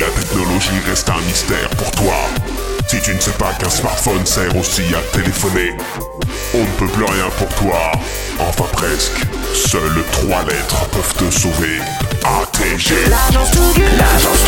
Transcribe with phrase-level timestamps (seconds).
[0.00, 2.14] La technologie reste un mystère pour toi,
[2.86, 5.74] si tu ne sais pas qu'un smartphone sert aussi à téléphoner,
[6.54, 7.92] on ne peut plus rien pour toi.
[8.38, 9.20] Enfin presque.
[9.54, 11.78] Seules trois lettres peuvent te sauver.
[12.24, 12.94] ATG.
[13.08, 13.50] L'agence
[13.98, 14.44] l'agence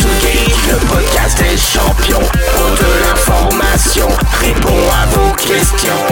[0.69, 2.27] le podcast des champions.
[2.55, 4.07] Pour de l'information,
[4.41, 6.03] répond à vos questions.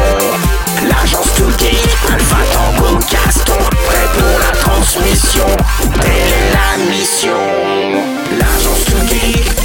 [0.83, 1.27] L'agence
[1.59, 1.79] Geek,
[2.11, 5.45] Alpha Tango Gaston, prêt pour la transmission.
[6.01, 7.37] Telle est la mission.
[8.39, 9.64] L'agence Too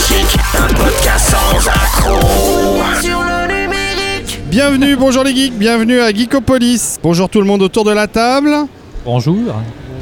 [0.00, 2.20] stratégique, un podcast sans accroc.
[3.02, 4.38] Sur le numérique.
[4.50, 6.98] Bienvenue, bonjour les geeks, bienvenue à Geekopolis.
[7.02, 8.50] Bonjour tout le monde autour de la table.
[9.04, 9.36] Bonjour.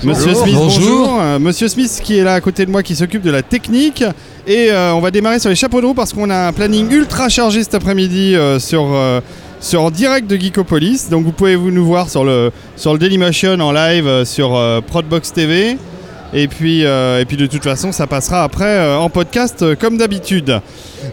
[0.04, 0.80] Monsieur Smith, Bonjour.
[1.08, 1.18] bonjour.
[1.20, 4.04] Euh, Monsieur Smith qui est là à côté de moi qui s'occupe de la technique.
[4.46, 6.90] Et euh, on va démarrer sur les chapeaux de roue parce qu'on a un planning
[6.92, 9.20] ultra chargé cet après-midi euh, sur, euh,
[9.60, 11.08] sur en direct de Geekopolis.
[11.10, 14.54] Donc vous pouvez vous nous voir sur le, sur le Dailymotion en live euh, sur
[14.54, 15.76] euh, Prodbox TV.
[16.34, 19.74] Et puis, euh, et puis de toute façon, ça passera après euh, en podcast euh,
[19.74, 20.60] comme d'habitude.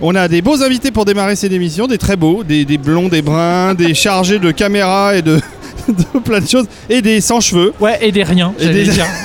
[0.02, 3.07] On a des beaux invités pour démarrer cette émission, des très beaux, des, des blonds,
[3.07, 5.39] des bruns, des chargés de caméras et de,
[5.88, 7.73] de plein de choses, et des sans cheveux.
[7.80, 9.05] Ouais, et des riens, Et des- dire.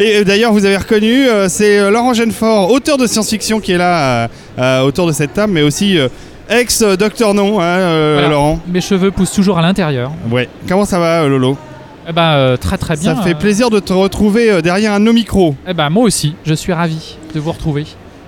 [0.00, 4.28] Et d'ailleurs, vous avez reconnu, c'est Laurent Genefort, auteur de science-fiction, qui est là
[4.84, 5.98] autour de cette table, mais aussi
[6.48, 8.28] ex-docteur Non, hein, Voilà.
[8.28, 8.60] Laurent.
[8.68, 10.12] Mes cheveux poussent toujours à l'intérieur.
[10.30, 10.48] Ouais.
[10.68, 11.58] Comment ça va, Lolo?
[12.08, 13.14] Eh ben, euh, très très bien.
[13.14, 15.54] Ça fait euh, plaisir de te retrouver euh, derrière un de nos micros.
[15.68, 17.84] Eh ben, moi aussi, je suis ravi de vous retrouver.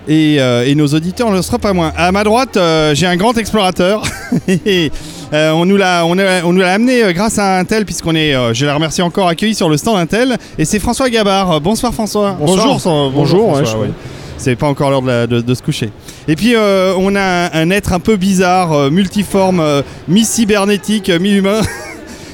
[0.08, 1.92] Et, euh, et nos auditeurs ne le sera pas moins.
[1.96, 4.02] À ma droite, euh, j'ai un grand explorateur.
[4.66, 4.90] Et,
[5.32, 8.14] euh, on nous l'a on a- on nous l'a amené euh, grâce à Intel, puisqu'on
[8.16, 10.36] est, euh, je la remercie encore, accueilli sur le stand Intel.
[10.58, 11.60] Et c'est François Gabard.
[11.60, 12.32] Bonsoir François.
[12.40, 12.66] Bonsoir.
[12.66, 13.94] Bonjour, Bonjour, ouais, François, je- ouais.
[14.38, 15.90] C'est pas encore l'heure de, la- de- de se coucher.
[16.26, 21.08] Et puis euh, on a un, un être un peu bizarre, euh, multiforme, euh, mi-cybernétique,
[21.10, 21.60] euh, mi-humain.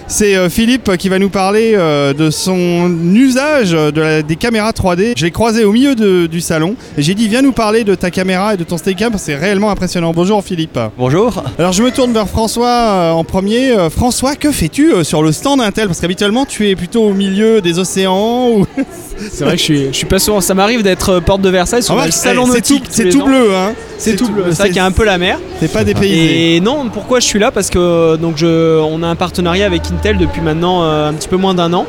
[0.08, 4.70] C'est euh, Philippe qui va nous parler euh, de son usage de la- des caméras
[4.70, 5.14] 3D.
[5.16, 7.96] Je l'ai croisé au milieu de- du salon et j'ai dit viens nous parler de
[7.96, 10.12] ta caméra et de ton que c'est réellement impressionnant.
[10.14, 10.78] Bonjour Philippe.
[10.96, 11.42] Bonjour.
[11.58, 13.72] Alors je me tourne vers François euh, en premier.
[13.72, 15.88] Euh, François, que fais-tu euh, sur le stand Intel?
[15.88, 18.50] Parce qu'habituellement tu es plutôt au milieu des océans.
[18.50, 18.64] Ou...
[19.32, 20.40] C'est vrai que je suis, je suis pas souvent.
[20.40, 22.84] Ça m'arrive d'être porte de Versailles sur Remarque, le salon eh, c'est nautique.
[22.90, 24.44] c'est tout bleu, hein C'est tout bleu.
[24.50, 25.38] C'est vrai qu'il y a un peu la mer.
[25.58, 26.56] C'est pas dépaysé.
[26.56, 27.50] Et non, pourquoi je suis là?
[27.50, 31.28] Parce que donc je, on a un partenariat avec Intel depuis maintenant euh, un petit
[31.28, 31.86] peu moins d'un an.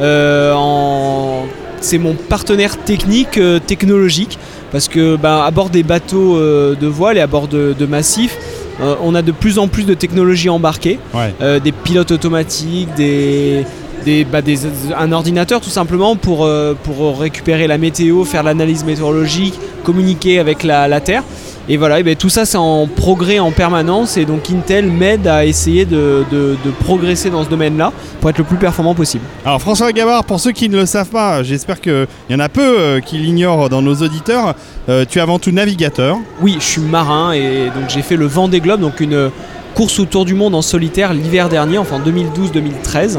[0.00, 1.44] Euh, en-
[1.80, 4.38] C'est mon partenaire technique, euh, technologique,
[4.72, 8.36] parce que bah, à bord des bateaux de voile et à bord de, de massifs,
[8.80, 10.98] euh, on a de plus en plus de technologies embarquées.
[11.12, 11.34] Ouais.
[11.42, 13.66] Euh, des pilotes automatiques, des,
[14.06, 14.60] des, bah, des-
[14.98, 19.54] un ordinateur tout simplement pour, euh, pour récupérer la météo, faire l'analyse météorologique,
[19.84, 21.22] communiquer avec la, la Terre.
[21.68, 25.26] Et voilà, et ben, tout ça c'est en progrès en permanence et donc Intel m'aide
[25.26, 29.24] à essayer de, de- de progresser dans ce domaine-là pour être le plus performant possible.
[29.46, 32.50] Alors François Gabard, pour ceux qui ne le savent pas, j'espère qu'il y en a
[32.50, 34.54] peu euh, qui l'ignorent dans nos auditeurs,
[34.90, 36.18] euh, tu es avant tout navigateur.
[36.42, 39.30] Oui, je suis marin et donc j'ai fait le Vendée Globe, donc une
[39.74, 43.18] course autour du monde en solitaire l'hiver dernier, enfin 2012-2013.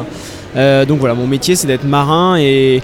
[0.56, 2.82] Euh, donc voilà, mon métier c'est d'être marin et,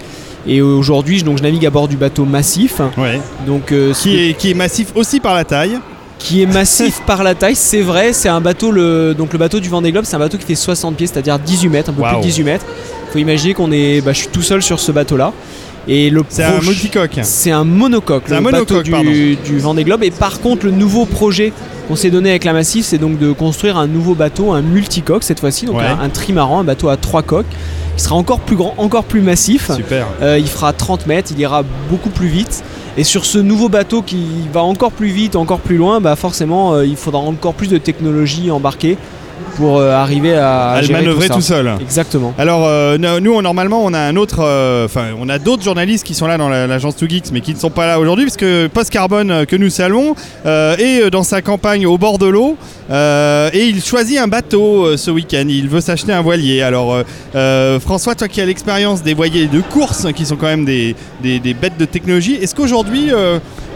[0.47, 2.79] et aujourd'hui je, donc, je navigue à bord du bateau Massif.
[2.97, 3.19] Ouais.
[3.45, 5.77] Donc, euh, Qui est, qui est massif aussi par la taille.
[6.19, 9.59] qui est massif par la taille, c'est vrai, c'est un bateau, le, donc le bateau
[9.59, 12.03] du Vendée Globe, c'est un bateau qui fait 60 pieds, c'est-à-dire 18 mètres, un peu
[12.03, 12.65] plus de 18 mètres.
[13.11, 15.33] faut imaginer qu'on est, bah, je suis tout seul sur ce bateau-là.
[15.87, 17.19] Et le C'est un multicoque.
[17.23, 19.09] C'est un monocoque, le un bateau monocoque, pardon.
[19.09, 20.03] du, du Vendée Globe.
[20.03, 21.53] Et par contre, le nouveau projet
[21.91, 25.23] qu'on s'est donné avec la Massif, c'est donc de construire un nouveau bateau, un multicoque
[25.23, 25.83] cette fois-ci, donc Ouais.
[25.85, 27.45] un, un trimaran, un bateau à trois coques,
[27.97, 29.69] qui sera encore plus grand, encore plus massif.
[29.75, 30.07] Super.
[30.21, 32.63] Euh, il fera 30 mètres, il ira beaucoup plus vite.
[32.97, 36.73] Et sur ce nouveau bateau qui va encore plus vite, encore plus loin, bah forcément,
[36.73, 38.97] euh, il faudra encore plus de technologie embarquée
[39.55, 41.71] pour euh, arriver à, À le manœuvrer tout seul.
[41.81, 42.33] Exactement.
[42.37, 46.03] Alors euh, no- nous normalement on a un autre, euh, enfin on a d'autres journalistes
[46.05, 48.25] qui sont là dans la- l'agence 2 Geeks mais qui ne sont pas là aujourd'hui
[48.25, 50.15] parce que Post Carbone que nous saluons
[50.45, 52.57] est dans sa campagne au bord de l'eau
[52.91, 55.45] et il choisit un bateau ce week-end.
[55.47, 56.61] Il veut s'acheter un voilier.
[56.61, 56.95] Alors
[57.81, 61.39] François, toi qui as l'expérience des voiliers de course qui sont quand même des, des-
[61.39, 63.09] des bêtes de technologie, est-ce qu'aujourd'hui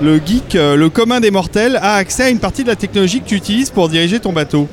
[0.01, 3.27] le geek, le commun des mortels a accès à une partie de la technologie que
[3.27, 4.67] tu utilises pour diriger ton bateau?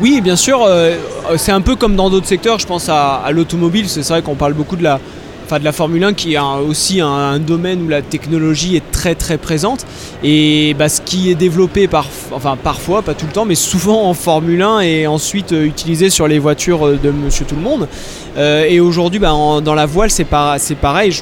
[0.00, 0.96] Oui, bien sûr, euh,
[1.36, 4.52] c'est un peu comme dans d'autres secteurs, je pense à, l'automobile, c'est vrai qu'on parle
[4.52, 4.98] beaucoup de la,
[5.44, 8.90] enfin de la Formule 1 qui est un- aussi un, domaine où la technologie est
[8.90, 9.86] très très présente
[10.24, 14.08] et bah, ce qui est développé par, enfin parfois, pas tout le temps, mais souvent
[14.08, 17.62] en Formule 1 et ensuite euh, utilisé sur les voitures euh, de Monsieur Tout le
[17.62, 17.86] Monde.
[18.36, 19.32] Euh, et aujourd'hui, bah,
[19.62, 21.12] dans la voile, c'est pareil.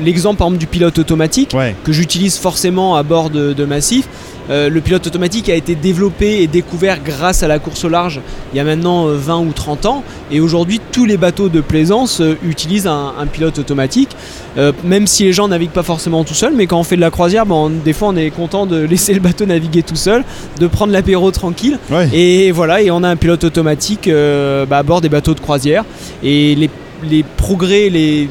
[0.00, 1.74] L'exemple par exemple du pilote automatique Ouais.
[1.84, 4.06] que j'utilise forcément à bord de, de Massif.
[4.50, 8.20] Euh, le pilote automatique a été développé et découvert grâce à la course au large
[8.52, 10.04] il y a maintenant euh, 20 ou 30 ans.
[10.30, 14.10] Et aujourd'hui, tous les bateaux de plaisance euh, utilisent un, un pilote automatique.
[14.58, 17.00] Euh, même si les gens naviguent pas forcément tout seuls, mais quand on fait de
[17.00, 20.22] la croisière, bon, des fois on est content de laisser le bateau naviguer tout seul,
[20.60, 21.78] de prendre l'apéro tranquille.
[21.90, 22.08] Ouais.
[22.12, 25.40] Et voilà, et on a un pilote automatique euh, bah, à bord des bateaux de
[25.40, 25.84] croisière.
[26.22, 26.68] Et les,
[27.10, 28.28] les progrès, les,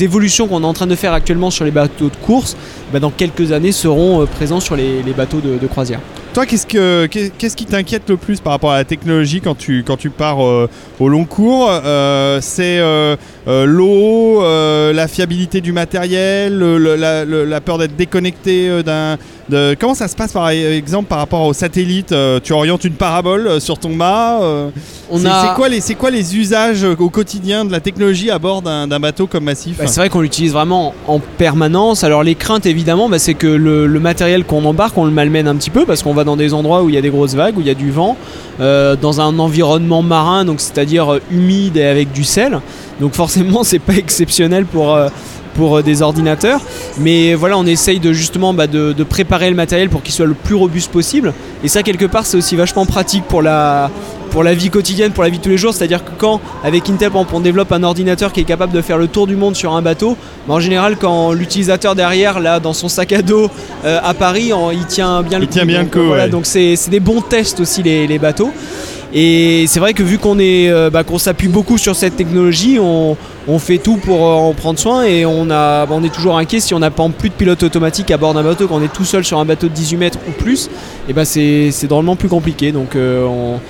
[0.00, 2.56] évolutions qu'on est en train de faire actuellement sur les bateaux de course,
[2.92, 6.00] bah, dans quelques années seront euh, présents sur les, bateaux de, croisière.
[6.34, 9.56] Toi, qu'est-ce que qu'est- qu'est-ce qui t'inquiète le plus par rapport à la technologie quand
[9.56, 10.68] tu quand tu pars euh,
[11.00, 12.78] au long cours Euh, C'est
[13.46, 19.16] l'eau, la fiabilité du matériel, la, peur d'être déconnecté d'un.
[19.48, 22.92] De- Comment ça se passe par exemple par rapport au satellite Euh, Tu orientes une
[22.94, 24.68] parabole euh, sur ton mât euh,
[25.10, 28.30] On c'est a- c'est quoi les c'est quoi les usages au quotidien de la technologie
[28.30, 32.04] à bord d'un d'un bateau comme Massif Bah, c'est vrai qu'on l'utilise vraiment en permanence.
[32.04, 35.48] Alors les craintes évidemment, bah, c'est que le, le matériel qu'on embarque, on le malmène
[35.48, 37.34] un petit peu parce qu'on va dans des endroits où il y a des grosses
[37.34, 38.16] vagues, où il y a du vent,
[38.60, 42.60] euh, dans un environnement marin, donc c'est-à-dire humide et avec du sel.
[43.00, 45.08] Donc forcément, c'est pas exceptionnel pour euh,
[45.58, 46.60] pour euh, des ordinateurs.
[46.98, 50.26] Mais voilà, on essaye de justement bah, de, de préparer le matériel pour qu'il soit
[50.26, 51.34] le plus robuste possible.
[51.64, 53.90] Et ça, quelque part, c'est aussi vachement pratique pour la,
[54.30, 55.74] pour la vie quotidienne, pour la vie de tous les jours.
[55.74, 59.08] C'est-à-dire que quand, avec Intel, on développe un ordinateur qui est capable de faire le
[59.08, 60.16] tour du monde sur un bateau,
[60.46, 63.50] bah, en général, quand l'utilisateur derrière, là, dans son sac à dos
[63.84, 66.24] euh, à Paris, en- il tient bien le Il tient bien Donc, le coup, voilà,
[66.24, 66.30] ouais.
[66.30, 68.52] donc c'est c'est des bons tests aussi, les, les bateaux.
[69.14, 72.78] Et c'est vrai que vu qu'on est, euh, bah, qu'on s'appuie beaucoup sur cette technologie,
[72.78, 73.16] on,
[73.46, 76.36] on fait tout pour euh, en prendre soin et on, a, bah, on est toujours
[76.36, 78.82] inquiet si on n'a pas plus de pilote automatique à bord d'un bateau, quand on
[78.82, 80.68] est tout seul sur un bateau de 18 mètres ou plus,
[81.08, 82.70] et bah c'est c'est drôlement plus compliqué.
[82.70, 83.60] Donc euh, on,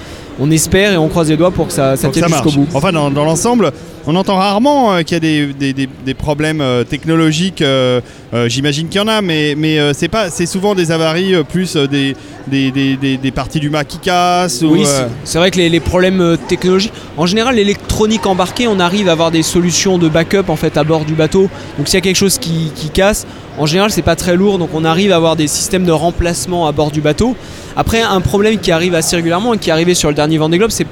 [0.41, 2.67] on espère et on croise les doigts pour que ça, ça tienne jusqu'au bout.
[2.75, 3.71] Enfin, dans, dans l'ensemble,
[4.11, 7.61] on entend rarement euh, qu'il y a des, des- des- des problèmes euh, technologiques.
[7.61, 8.01] euh,
[8.47, 12.15] J'imagine qu'il y en a, mais, mais c'est pas, c'est souvent des avaries plus des,
[12.47, 14.63] des, des- des- des parties du mât qui cassent.
[14.63, 14.85] ou, Oui,
[15.25, 19.31] c'est- vrai que les, les problèmes technologiques, en général, l'électronique embarquée, on arrive à avoir
[19.31, 21.49] des solutions de backup en fait à bord du bateau.
[21.77, 23.27] Donc s'il y a quelque chose qui, qui casse,
[23.59, 26.67] en général, c'est pas très lourd, donc on arrive à avoir des systèmes de remplacement
[26.67, 27.37] à bord du bateau.
[27.77, 30.59] Après, un problème qui arrive assez régulièrement et qui est arrivé sur le dernier Vendée
[30.59, 30.87] Globe, c'est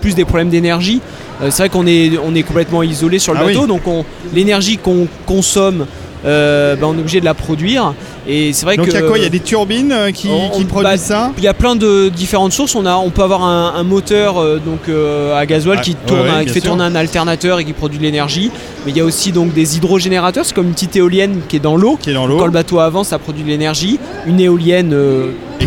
[0.00, 1.00] plus des problèmes d'énergie.
[1.42, 3.66] Euh, c'est vrai qu'on est, on est complètement isolé sur le Ah bateau, oui.
[3.68, 4.04] donc on-
[4.34, 5.86] l'énergie qu'on consomme,
[6.26, 7.94] euh, bah, on est obligé de la produire.
[8.28, 10.28] Et c'est vrai Donc il y a quoi Il y a des turbines euh, qui,
[10.28, 12.74] On- qui on- produisent bah, ça il y a plein de différentes sources.
[12.74, 15.94] On, a, on peut avoir un, un moteur euh, donc, euh, à gasoil Ah, qui,
[15.94, 16.68] tourne, ouais, un- qui fait sûr.
[16.70, 18.50] tourner un alternateur et qui produit de l'énergie.
[18.84, 20.44] Mais il y a aussi donc, des hydrogénérateurs.
[20.44, 21.98] C'est comme une petite éolienne qui est dans l'eau.
[22.00, 23.98] qui est dans Quand le bateau avance, ça produit de l'énergie.
[24.26, 24.94] Une éolienne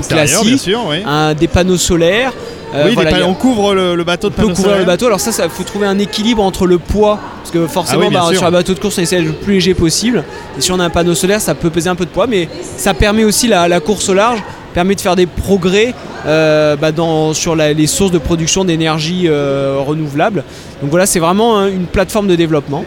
[0.07, 0.59] classique.
[0.59, 0.81] sûr.
[0.87, 2.33] Oui, Un, des panneaux solaires.
[2.73, 5.05] Euh, oui voilà, a- on couvre le, le bateau de on peut couvrir le bateau.
[5.05, 8.13] Alors ça, ça faut trouver un équilibre entre le poids, parce que forcément, Ah oui,
[8.13, 10.23] bah, sur un bateau de course, on essaie d'être le plus léger possible.
[10.57, 12.49] Et si on a un panneau solaire, ça peut peser un peu de poids, mais
[12.77, 14.41] ça permet aussi la, la course au large,
[14.73, 15.93] permet de faire des progrès
[16.25, 20.43] euh, bah, dans, sur la- les sources de production d'énergie euh, renouvelable.
[20.81, 22.83] Donc voilà, c'est vraiment hein, une plateforme de développement.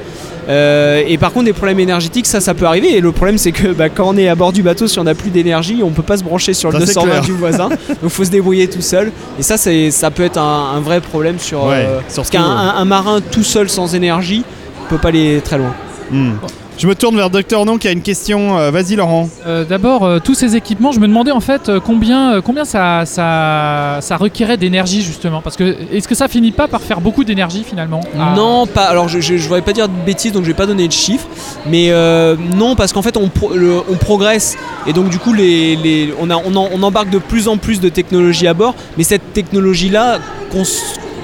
[0.48, 2.96] Euh, et par contre, des problèmes énergétiques, ça, ça peut arriver.
[2.96, 5.04] Et le problème, c'est que bah, quand on est à bord du bateau, si on
[5.04, 7.22] n'a plus d'énergie, on peut pas se brancher sur le Ça, c'est 220 clair.
[7.22, 7.69] du voisin.
[8.02, 9.10] donc, faut se débrouiller tout seul.
[9.38, 11.65] Et ça, ça peut être un, un vrai problème sur.
[11.65, 14.44] Ouais, euh, parce qu'un un- un marin tout seul sans énergie
[14.88, 15.74] peut pas aller très loin.
[16.10, 16.34] Hmm.
[16.78, 18.58] Je me tourne vers Docteur Non qui a une question.
[18.58, 19.30] Euh, Vas-y Laurent.
[19.46, 22.66] Euh, D'abord, euh, tous ces équipements, je me demandais en fait euh, combien, euh, combien
[22.66, 25.40] ça, ça, ça requérait d'énergie justement.
[25.40, 28.34] Parce que est-ce que ça finit pas par faire beaucoup d'énergie finalement Ah.
[28.36, 28.84] Non, pas.
[28.84, 30.92] Alors, je, je, je voudrais pas dire de bêtises, donc je vais pas donner de
[30.92, 31.26] chiffres.
[31.66, 35.32] Mais euh, non, parce qu'en fait, on, pro- le- on progresse et donc du coup,
[35.32, 38.52] les, les- on, a, on, en- on embarque de plus en plus de technologie à
[38.52, 38.74] bord.
[38.98, 40.18] Mais cette technologie-là
[40.52, 40.62] cons-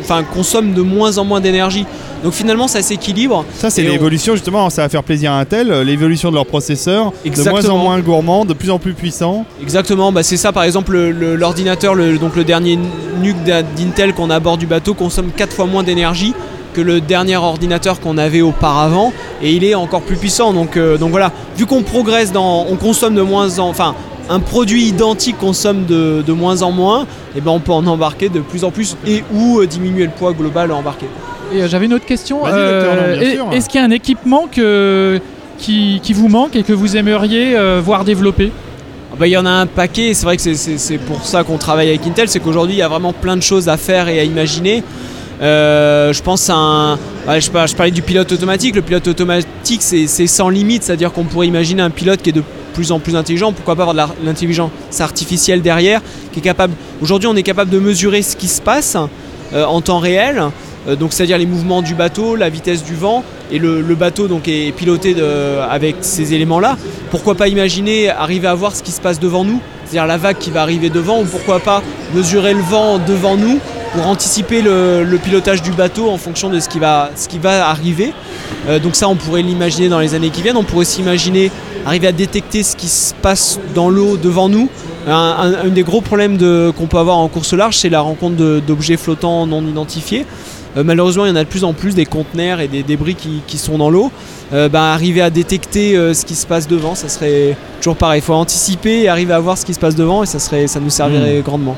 [0.00, 1.84] enfin, consomme de moins en moins d'énergie.
[2.22, 3.44] Donc finalement, ça s'équilibre.
[3.58, 4.70] Ça c'est on- l'évolution justement.
[4.70, 5.70] Ça va faire plaisir à Intel.
[5.72, 7.78] euh, L'évolution de leur processeur, de moins en Exactement.
[7.78, 9.44] moins gourmand, de plus en plus puissant.
[9.60, 12.78] Exactement, bah c'est ça par exemple le- le- l'ordinateur, le, donc le dernier
[13.20, 13.36] NUC
[13.76, 16.34] d'Intel qu'on a à bord du bateau consomme 4 fois moins d'énergie
[16.74, 19.12] que le dernier ordinateur qu'on avait auparavant
[19.42, 22.76] et il est encore plus puissant donc, euh, donc voilà, vu qu'on progresse dans, on
[22.76, 23.94] consomme de moins en, enfin
[24.30, 28.28] un produit identique consomme de, de moins en moins, et ben on peut en embarquer
[28.30, 31.06] de plus en plus et ou euh, diminuer le poids global à embarquer.
[31.54, 32.46] Et euh, j'avais une autre question.
[33.34, 33.46] Sûr.
[33.52, 35.20] Est-ce qu'il y a un équipement que,
[35.58, 38.50] qui, qui vous manque et que vous aimeriez euh, voir développer?
[39.12, 41.44] Ah bah, Il y en a un paquet, et c'est vrai que c'est- pour ça
[41.44, 44.08] qu'on travaille avec Intel, c'est qu'aujourd'hui il y a vraiment plein de choses à faire
[44.08, 44.82] et à imaginer.
[45.42, 46.92] Euh, je pense à un.
[47.26, 48.76] ouais, je, par- je parlais du pilote automatique.
[48.76, 52.44] Le pilote automatique, c'est sans limite, c'est-à-dire qu'on pourrait imaginer un pilote qui est de
[52.74, 53.52] plus en plus intelligent.
[53.52, 56.00] Pourquoi pas avoir de l'intelligence artificielle derrière,
[56.32, 56.74] qui est capable.
[57.02, 58.96] Aujourd'hui, on est capable de mesurer ce qui se passe
[59.52, 60.42] euh, en temps réel.
[60.88, 64.48] Euh, donc, c'est-à-dire les mouvements du bateau, la vitesse du vent, et le, bateau donc
[64.48, 65.14] est piloté
[65.68, 66.76] avec ces éléments-là.
[67.10, 70.38] Pourquoi pas imaginer arriver à voir ce qui se passe devant nous, c'est-à-dire la vague
[70.38, 71.82] qui va arriver devant, ou pourquoi pas
[72.14, 73.60] mesurer le vent devant nous
[73.92, 77.68] pour anticiper le, pilotage du bateau en fonction de ce qui va, ce qui va
[77.68, 78.12] arriver.
[78.68, 80.56] Euh, donc ça, on pourrait l'imaginer dans les années qui viennent.
[80.56, 81.50] On pourrait aussi imaginer
[81.84, 84.68] arriver à détecter ce qui se passe dans l'eau devant nous.
[85.06, 89.46] Un, des gros problèmes qu'on peut avoir en course large, c'est la rencontre d'objets flottants
[89.46, 90.24] non identifiés.
[90.76, 93.14] Euh, malheureusement, il y en a de plus en plus des conteneurs et des débris
[93.14, 94.10] qui, qui sont dans l'eau.
[94.52, 98.20] Euh, ben, arriver à détecter euh, ce qui se passe devant, ça serait toujours pareil.
[98.20, 100.66] Il faut anticiper et arriver à voir ce qui se passe devant et ça, serait,
[100.66, 101.76] ça nous servirait grandement.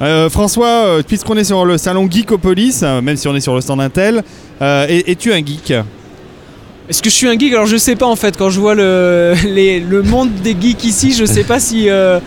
[0.00, 3.80] Euh, François, puisqu'on est sur le salon Geekopolis, même si on est sur le stand
[3.80, 4.22] Intel,
[4.62, 5.72] euh, es- es-tu un geek?
[6.88, 7.52] Est-ce que je suis un geek?
[7.52, 10.84] Alors je sais pas en fait, quand je vois le, les- le monde des geeks
[10.84, 11.90] ici, je sais pas si...
[11.90, 12.20] euh,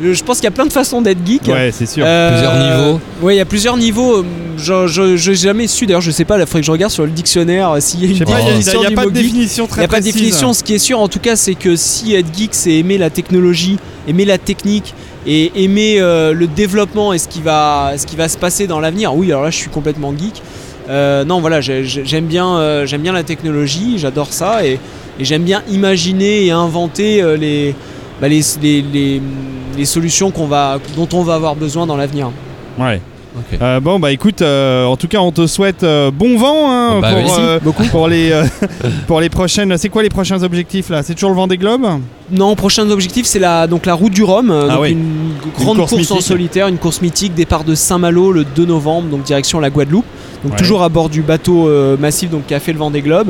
[0.00, 1.42] je pense qu'il y a plein de façons d'être geek.
[1.48, 2.04] Ouais, c'est sûr.
[2.06, 3.00] Euh, Plusieurs niveaux.
[3.22, 4.24] Oui, il y a plusieurs niveaux.
[4.58, 6.92] Je je- je n'ai jamais su, d'ailleurs je sais pas, il faudrait que je regarde
[6.92, 8.64] sur le dictionnaire euh, s'il y a une Je sais pas, il y a- il
[8.64, 10.52] y a, définition du pas de définition Il très n'y a pas de définition.
[10.52, 13.10] Ce qui est sûr, en tout cas, c'est que si être geek, c'est aimer la
[13.10, 14.94] technologie, aimer la technique
[15.26, 18.80] et aimer euh, le développement et ce qui va, ce qui va se passer dans
[18.80, 20.42] l'avenir, oui, alors là, je suis complètement geek.
[20.90, 24.80] Euh, non, voilà, j'ai- j'ai- j'aime bien, euh, j'aime bien la technologie, j'adore ça et,
[25.20, 27.74] et j'aime bien imaginer et inventer euh, les,
[28.22, 29.22] bah, les, les, les-
[29.76, 32.30] les solutions qu'on va, dont on va avoir besoin dans l'avenir.
[32.78, 33.00] Ouais.
[33.62, 36.90] Euh, bon bah écoute, euh, en tout cas on te souhaite euh, bon vent hein,
[36.96, 37.58] Oh, bah pour, oui.
[37.64, 37.84] Beaucoup.
[37.84, 38.30] pour les
[39.06, 39.74] pour les prochaines.
[39.78, 41.02] C'est quoi les prochains objectifs là?
[41.02, 41.86] C'est toujours le Vendée Globe?
[42.30, 44.90] Non, prochain objectif, c'est la, donc la route du Rhum, Ah donc oui.
[44.92, 49.08] une grande course course, en solitaire, une course mythique, départ de Saint-Malo le 2 novembre,
[49.08, 50.04] donc direction la Guadeloupe.
[50.44, 50.58] Donc Ouais.
[50.58, 53.28] toujours à bord du bateau massif donc, qui a fait le Vendée Globe.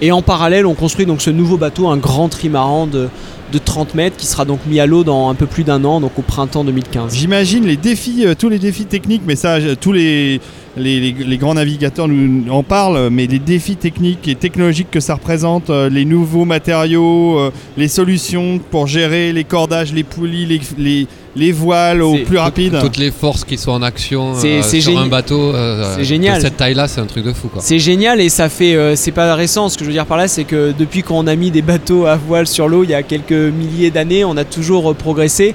[0.00, 3.08] Et en parallèle, on construit donc ce nouveau bateau, un grand trimaran de,
[3.52, 6.00] de 30 mètres, qui sera donc mis à l'eau dans un peu plus d'un an,
[6.00, 7.14] donc au printemps 2015.
[7.14, 10.40] J'imagine les défis, euh, tous les défis techniques, mais ça, tous les,
[10.76, 15.00] les, les- les grands navigateurs nous en parlent, mais les défis techniques et technologiques que
[15.00, 20.46] ça représente, euh, les nouveaux matériaux, euh, les solutions pour gérer les cordages, les poulies,
[20.78, 22.78] les, les, les voiles au plus rapide.
[22.80, 26.36] Toutes les forces qui sont en action C'est- euh, sur un bateau euh, c'est génial.
[26.38, 27.50] de cette taille-là, c'est un truc de fou.
[27.60, 28.74] C'est génial et ça fait.
[28.74, 29.68] euh, c'est pas récent.
[29.68, 32.06] Ce que je veux dire par là, c'est que depuis qu'on a mis des bateaux
[32.06, 35.54] à voile sur l'eau il y a quelques milliers d'années, on a toujours euh, progressé.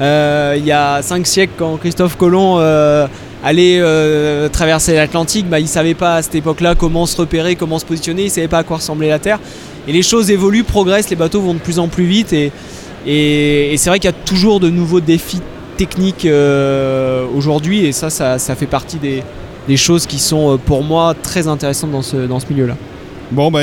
[0.00, 3.06] Euh, il y a cinq siècles, quand Christophe Colomb euh,
[3.44, 7.80] allait euh, traverser l'Atlantique, bah, il savait pas à cette époque-là comment se repérer, comment
[7.80, 9.40] se positionner, il savait pas à quoi ressemblait la Terre.
[9.88, 12.52] Et les choses évoluent, progressent, les bateaux vont de plus en plus vite et,
[13.08, 15.40] et- c'est vrai qu'il y a toujours de nouveaux défis
[15.76, 21.14] techniques euh, aujourd'hui et ça, ça, fait partie des, choses qui sont euh, pour moi
[21.22, 22.76] très intéressantes dans ce, dans ce milieu-là.
[23.30, 23.60] Bon, bah,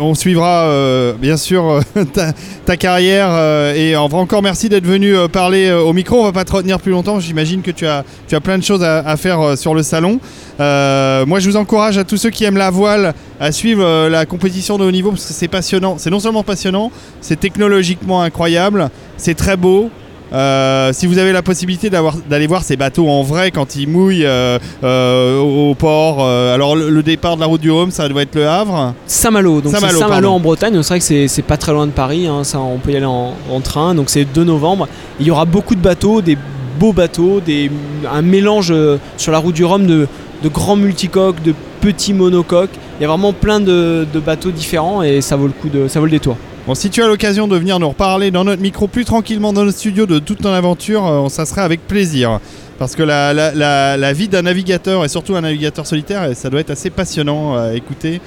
[0.00, 2.04] on, suivra euh, bien sûr euh,
[2.66, 3.30] ta, carrière
[3.76, 6.20] et encore merci d'être venu parler au micro.
[6.20, 7.20] On va pas te retenir plus longtemps.
[7.20, 8.04] J'imagine que tu as,
[8.42, 10.18] plein de choses à, faire sur le salon.
[10.58, 14.78] Moi, je vous encourage à tous ceux qui aiment la voile à suivre la compétition
[14.78, 15.96] de haut niveau parce que c'est passionnant.
[15.98, 16.90] C'est non seulement passionnant,
[17.20, 19.90] c'est technologiquement incroyable, c'est très beau.
[20.32, 24.26] Euh, si vous avez la possibilité d'aller voir ces bateaux en vrai quand ils mouillent
[24.26, 28.08] euh, euh, au, au port, alors le, le départ de la route du Rhum, ça
[28.08, 28.94] doit être le Havre.
[29.06, 32.44] Saint-Malo, donc Saint-Malo, en Bretagne, c'est vrai que c'est- pas très loin de Paris, hein,
[32.44, 34.86] ça, on peut y aller en, en train, donc c'est 2 novembre.
[35.20, 36.36] Il y aura beaucoup de bateaux, des
[36.78, 37.70] beaux bateaux, des,
[38.12, 38.72] un mélange
[39.16, 40.06] sur la route du Rhum de,
[40.42, 42.70] de grands multicoques, de petits monocoques.
[42.98, 45.88] Il y a vraiment plein de, de bateaux différents et ça vaut le coup de,
[45.88, 46.36] ça vaut le détour.
[46.68, 49.64] Bon, si tu as l'occasion de venir nous reparler dans notre micro plus tranquillement dans
[49.64, 52.40] notre studio de toute ton aventure, euh, ça serait avec plaisir.
[52.78, 56.60] Parce que la, la- vie d'un navigateur, et surtout un navigateur solitaire, euh, ça doit
[56.60, 58.20] être assez passionnant à écouter.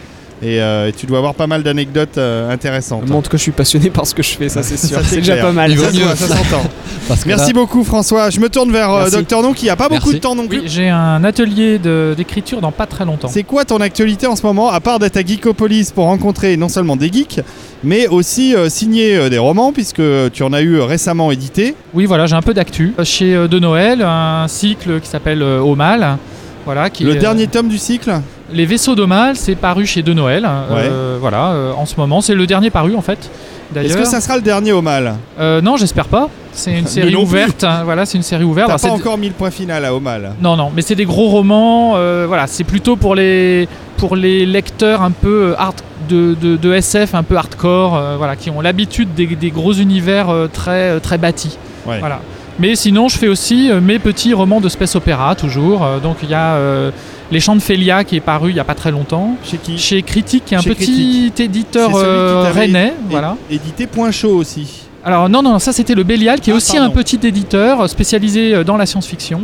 [0.43, 3.05] Et, euh, et tu dois avoir pas mal d'anecdotes euh, intéressantes.
[3.05, 4.97] Tout cas, je suis passionné par ce que je fais, ça c'est sûr.
[4.97, 5.77] Ça, c'est déjà pas mal.
[5.77, 6.63] Ça, ça s'entend.
[7.11, 8.29] Que Merci là- beaucoup François.
[8.29, 9.09] Je me tourne vers euh.
[9.09, 10.59] Docteur Non qui a pas beaucoup de temps non plus.
[10.59, 11.77] Oui, j'ai un atelier
[12.15, 13.27] d'écriture dans pas très longtemps.
[13.27, 16.69] C'est quoi ton actualité en ce moment, à part d'être à Geekopolis pour rencontrer non
[16.69, 17.41] seulement des geeks,
[17.83, 21.75] mais aussi euh, signer euh, des romans, puisque tu en as eu récemment édité.
[21.93, 22.93] Oui, voilà, j'ai un peu d'actu.
[23.03, 26.17] Chez euh, De Noël, un cycle qui s'appelle euh, Au Mal.
[26.63, 28.11] Voilà, qui Le est, dernier tome du cycle
[28.53, 30.47] Les vaisseaux de Mal, c'est paru chez De Noël.
[30.71, 33.29] euh, voilà, euh, en ce moment, c'est le dernier paru en fait.
[33.75, 36.27] Est-ce que ça sera le dernier au mal Euh, non, j'espère pas.
[36.51, 37.63] C'est une série ouverte.
[37.63, 38.67] hein, voilà, c'est une série ouverte.
[38.69, 40.33] T'as pas encore mis le point final à au mal.
[40.41, 41.93] Non, non, mais c'est des gros romans.
[41.95, 43.67] euh, voilà, c'est plutôt pour les
[43.97, 45.75] pour les lecteurs un peu hard
[46.09, 49.71] de, de- de SF, un peu hardcore, euh, voilà, qui ont l'habitude des, des gros
[49.73, 51.57] univers très très bâtis.
[51.85, 51.99] Ouais.
[51.99, 52.19] Voilà.
[52.59, 55.85] Mais sinon, je fais aussi mes petits romans de space opéra toujours.
[56.03, 56.57] Donc il y a
[57.31, 59.35] Les Chants de Félia qui est paru il y a pas très longtemps.
[59.43, 59.77] Chez qui?
[59.77, 62.93] Chez Critique, qui est un Chez petit éditeur euh, rennais.
[63.09, 63.37] Voilà.
[63.49, 64.83] Édité Point Chaud aussi.
[65.03, 66.91] Alors non, non, ça c'était le Bélial, qui est Ah, aussi pardon.
[66.91, 69.43] un petit éditeur euh, spécialisé euh, dans la science-fiction.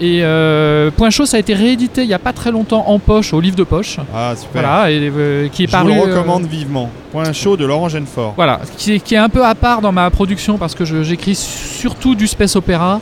[0.00, 2.98] Et euh, Point Chaud, ça a été réédité il y a pas très longtemps en
[3.00, 3.98] poche, au livre de poche.
[4.14, 4.62] Ah, super.
[4.62, 5.92] Voilà, et euh, qui est Je paru.
[5.92, 6.88] vous le euh, recommande vivement.
[7.12, 8.32] Point Chaud de Laurent Genefort.
[8.36, 11.02] Voilà, qui est, qui est un peu à part dans ma production parce que je-
[11.02, 13.00] j'écris surtout du space opéra.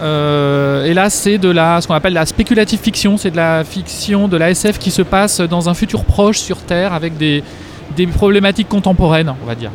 [0.00, 3.16] Euh, et là, c'est de la, ce qu'on appelle la spéculative fiction.
[3.16, 6.58] C'est de la fiction, de la SF qui se passe dans un futur proche sur
[6.58, 7.42] Terre avec des,
[7.96, 9.70] des problématiques contemporaines, on va dire.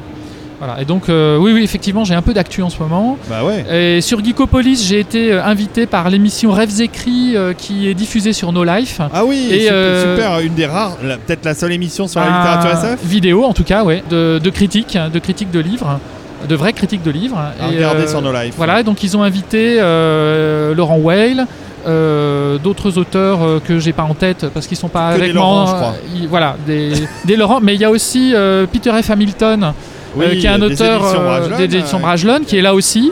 [0.59, 0.81] Voilà.
[0.81, 3.17] Et donc, euh, oui, oui, effectivement, j'ai un peu d'actu en ce moment.
[3.29, 3.97] Bah ouais.
[3.97, 8.33] Et sur Geekopolis, j'ai été euh, invité par l'émission Rêves écrits euh, qui est diffusée
[8.33, 8.99] sur No Life.
[9.13, 12.37] Ah oui, Et, super, super, une des rares, peut-être la seule émission sur la Un
[12.39, 13.05] littérature SF.
[13.05, 15.99] Vidéo, en tout cas, ouais, de, de critiques, de critiques de livres,
[16.47, 17.37] de vraies critiques de livres.
[17.37, 18.53] À Et, regarder euh, sur nos lives.
[18.57, 21.45] Voilà, donc ils ont invité euh, Laurent Weil,
[21.87, 25.27] euh, d'autres auteurs euh, que j'ai pas en tête parce qu'ils sont pas Que avec
[25.33, 25.43] des moi.
[25.43, 25.93] Laurent, je crois.
[26.15, 26.91] ils- voilà, des,
[27.25, 29.09] des Laurent, mais il y a aussi euh, Peter F.
[29.09, 29.73] Hamilton,
[30.15, 32.45] Oui, qui est un des auteur éditions Brajlon, des éditions ouais.
[32.45, 33.11] Qui est là aussi.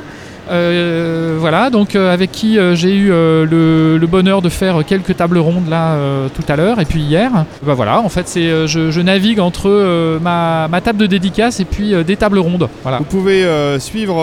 [0.52, 5.18] Euh, voilà, donc euh, avec qui euh, j'ai eu le, le bonheur de faire quelques
[5.18, 5.98] tables rondes là
[6.36, 7.32] tout à l'heure et puis hier.
[7.64, 11.66] Bah voilà, en fait, c'est je, je navigue entre ma, ma table de dédicace et
[11.66, 12.68] puis des tables rondes.
[12.84, 13.00] Voilà.
[13.00, 13.46] Vous pouvez
[13.80, 14.16] suivre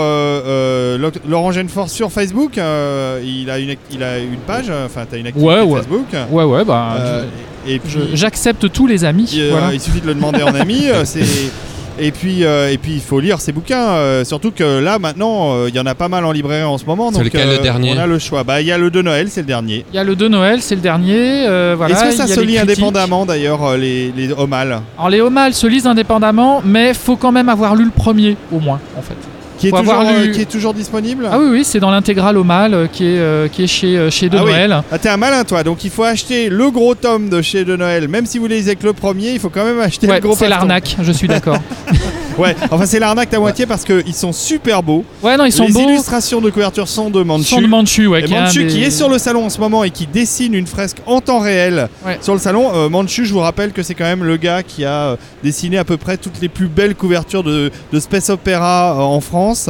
[1.29, 2.52] Laurent Genefort sur Facebook.
[2.57, 5.79] il, a une, il a une page, enfin, tu as une activité Ouais, ouais.
[5.79, 6.07] Facebook.
[6.31, 6.97] Ouais, ouais, bah.
[7.67, 9.31] Et puis, J'accepte tous les amis.
[9.35, 9.73] il, voilà.
[9.73, 10.87] il suffit de le demander en ami.
[11.05, 11.21] c'est-
[11.99, 13.88] Et puis, euh, et puis, il faut lire ses bouquins.
[13.90, 16.78] euh, surtout que là, maintenant, euh, il y en a pas mal en librairie en
[16.78, 17.11] ce moment.
[17.11, 18.44] C'est donc, lequel, le euh, dernier On a le choix.
[18.44, 19.84] Bah, il y a le de Noël, c'est le dernier.
[19.92, 21.46] Il y a le de Noël, c'est le dernier.
[21.46, 25.54] euh, voilà, Est-ce que ça se lit indépendamment d'ailleurs, les, les homales Alors les homales
[25.54, 29.16] se lisent indépendamment, mais faut quand même avoir lu le premier, au moins, en fait.
[29.62, 31.90] Qui est, toujours, avoir euh, lu- qui est toujours disponible Ah oui, oui, c'est dans
[31.90, 34.50] l'intégrale homale euh, qui est, euh, qui est chez, euh, chez De Ah oui.
[34.50, 34.83] Noël.
[34.90, 37.76] Ah, t'es un malin toi, donc il faut acheter le gros tome de chez De
[37.76, 40.21] Noël, même si vous lisez que le premier, il faut quand même acheter Ouais, le
[40.21, 41.59] gros c'est l'arnaque, je suis d'accord.
[42.39, 45.05] Ouais, enfin c'est l'arnaque à moitié parce qu'ils sont super beaux.
[45.23, 45.81] Ouais, non, ils sont Les beaux.
[45.81, 47.45] illustrations de couverture sont de Manchu.
[47.45, 49.61] Sont de Manchu, ouais, Et qui un qui des- est sur le salon en ce
[49.61, 52.18] moment et qui dessine une fresque en temps réel Ouais.
[52.23, 52.71] sur le salon.
[52.75, 55.79] Euh, Manchu, je vous rappelle que c'est quand même le gars qui a euh, dessiné
[55.79, 59.68] à peu près toutes les plus belles couvertures de, de space opéra euh, en France,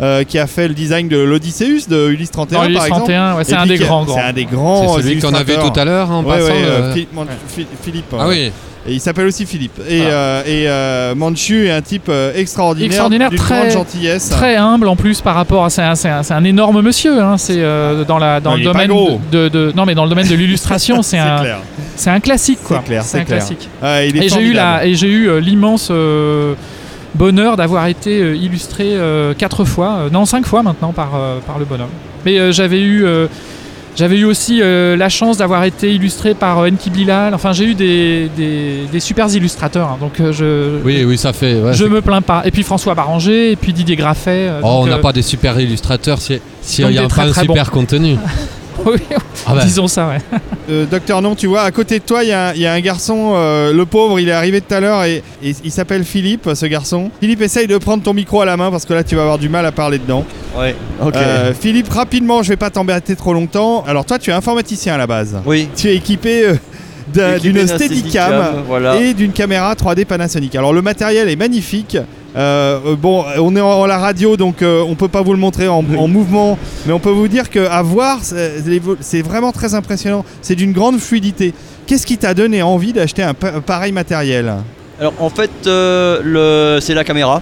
[0.00, 3.02] euh, qui a fait le design de l'Odysseus de Ulysse 31 Dans Ulysse par exemple.
[3.06, 4.14] 31, ouais, c'est Et un puis des qui grands, grands.
[4.16, 5.72] C'est un des grands C'est celui qu'on a vu illustrateurs.
[5.72, 6.46] tout à l'heure en Ouais, passant.
[6.46, 7.02] ouais, euh, le-
[7.82, 8.52] Philippe, Ah euh, oui,
[8.86, 9.78] et il s'appelle aussi Philippe.
[9.88, 14.28] Et, euh, et euh, Manchu est un type euh, extraordinaire, Extraordinaire, très- grande gentillesse.
[14.30, 15.82] Très humble en plus par rapport à c'est
[16.32, 18.90] un, énorme monsieur hein, c'est euh, dans la dans Non, le domaine
[19.32, 21.58] de, de- non mais dans le domaine de l'illustration c'est un clair.
[21.96, 23.38] c'est un classique quoi C'est clair, c'est c'est un clair.
[23.38, 24.56] classique Ah, il est et j'ai eu formidable.
[24.80, 26.54] la et j'ai eu l'immense euh,
[27.14, 31.58] bonheur d'avoir été illustré euh, quatre fois euh, non cinq fois maintenant par euh, par
[31.58, 31.88] le bonhomme
[32.24, 33.26] mais euh, j'avais eu euh,
[33.96, 37.34] j'avais eu aussi euh, la chance d'avoir été illustré par euh, Enki Bilal.
[37.34, 39.88] Enfin, j'ai eu des, des, illustrateurs.
[39.88, 39.96] hein.
[40.00, 41.60] donc, euh, je, oui, oui, ça fait.
[41.60, 42.42] ouais, je me plains pas.
[42.44, 44.48] Et puis François Barranger, et puis Didier Graffet.
[44.48, 47.02] euh, Oh, on donc, n'a euh, pas des super illustrateurs si s'il donc n'y a
[47.02, 48.16] des pas très, un très super contenu.
[48.86, 48.98] oui,
[49.46, 50.18] Ah bah, disons ça, ouais.
[50.70, 52.66] Euh, Docteur Non, tu vois, à côté de toi, il y, a un- il y
[52.66, 55.70] a un garçon, euh, le pauvre, il est arrivé tout à l'heure et, et il
[55.70, 57.10] s'appelle Philippe, ce garçon.
[57.20, 59.36] Philippe, essaye de prendre ton micro à la main parce que là, tu vas avoir
[59.38, 60.24] du mal à parler dedans.
[60.58, 61.16] Ouais, ok.
[61.16, 63.84] Euh, Philippe, rapidement, je vais pas t'embêter trop longtemps.
[63.86, 65.36] Alors, toi, tu es informaticien à la base.
[65.44, 65.68] oui.
[65.76, 66.54] Tu es équipé euh,
[67.12, 68.96] d'un- Équipé d'une d'un Steadicam Voilà.
[68.96, 70.54] et d'une caméra 3D Panasonic.
[70.56, 71.98] Alors, le matériel est magnifique.
[72.36, 75.32] Euh, euh, bon, on est en, en la radio, donc euh, on peut pas vous
[75.32, 79.52] le montrer en, en mouvement, mais on peut vous dire que à voir, c'est vraiment
[79.52, 80.24] très impressionnant.
[80.42, 81.54] C'est d'une grande fluidité.
[81.86, 84.52] Qu'est-ce qui t'a donné envie d'acheter un, pa- un pareil matériel?
[85.00, 87.40] Alors en fait, euh, c'est la caméra.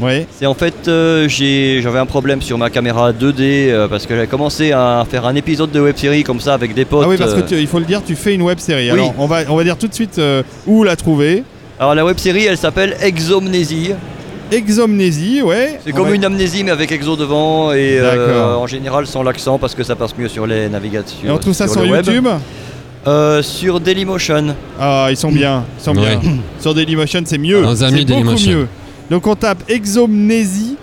[0.00, 0.26] Oui.
[0.38, 4.70] C'est en fait, j'avais un problème sur ma caméra 2D euh, parce que j'avais commencé
[4.70, 7.02] à faire un épisode de web série comme ça avec des potes.
[7.04, 8.84] Ah oui, parce que tu- il faut le dire, tu fais une web série.
[8.92, 9.00] Oui.
[9.00, 10.20] Alors, on va, on va dire tout de suite
[10.68, 11.42] où la trouver.
[11.80, 13.92] Alors la web série, elle s'appelle Exomnésie.
[14.52, 15.78] Exomnésie, ouais.
[15.84, 18.60] C'est comme va- une amnésie mais avec exo devant et euh, D'accord.
[18.62, 21.18] en général sans l'accent parce que ça passe mieux sur les navigations.
[21.26, 22.04] Et on trouve ça sur, web.
[22.06, 22.26] YouTube
[23.06, 24.54] Euh, Sur Dailymotion.
[24.78, 25.64] Ah, ils sont bien.
[25.78, 26.16] Ils sont Ouais.
[26.16, 26.32] bien.
[26.60, 27.62] Sur Dailymotion, c'est mieux.
[27.62, 28.52] Nos amis C'est beaucoup Dailymotion.
[28.52, 28.68] mieux.
[29.10, 30.76] Donc on tape Exomnésie.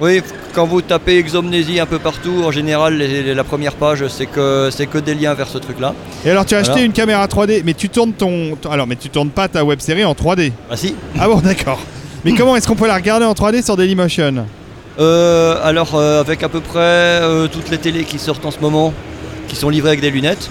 [0.00, 0.20] Oui,
[0.54, 4.26] quand vous tapez Exomnésie un peu partout, en général, les- les- la première page, c'est
[4.26, 5.94] que, c'est que des liens vers ce truc-là.
[6.24, 8.96] Et alors tu as acheté une caméra 3D, mais tu tournes ton, ton- alors mais
[8.96, 10.52] tu tournes pas ta web série en 3D.
[10.70, 11.80] Ah si Ah bon, d'accord.
[12.24, 14.46] Mais comment est-ce qu'on peut la regarder en 3D sur Dailymotion
[14.98, 18.58] Euh, alors, euh, avec à peu près euh, toutes les télés qui sortent en ce
[18.60, 18.92] moment,
[19.48, 20.50] qui sont livrées avec des lunettes.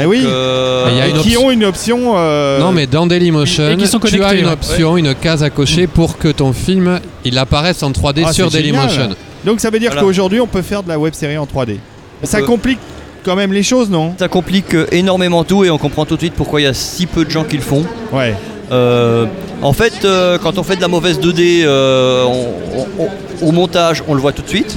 [0.00, 0.22] Eh oui.
[0.24, 2.12] euh, Il y a Et une qui option- ont une option.
[2.16, 4.52] euh, Non, mais dans Dailymotion, Et qui sont tu as connectés, une ouais.
[4.52, 8.50] option, une case à cocher pour que ton film il apparaisse en 3D Ah, sur
[8.50, 8.86] c'est génial.
[8.88, 9.16] Dailymotion.
[9.44, 10.06] Donc ça veut dire Voilà.
[10.06, 11.78] qu'aujourd'hui on peut faire de la web série en 3D.
[12.22, 12.44] On Ça peut.
[12.44, 12.78] complique
[13.24, 16.20] quand même les choses, non Ça complique euh, énormément tout et on comprend tout de
[16.20, 17.84] suite pourquoi il y a si peu de gens qui le font.
[18.12, 18.34] Ouais.
[18.70, 19.26] Euh,
[19.62, 24.02] en fait, euh, quand on fait de la mauvaise 2D euh, on- on- au montage,
[24.08, 24.76] on le voit tout de suite.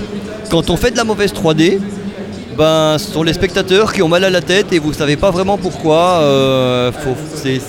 [0.50, 1.80] Quand on fait de la mauvaise 3D,
[2.58, 5.30] ben, ce sont les spectateurs qui ont mal à la tête et vous savez pas
[5.32, 6.20] vraiment pourquoi.
[6.22, 6.92] euh,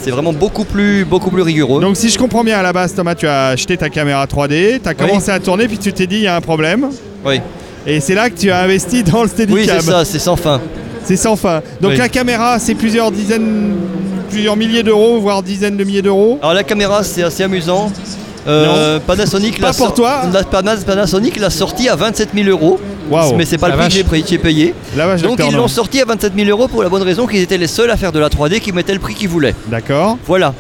[0.03, 1.81] c'est vraiment beaucoup plus, beaucoup plus rigoureux.
[1.81, 4.81] Donc si je comprends bien à la base Thomas, tu as acheté ta caméra 3D,
[4.83, 6.89] tu as commencé à tourner puis tu t'es dit il y a un problème
[7.25, 7.41] oui,
[7.87, 9.57] et c'est là que tu as investi dans le Steadicam.
[9.59, 10.61] oui c'est ça, c'est sans fin.
[11.03, 11.63] C'est sans fin.
[11.81, 11.97] Donc Oui.
[11.99, 13.75] la caméra, c'est plusieurs dizaines,
[14.27, 16.39] plusieurs milliers d'euros, voire dizaines de milliers d'euros.
[16.43, 17.91] Alors la caméra, c'est assez amusant.
[18.49, 20.23] Euh, Panasonic Pas l'a pour toi.
[20.33, 22.79] la- Pana- Panasonic l'a sorti à 27 000 euros.
[23.37, 23.99] Mais c'est pas La le prix que vache.
[23.99, 24.75] j'ai payé- j'ai payé.
[24.97, 27.41] La vache Donc ils l'ont sorti à 27 000 euros pour la bonne raison qu'ils
[27.41, 29.55] étaient les seuls à faire de la 3D qui mettaient le prix qu'ils voulaient.
[29.69, 30.17] D'accord.
[30.27, 30.55] Voilà.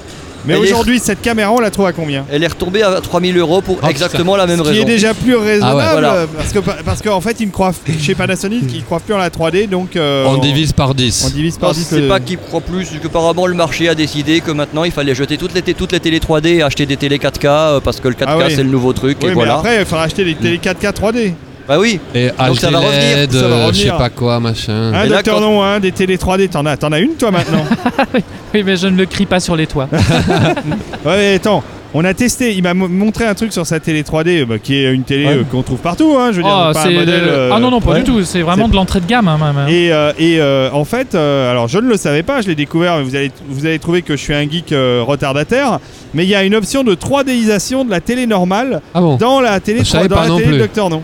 [0.46, 3.20] Mais est- aujourd'hui, cette caméra, on la trouve à combien Elle est retombée à 3
[3.20, 4.82] 000 euros pour Oh, exactement la même Ce qui raison.
[4.82, 5.92] est déjà plus raisonnable Ah ouais.
[6.00, 6.26] Voilà.
[6.36, 9.18] parce que parce qu'en fait, ils ne croient chez Panasonic, ils ne croient plus en
[9.18, 11.24] la 3D, donc euh, On divise par 10.
[11.26, 13.88] on divise par Non, 10 c'est le- pas qu'ils croient plus, c'est qu'apparemment le marché
[13.88, 16.62] a décidé que maintenant il fallait jeter toutes les, t- toutes les télé 3D et
[16.62, 18.44] acheter des télé 4K euh, parce que le 4K Ah oui.
[18.54, 19.56] c'est le nouveau truc Oui, et mais voilà.
[19.56, 21.32] après, il faudra acheter des télé 4K 3D.
[21.68, 23.96] Bah oui, Et Donc ça va revenir, HDLED, ça va euh, je sais revenir.
[23.98, 24.92] pas quoi, machin.
[24.94, 27.14] Hein, Et là, docteur quand- Non, hein, des télé 3D, t'en as, t'en as une
[27.14, 27.64] toi maintenant
[28.54, 29.88] Oui, mais je ne le crie pas sur les toits.
[31.04, 31.62] Ouais, mais attends.
[31.94, 34.74] On a testé, il m'a mo- montré un truc sur sa télé 3D, bah, qui
[34.74, 35.32] est une télé Ouais.
[35.38, 37.22] euh, qu'on trouve partout, hein, je veux dire, Oh, pas un c'est modèle.
[37.26, 37.98] euh, Ah non, non, pas ouais.
[38.00, 38.22] du tout.
[38.22, 39.28] C'est vraiment C'est- de l'entrée de gamme.
[39.28, 39.66] hein, même, hein.
[39.68, 42.54] Et, euh, et, euh, en fait, euh, alors je ne le savais pas, je l'ai
[42.54, 45.78] découvert, mais vous allez, vous allez trouver que je suis un geek euh, retardataire,
[46.12, 49.40] mais il y a une option de 3Disation de la télé normale Ah bon dans
[49.40, 50.58] la télé, Je savais dans pas la non télé plus.
[50.58, 51.02] Docteur Non.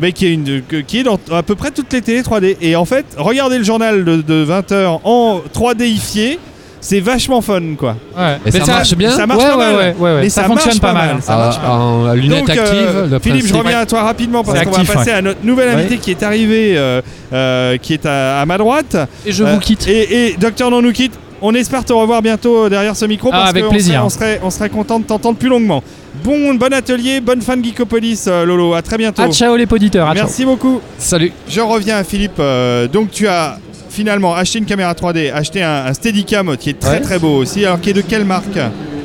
[0.00, 2.56] Mais qui est, une, qui est dans à peu près toutes les télés 3D.
[2.60, 6.38] Et en fait, regardez le journal de, de 20h en 3Difié,
[6.80, 7.96] c'est vachement fun quoi.
[8.18, 8.38] Ouais.
[8.46, 9.76] Et ça marche bien Ça marche ouais, pas ouais, mal.
[9.76, 10.20] ouais, ouais, ouais.
[10.22, 11.12] Mais ça, ça fonctionne pas pas mal.
[11.14, 11.22] mal.
[11.22, 11.70] ça Ah, marche pas.
[11.70, 12.62] En à lunettes Donc, euh,
[13.04, 15.16] actives, Philippe, je reviens à toi rapidement parce qu'on va passer ouais.
[15.16, 17.00] à notre nouvel invité qui est arrivé, euh,
[17.32, 18.96] euh, qui est à, à ma droite.
[19.26, 19.86] Et je Euh, vous quitte.
[19.86, 21.12] Et, et Docteur Non nous quitte.
[21.44, 23.94] On espère te revoir bientôt derrière ce micro Ah, parce avec qu'on plaisir.
[23.94, 25.82] serait, on, serait, on serait content de t'entendre plus longuement.
[26.24, 28.74] Bon, bon atelier, bonne fin de Geekopolis, euh, Lolo.
[28.74, 29.22] À très bientôt.
[29.24, 30.06] Ah, ciao les poditeurs.
[30.08, 30.24] ah, ciao.
[30.24, 30.80] Merci beaucoup.
[30.98, 31.32] Salut.
[31.48, 32.38] Je reviens à Philippe.
[32.38, 33.58] euh, donc tu as
[33.90, 37.00] finalement acheté une caméra 3D, acheté un, un Steadicam qui est très Ouais.
[37.00, 37.64] très beau aussi.
[37.66, 38.58] Alors qui est de quelle marque?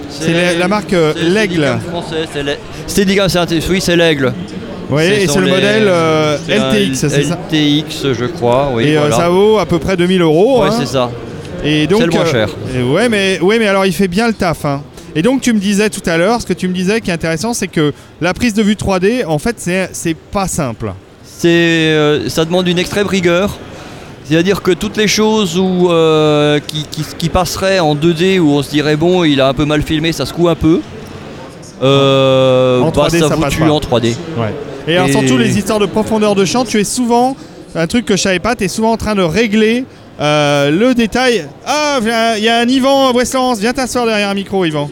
[0.10, 1.67] C'est la, la marque euh, L'Aigle.
[2.88, 4.34] Steadicam français, c'est oui, c'est l'Aigle.
[4.89, 8.86] Oui, et c'est le les- modèle euh, LTX, c'est ça LTX, je crois, oui.
[8.89, 9.15] Et euh, voilà.
[9.17, 10.62] ça vaut à peu près 2000 euros.
[10.62, 10.75] Ouais, hein.
[10.80, 11.12] c'est ça.
[11.65, 12.47] Et donc, C'est le moins cher.
[12.93, 14.63] ouais, mais, ouais, mais alors il fait bien le taf.
[14.63, 14.82] hein.
[15.17, 17.13] Et donc tu me disais tout à l'heure, ce que tu me disais qui est
[17.13, 19.56] intéressant, c'est que la prise de vue 3D, en fait,
[19.91, 20.93] c'est pas simple.
[21.43, 23.58] Euh, ça demande une extrême rigueur.
[24.25, 28.62] C'est-à-dire que toutes les choses où, euh, qui, qui- qui passeraient en 2D, où on
[28.62, 30.82] se dirait bon, il a un peu mal filmé, ça se coud un peu.
[31.82, 33.69] Euh, En bah, 3D, ça ça vous passe tue pas.
[33.71, 34.15] en 3D.
[34.88, 37.36] Et, alors surtout les histoires de profondeur de champ, tu es souvent,
[37.75, 39.84] un truc que je savais pas, tu es souvent en train de régler
[40.19, 41.45] euh, le détail.
[41.65, 41.99] Ah,
[42.38, 44.89] il y a un Yvan Westlands, viens t'asseoir derrière un micro, Yvan.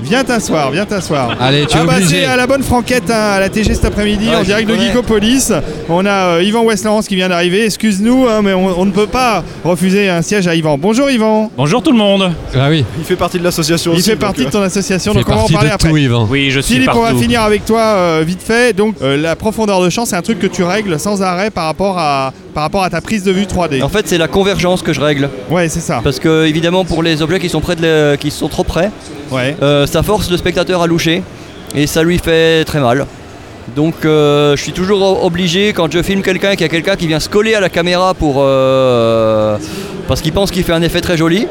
[0.00, 1.36] Viens t'asseoir, viens t'asseoir.
[1.40, 2.20] Allez, tu es Ah bah obligé.
[2.20, 4.76] c'est à la bonne franquette hein, à la TG cet après-midi Ouais, en direct de.
[4.76, 5.50] Geekopolis.
[5.88, 7.64] On a euh, Yvan Westlands qui vient d'arriver.
[7.64, 10.78] Excuse-nous, hein, mais on, on ne peut pas refuser un siège à Yvan.
[10.78, 11.50] Bonjour Yvan.
[11.56, 12.30] Bonjour tout le monde.
[12.54, 12.84] Ah oui.
[12.96, 14.10] Il fait partie de l'association Il aussi.
[14.10, 15.74] fait partie euh, de ton association, Tu fais donc on va en partie parler de
[15.74, 15.88] après.
[15.90, 16.28] tout, Yvan.
[16.30, 17.18] Oui, je suis Philippe, on va partout.
[17.20, 18.76] finir avec toi euh, vite fait.
[18.76, 21.64] Donc euh, la profondeur de champ, c'est un truc que tu règles sans arrêt par
[21.64, 23.82] rapport à, par rapport à ta prise de vue 3D.
[23.82, 25.28] En fait, c'est la convergence que je règle.
[25.50, 26.00] Ouais, c'est ça.
[26.04, 28.90] Parce que, évidemment, pour les objets qui sont, près de qui sont trop près,
[29.30, 29.56] Ouais.
[29.62, 31.22] euh, ça force le spectateur à loucher
[31.74, 33.06] et ça lui fait très mal.
[33.76, 37.06] Donc euh, je suis toujours obligé quand je filme quelqu'un qu'il y a quelqu'un qui
[37.06, 39.56] vient se coller à la caméra pour euh,
[40.06, 41.46] parce qu'il pense qu'il fait un effet très joli.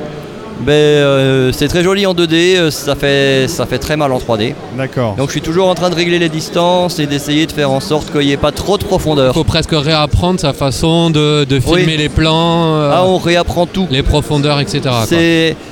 [0.62, 4.18] Ben, euh, c'est très joli en 2D, euh, ça fait, ça fait très mal en
[4.18, 4.56] 3D.
[4.76, 5.14] D'accord.
[5.16, 7.80] Donc je suis toujours en train de régler les distances et d'essayer de faire en
[7.80, 9.36] sorte qu'il n'y ait pas trop de profondeur.
[9.36, 11.98] faut presque réapprendre sa façon de, de filmer Oui.
[11.98, 13.88] les plans, euh, Ah, on réapprend tout.
[13.92, 14.82] les profondeurs, etc.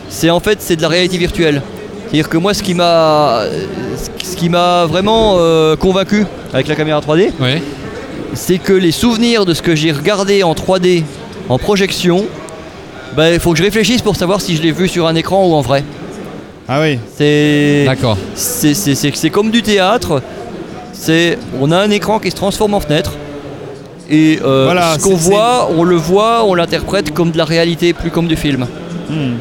[0.07, 1.63] c'est en fait c'est de la réalité virtuelle.
[2.07, 3.43] C'est-à-dire que moi ce qui m'a,
[4.23, 7.61] ce qui m'a vraiment euh, convaincu avec la caméra 3D, Ouais.
[8.33, 11.03] c'est que les souvenirs de ce que j'ai regardé en 3D,
[11.49, 12.25] en projection,
[13.15, 15.45] ben, il faut que je réfléchisse pour savoir si je l'ai vu sur un écran
[15.47, 15.83] ou en vrai.
[16.67, 16.99] Ah oui.
[17.15, 18.17] C'est, D'accord.
[18.35, 20.21] c'est, c'est- c'est- c'est comme du théâtre.
[20.93, 23.11] C'est, on a un écran qui se transforme en fenêtre.
[24.09, 27.45] Et euh, Voilà, ce qu'on c'est- voit, on le voit, on l'interprète comme de la
[27.45, 28.65] réalité, plus comme du film.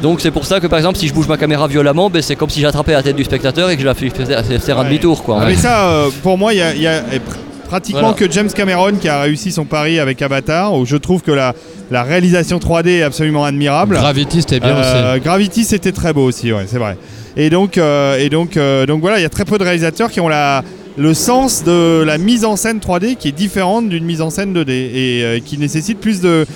[0.03, 2.37] Donc c'est pour ça que par exemple si je bouge ma caméra violemment, ben, c'est
[2.37, 4.11] comme si j'attrapais la tête du spectateur et que je la fais
[4.59, 5.22] faire un demi-tour.
[5.22, 5.38] Quoi.
[5.42, 7.20] Ah, mais ça, euh, pour moi, il y a, il y a, eh, pr-
[7.68, 8.16] pratiquement Voilà.
[8.16, 11.55] que James Cameron qui a réussi son pari avec Avatar, où je trouve que la,
[11.90, 13.94] la réalisation 3D est absolument admirable.
[13.96, 15.20] Gravity, c'était bien Euh, aussi.
[15.24, 16.96] Gravity, c'était très beau aussi, ouais, c'est vrai.
[17.37, 20.11] Et donc, euh, et donc, euh, donc voilà, il y a très peu de réalisateurs
[20.11, 20.62] qui ont la,
[20.96, 24.53] le sens de la mise en scène 3D qui est différente d'une mise en scène
[24.55, 26.46] 2D et euh, qui nécessite plus de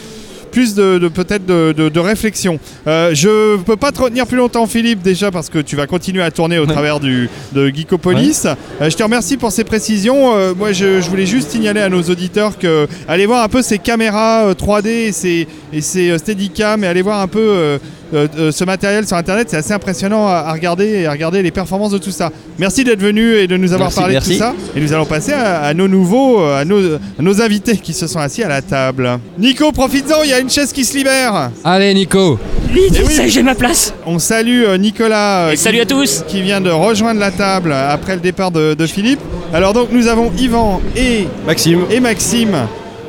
[0.49, 2.59] plus de, de- peut-être de, de- de réflexion.
[2.87, 6.23] Euh, je peux pas te retenir plus longtemps, Philippe, déjà parce que tu vas continuer
[6.23, 8.43] à tourner au travers du, de Geekopolis.
[8.47, 10.35] Euh, je te remercie pour ces précisions.
[10.37, 13.63] Euh, moi, je, je voulais juste signaler à nos auditeurs que allez voir un peu
[13.63, 17.79] ces caméras euh, 3D et ces, et ces Steadicam et allez voir un peu
[18.12, 19.49] ce matériel sur Internet.
[19.51, 22.31] C'est assez impressionnant à, à regarder et à regarder les performances de tout ça.
[22.59, 24.31] Merci d'être venu et de nous avoir Merci, parlé merci.
[24.31, 24.55] de tout ça.
[24.77, 27.92] Et nous allons passer à, à nos nouveaux, euh, à nos, à nos invités qui
[27.92, 29.18] se sont assis à la table.
[29.38, 31.51] Nico, profites-en, il y a une chaise qui se libère.
[31.64, 32.38] Allez, Nico
[32.73, 33.29] Vite, Eh oui.
[33.29, 33.94] j'ai ma place.
[34.07, 35.47] On salue euh, Nicolas.
[35.47, 36.25] euh, Et salut qui- à tous.
[36.29, 39.21] Qui vient de rejoindre la table après le départ de, de Philippe.
[39.55, 41.81] Alors donc nous avons Yvan et, Maxime.
[41.90, 42.55] et Maxime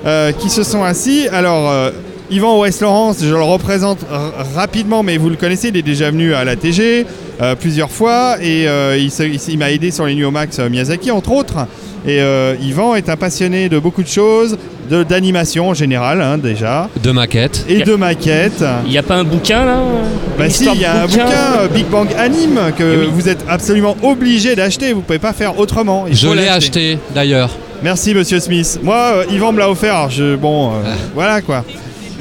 [0.06, 1.28] euh, qui se sont assis.
[1.30, 1.92] Alors euh,
[2.32, 4.00] Yvan West Laurence, je le représente
[4.56, 7.06] rapidement, mais vous le connaissez, il est déjà venu à la TG
[7.42, 11.32] euh, plusieurs fois et euh, il, m'a aidé sur les Nuo Max euh, Miyazaki entre
[11.32, 11.56] autres.
[12.06, 14.58] Et euh, Yvan est un passionné de beaucoup de choses,
[14.92, 17.66] de- d'animation en général hein, déjà, De maquette.
[17.68, 18.64] et de maquettes.
[18.86, 19.80] Il n'y a pas un bouquin là?
[20.38, 23.12] Bah si, il y a un bouquin Big Bang Anime que Eh oui.
[23.12, 24.94] vous êtes absolument obligé d'acheter.
[24.94, 26.06] Vous pouvez pas faire autrement.
[26.08, 27.50] Il Je l'ai acheté d'ailleurs.
[27.82, 28.80] Merci Monsieur Smith.
[28.84, 29.96] Moi, euh, Yvan me l'a offert.
[29.96, 30.74] alors Je bon, euh,
[31.16, 31.66] voilà quoi.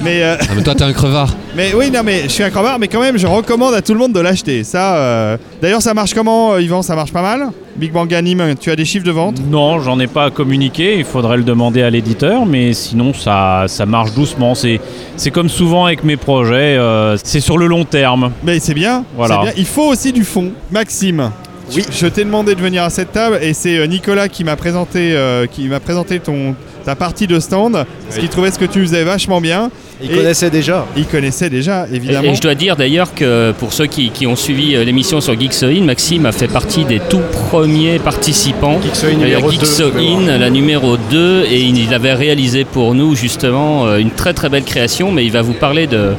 [0.03, 1.35] Mais euh, Ah, mais toi, t'es un crevard.
[1.57, 3.93] mais oui non mais je suis un crevard, mais quand même je recommande à tout
[3.95, 4.63] le monde de l'acheter.
[4.65, 4.97] Ça.
[4.97, 6.83] euh, D'ailleurs, ça marche comment, euh, Yvan?
[6.83, 7.49] Ça marche pas mal?
[7.77, 8.55] Big Bang Anime.
[8.61, 9.37] Tu as des chiffres de vente?
[9.51, 13.65] Non, j'en ai pas à communiquer, il faudrait le demander à l'éditeur, mais sinon ça,
[13.67, 14.55] ça marche doucement.
[14.55, 14.81] C'est,
[15.17, 18.31] c'est comme souvent avec mes projets, euh, c'est sur le long terme.
[18.45, 19.05] Mais c'est bien.
[19.17, 19.37] Voilà.
[19.41, 19.53] c'est bien.
[19.57, 20.53] Il faut aussi du fond.
[20.71, 21.31] Maxime.
[21.75, 21.85] Oui.
[21.93, 25.45] Je t'ai demandé de venir à cette table et c'est Nicolas qui m'a présenté, euh,
[25.47, 28.21] qui m'a présenté ton ta partie de stand, parce Oui.
[28.21, 29.71] qu'il trouvait ce que tu faisais vachement bien.
[30.03, 30.87] Ils connaissaient déjà.
[30.97, 32.31] Ils connaissaient déjà, évidemment.
[32.31, 35.83] Et, je dois dire d'ailleurs que pour ceux qui, ont suivi euh, l'émission sur Geeksoin,
[35.83, 38.81] Maxime a fait partie des tout premiers participants.
[38.83, 43.99] Geeksoin numéro 2, Geeksoin la numéro 2, et il avait réalisé pour nous justement euh,
[43.99, 46.15] une très très belle création, mais il va vous parler de,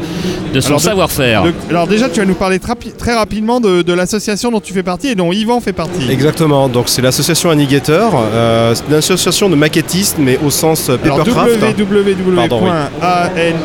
[0.60, 1.44] son savoir-faire.
[1.70, 5.15] Alors déjà, tu vas nous parler très rapidement de, l'association dont tu fais partie et
[5.15, 6.10] dont Yvan fait partie.
[6.10, 10.98] Exactement, donc c'est l'association Annigator, euh, c'est une association de maquettistes, mais au sens euh,
[10.98, 11.63] papercraft.
[11.63, 11.74] Hein.
[11.78, 12.89] www.an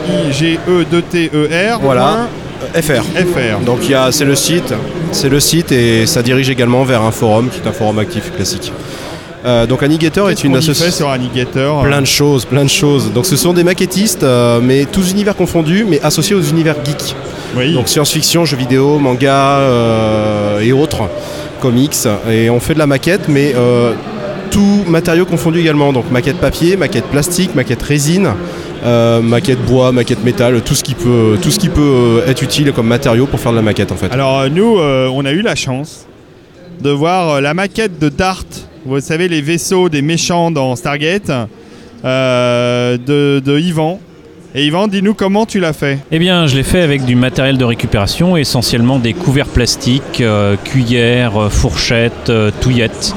[0.09, 1.81] I-G-E-2-T-E-R.
[1.81, 2.29] Voilà.
[2.75, 3.03] FR.
[3.03, 3.65] FR.
[3.65, 4.75] Donc c'est le site,
[5.13, 8.33] c'est le site et ça dirige également vers un forum qui est un forum actif
[8.35, 8.73] classique.
[9.45, 11.07] Euh, donc Annigator est, est une association.
[11.11, 13.13] Euh plein de choses, plein de choses.
[13.13, 17.15] Donc ce sont des maquettistes, euh, mais tous univers confondus, mais associés aux univers geeks.
[17.75, 19.61] Donc science-fiction, jeux vidéo, manga
[20.61, 21.03] et autres,
[21.61, 21.95] comics.
[22.31, 23.55] Et on fait de la maquette, mais
[24.51, 25.93] tout matériau confondu également.
[25.93, 28.31] Donc maquette papier, maquette plastique, maquette résine
[28.85, 32.43] euh, maquette bois, maquette métal, tout ce qui peut, tout ce qui peut euh, être
[32.43, 34.13] utile comme matériau pour faire de la maquette en fait.
[34.13, 36.07] Alors euh, nous, euh, on a eu la chance
[36.81, 38.45] de voir la maquette de Dart.
[38.85, 41.31] Vous savez les vaisseaux des méchants dans Stargate
[42.05, 43.99] euh, de, de Yvan.
[44.57, 45.99] Et Yvan, dis-nous comment tu l'as fait?
[46.13, 50.55] Eh bien, je l'ai fait avec du matériel de récupération, essentiellement des couverts plastiques, euh,
[50.63, 53.17] cuillères, fourchettes, euh, touillettes,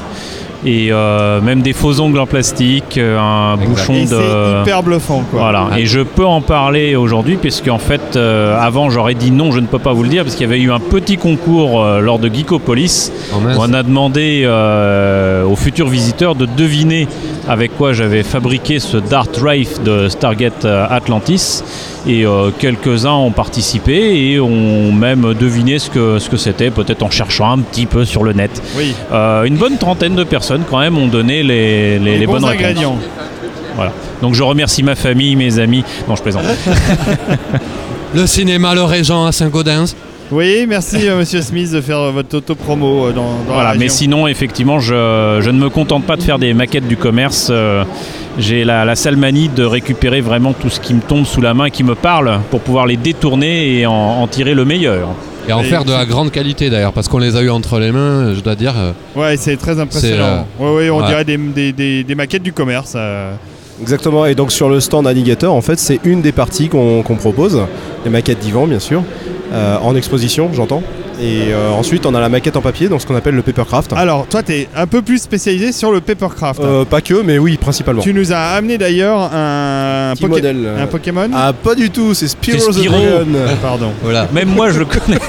[0.66, 3.68] et euh, même des faux ongles en plastique, euh, un Exact.
[3.68, 4.06] bouchon Et de...
[4.08, 5.40] c'est hyper bluffant quoi.
[5.40, 9.52] Voilà, et je peux en parler aujourd'hui puisque en fait, euh, avant j'aurais dit non,
[9.52, 11.82] je ne peux pas vous le dire parce qu'il y avait eu un petit concours
[11.82, 17.06] euh, lors de Geekopolis Oh, où on a demandé euh, aux futurs visiteurs de deviner
[17.48, 21.62] avec quoi j'avais fabriqué ce Dart Wraith de Stargate Atlantis.
[22.08, 27.02] Et euh, quelques-uns ont participé et ont même deviné ce que ce que c'était, peut-être
[27.02, 28.62] en cherchant un petit peu sur le net.
[28.76, 28.94] Oui.
[29.12, 32.32] Euh, une bonne trentaine de personnes quand même ont donné les, les, Les, les bons
[32.32, 32.60] bonnes réponses.
[32.62, 32.98] ingrédients.
[33.76, 33.92] Voilà.
[34.22, 35.84] Donc je remercie ma famille, mes amis.
[36.08, 36.44] Non, je plaisante.
[38.14, 39.94] Le cinéma Le Régent à Saint-Gaudens.
[40.30, 43.74] Oui, merci euh, Monsieur Smith de faire euh, votre auto-promo euh, dans, dans la voilà.
[43.74, 47.48] Mais sinon, effectivement, je, je ne me contente pas de faire des maquettes du commerce.
[47.50, 47.84] Euh,
[48.38, 51.54] J'ai la, la sale manie de récupérer vraiment tout ce qui me tombe sous la
[51.54, 55.08] main, qui me parle, pour pouvoir les détourner et en, en tirer le meilleur.
[55.48, 57.78] Et en Et faire de la grande qualité d'ailleurs, parce qu'on les a eu entre
[57.78, 58.74] les mains, je dois dire.
[58.76, 60.46] euh, Ouais, c'est très impressionnant.
[60.60, 61.06] Ouais, ouais, on ouais.
[61.06, 62.92] dirait des, des- des- des maquettes du commerce.
[62.96, 63.32] euh.
[63.80, 67.16] Exactement, et donc sur le stand Annigator, en fait, c'est une des parties qu'on qu'on
[67.16, 67.60] propose,
[68.04, 69.04] les maquettes d'Ivan, bien sûr,
[69.52, 70.82] euh, en exposition, j'entends.
[71.20, 73.92] Et euh, ensuite, on a la maquette en papier, donc ce qu'on appelle le papercraft.
[73.94, 76.60] Alors, toi, tu es un peu plus spécialisé sur le papercraft.
[76.60, 78.02] Euh, pas que, mais oui, principalement.
[78.02, 80.56] Tu nous as amené d'ailleurs un, Petit Poké- modèle.
[80.64, 80.82] euh.
[80.84, 82.94] un Pokémon Ah, pas du tout, c'est Spyro C'est the Spyro.
[82.96, 83.26] Dragon.
[83.60, 83.90] Pardon.
[84.02, 84.28] Voilà.
[84.32, 85.18] Même moi, je le connais.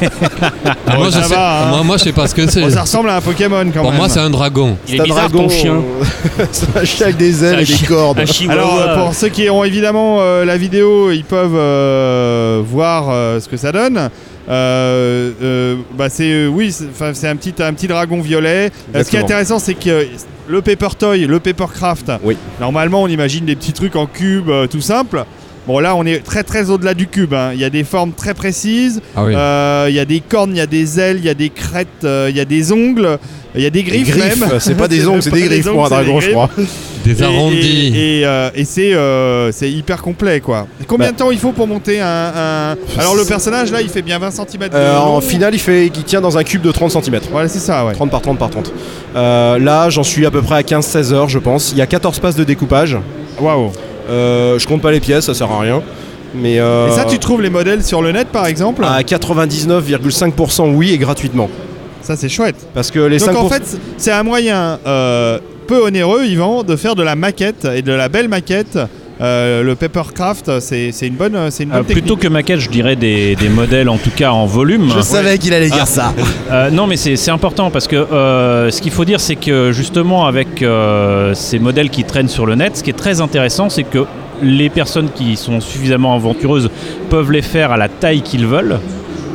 [0.91, 1.69] Ah, moi, ça je sais, va, hein.
[1.69, 2.61] moi, moi, je sais pas ce que c'est.
[2.61, 3.99] Bon, ça ressemble à un Pokémon quand Pour même.
[3.99, 4.75] moi, c'est un dragon.
[4.87, 5.43] Il est C'est un bizarre dragon.
[5.47, 5.75] ton chien.
[6.51, 8.19] c'est un chien avec des ailes et des cordes.
[8.49, 13.39] Alors, euh, pour ceux qui ont évidemment euh, la vidéo, ils peuvent euh, voir euh,
[13.39, 14.09] ce que ça donne.
[14.49, 18.71] Euh, euh, bah c'est euh, oui, c'est un petit un petit dragon violet.
[18.93, 20.07] Ce qui est intéressant, c'est que
[20.47, 22.11] le paper toy, le papercraft.
[22.23, 22.35] Oui.
[22.59, 25.25] Normalement, on imagine des petits trucs en cube, tout simple.
[25.69, 27.35] Bon, là, on est très très au-delà du cube.
[27.35, 27.51] hein.
[27.53, 29.01] Il y a des formes très précises.
[29.15, 29.33] Ah oui.
[29.35, 31.49] Euh, Il y a des cornes, il y a des ailes, il y a des
[31.51, 33.19] crêtes, euh, il y a des ongles,
[33.53, 34.59] il y a des Des griffes, griffes, même.
[34.59, 36.31] c'est pas des ongles, c'est des griffes pour un dragon, je griffes.
[36.33, 36.49] crois.
[37.05, 37.93] Des arrondis.
[37.95, 40.65] Et, et, euh, et c'est euh, c'est hyper complet quoi.
[40.87, 41.11] Combien Bah.
[41.13, 42.05] de temps il faut pour monter un,
[42.35, 45.59] un- Alors le personnage là il fait bien 20 cm de Euh, en finale, il,
[45.59, 47.19] fait, il tient dans un cube de 30 cm.
[47.31, 47.93] Voilà c'est ça ouais.
[47.93, 48.73] 30 par 30 par 30.
[49.15, 51.71] Euh, là, j'en suis à peu près à 15-16 heures, je pense.
[51.71, 52.97] Il y a 14 passes de découpage.
[53.39, 53.71] Waouh.
[54.09, 55.81] Euh, je compte pas les pièces, ça sert à rien.
[56.35, 60.73] Mais euh, Et ça tu trouves les modèles sur le net par exemple à 99,5%
[60.75, 61.49] oui et gratuitement.
[62.01, 62.67] Ça c'est chouette.
[62.73, 63.37] Parce que les Donc 5%.
[63.37, 63.63] en fait
[63.97, 68.09] c'est un moyen euh, peu onéreux Yvan de faire de la maquette et de la
[68.09, 68.77] belle maquette.
[69.21, 72.69] Euh, le papercraft c'est c'est une bonne c'est une bonne Euh, plutôt que maquette, je
[72.69, 74.89] dirais des, des modèles en tout cas en volume.
[74.95, 76.13] Je savais qu'il allait dire ça.
[76.51, 79.71] Euh, non, mais c'est c'est important parce que euh, ce qu'il faut dire, c'est que
[79.73, 83.69] justement, avec euh, ces modèles qui traînent sur le net, ce qui est très intéressant,
[83.69, 84.05] c'est que
[84.41, 86.69] les personnes qui sont suffisamment aventureuses
[87.09, 88.79] peuvent les faire à la taille qu'ils veulent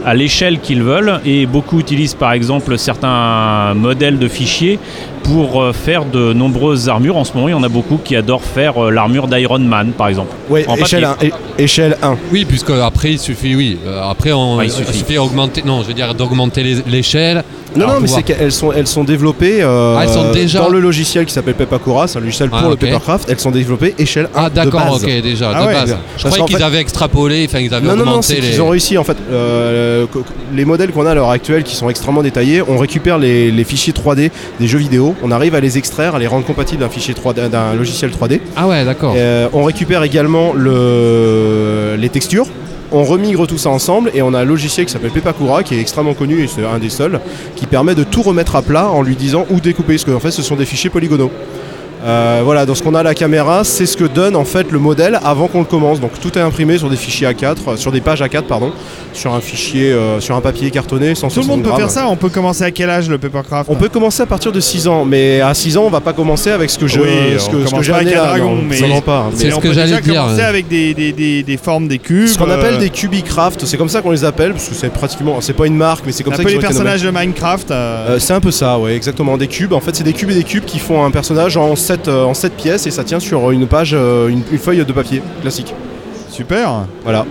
[0.07, 4.79] à l'échelle qu'ils veulent et beaucoup utilisent par exemple certains modèles de fichiers
[5.25, 7.17] pour euh, faire de nombreuses armures.
[7.17, 9.93] En ce moment, il y en a beaucoup qui adorent faire euh, l'armure d'Iron Man
[9.93, 10.33] par exemple.
[10.69, 11.13] En échelle 1.
[11.15, 11.33] papier.
[11.59, 12.17] échelle 1.
[12.31, 13.79] Oui, puisque après il suffit, oui.
[13.87, 14.99] euh, après on, il il suffit.
[14.99, 15.63] suffit d'augmenter.
[15.65, 17.43] Non, je veux dire d'augmenter l'échelle.
[17.77, 20.59] Non, Alors, non, mais c'est qu'elles sont, elles sont développées euh, Ah, elles sont déjà-
[20.61, 22.77] dans le logiciel qui s'appelle Pepakura, c'est un logiciel pour Ah, le.
[22.77, 23.29] Papercraft.
[23.31, 25.87] Elles sont développées échelle 1 Ah d'accord, ok déjà Ah de ouais, base.
[25.87, 25.99] bien.
[26.17, 28.51] Je croyais qu'ils fait- avaient extrapolé, enfin ils avaient Non, non, non, augmenté les.
[28.51, 29.17] qu'ils ont réussi en fait.
[29.33, 30.07] euh,
[30.55, 33.65] les modèles qu'on a à l'heure actuelle qui sont extrêmement détaillés, on récupère les, les
[33.65, 36.89] fichiers 3D des jeux vidéo, on arrive à les extraire, à les rendre compatibles d'un
[36.89, 38.41] fichier 3D, d'un logiciel 3D.
[38.57, 39.15] Ah ouais, d'accord.
[39.17, 42.47] Euh, on récupère également le, les textures.
[42.93, 45.81] On remigre tout ça ensemble et on a un logiciel qui s'appelle Pepakura qui est
[45.81, 47.21] extrêmement connu et c'est un des seuls
[47.57, 50.31] qui permet de tout remettre à plat en lui disant où découper parce qu'en fait
[50.31, 51.31] ce sont des fichiers polygonaux.
[52.05, 54.71] Euh, voilà, dans ce qu'on a à la caméra, c'est ce que donne en fait
[54.71, 56.01] le modèle avant qu'on le commence.
[56.01, 58.73] Donc tout est imprimé sur des fichiers A4, euh, sur des pages A4 pardon,
[59.15, 61.91] sur un fichier, euh, sur un papier cartonné sans Tout le monde peut 60 faire
[61.91, 62.09] ça.
[62.09, 64.87] On peut commencer à quel âge le papercraft On peut commencer à partir de 6
[64.87, 67.49] ans, mais à 6 ans on va pas commencer avec ce que je, Oui, ce
[67.49, 69.31] que, ce que commence j'ai un dragon, non, mais- pas.
[69.35, 72.27] C'est ce on que j'allais dire, commencer avec des, des, des, des formes, des cubes.
[72.29, 75.41] Ce qu'on appelle des Cubicraft, c'est comme ça qu'on les appelle, parce que c'est pratiquement,
[75.41, 77.73] c'est pas une marque, mais c'est comme un ça peu qu'ils les personnages de Minecraft.
[78.19, 79.39] c'est un peu ça, ouais, exactement.
[79.39, 81.75] Des cubes, en fait, c'est des cubes et des cubes qui font un personnage en
[81.75, 84.93] 7 en sept pièces et ça tient sur une page, euh, une, une feuille de
[84.93, 85.75] papier classique.
[86.31, 86.87] Super.
[87.03, 87.25] Voilà.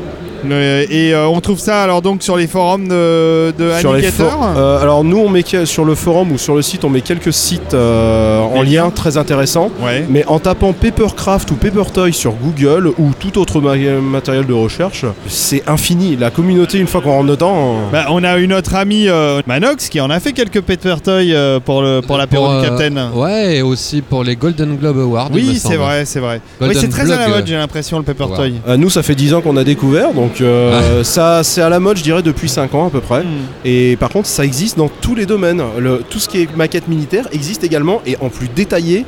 [0.49, 4.05] Euh, et euh, on trouve ça alors donc sur les forums de, de Sur les
[4.05, 6.89] Alligator for- euh, alors nous, on met sur le forum ou sur le site, on
[6.89, 9.69] met quelques sites euh, en lien très intéressants.
[9.81, 10.05] Ouais.
[10.09, 15.05] Mais en tapant Papercraft ou Papertoy sur Google ou tout autre ma- matériel de recherche,
[15.27, 16.15] c'est infini.
[16.15, 19.41] La communauté, une fois qu'on rentre dedans, euh, Bah, on a une autre amie euh,
[19.47, 23.11] Manox qui en a fait quelques paper toy euh, pour le pour l'apéro euh, Captain.
[23.13, 25.29] Ouais, et aussi pour les Golden Globe Awards.
[25.33, 26.41] oui, c'est vrai, c'est vrai.
[26.61, 28.35] Oui, c'est très à la mode, j'ai l'impression le paper ouais.
[28.35, 28.53] toy.
[28.67, 31.03] Euh, nous, ça fait 10 ans qu'on a découvert, donc euh, Ah.
[31.03, 33.23] ça c'est à la mode, je dirais, depuis 5 ans à peu près.
[33.23, 33.45] Hmm.
[33.65, 35.61] Et par contre, ça existe dans tous les domaines.
[35.79, 39.05] Le- tout ce qui est maquette militaire existe également et en plus détaillé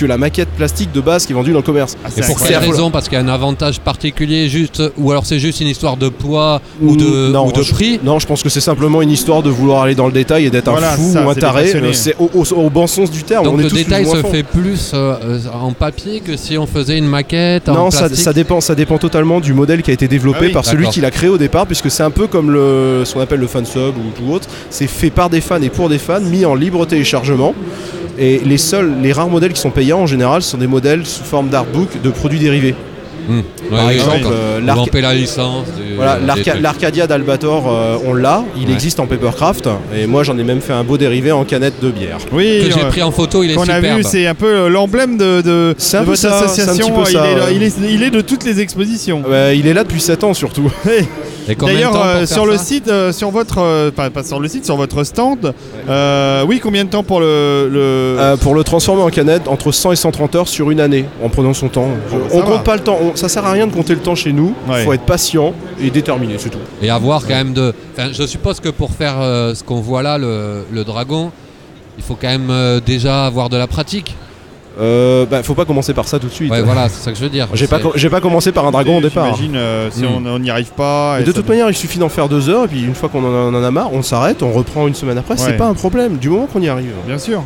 [0.00, 1.96] que la maquette plastique de base qui est vendue dans le commerce.
[2.04, 5.10] Ah, Et c'est pour quelle raison Parce qu'il y a un avantage particulier, juste, ou
[5.10, 8.00] alors c'est juste une histoire de poids ou de, Mm, non, ou de je- prix
[8.04, 10.50] Non, je pense que c'est simplement une histoire de vouloir aller dans le détail et
[10.50, 11.72] d'être Voilà, un fou ça, ou un taré.
[11.74, 13.44] Euh, C'est au, au- au bon sens du terme.
[13.44, 16.66] Donc on est le tous détail se fait plus euh, en papier que si on
[16.66, 20.08] faisait une maquette en Non, ça, dépend, ça dépend totalement du modèle qui a été
[20.08, 22.50] développé Ah oui, par celui qui l'a créé au départ, puisque c'est un peu comme
[22.50, 24.48] le, ce qu'on appelle le fan sub ou tout autre.
[24.70, 27.54] C'est fait par des fans et pour des fans, mis en libre téléchargement.
[28.18, 31.24] Et les seuls, les rares modèles qui sont payants en général, sont des modèles sous
[31.24, 32.74] forme d'artbook de produits dérivés.
[33.28, 34.60] Ouais, Par oui, exemple, euh,
[35.00, 35.66] la licence.
[35.76, 36.18] du- Voilà,
[36.60, 38.72] l'Arcadia d'Albator, euh, on l'a, il Ouais.
[38.74, 41.90] existe en papercraft, et moi j'en ai même fait un beau dérivé en canette de
[41.90, 42.18] bière.
[42.30, 43.96] Oui, que j'ai euh, pris en photo, il est qu'on a superbe.
[43.96, 45.42] vu, c'est un peu l'emblème de,
[45.74, 46.94] votre ça, association.
[47.04, 47.40] il, ça, est, ouais.
[47.56, 49.24] il, est, il est de toutes les expositions.
[49.52, 50.70] Il est là depuis 7 ans surtout.
[51.54, 54.76] D'ailleurs, euh, sur le site, euh, sur votre, euh, pas, pas sur le site, sur
[54.76, 55.52] votre stand,
[55.88, 59.70] euh, oui, combien de temps pour le, le- Euh, pour le transformer en canette, entre
[59.72, 61.88] 100 et 130 heures sur une année, en prenant son temps.
[62.10, 62.44] Bon, on va.
[62.44, 64.54] compte pas le temps, on- ça sert à rien de compter le temps chez nous,
[64.68, 64.84] Ouais.
[64.84, 66.58] faut être patient et déterminé, c'est tout.
[66.82, 67.72] Et avoir quand même de.
[68.12, 71.30] Je suppose que pour faire euh, ce qu'on voit là, le, le dragon,
[71.98, 74.14] il faut quand même euh, déjà avoir de la pratique.
[74.78, 76.50] Euh, bah, faut pas commencer par ça tout de suite.
[76.50, 77.48] Ouais, voilà, c'est ça que je veux dire.
[77.54, 79.26] J'ai pas, j'ai commencé par un dragon au départ.
[79.36, 80.26] J'imagine euh, si Hmm.
[80.26, 81.18] on n'y arrive pas.
[81.20, 83.24] Et de toute manière, il suffit d'en faire deux heures, et puis une fois qu'on
[83.24, 85.40] en, en a marre, on s'arrête, on reprend une semaine après, Ouais.
[85.44, 86.92] c'est pas un problème, du moment qu'on y arrive.
[87.06, 87.42] Bien sûr.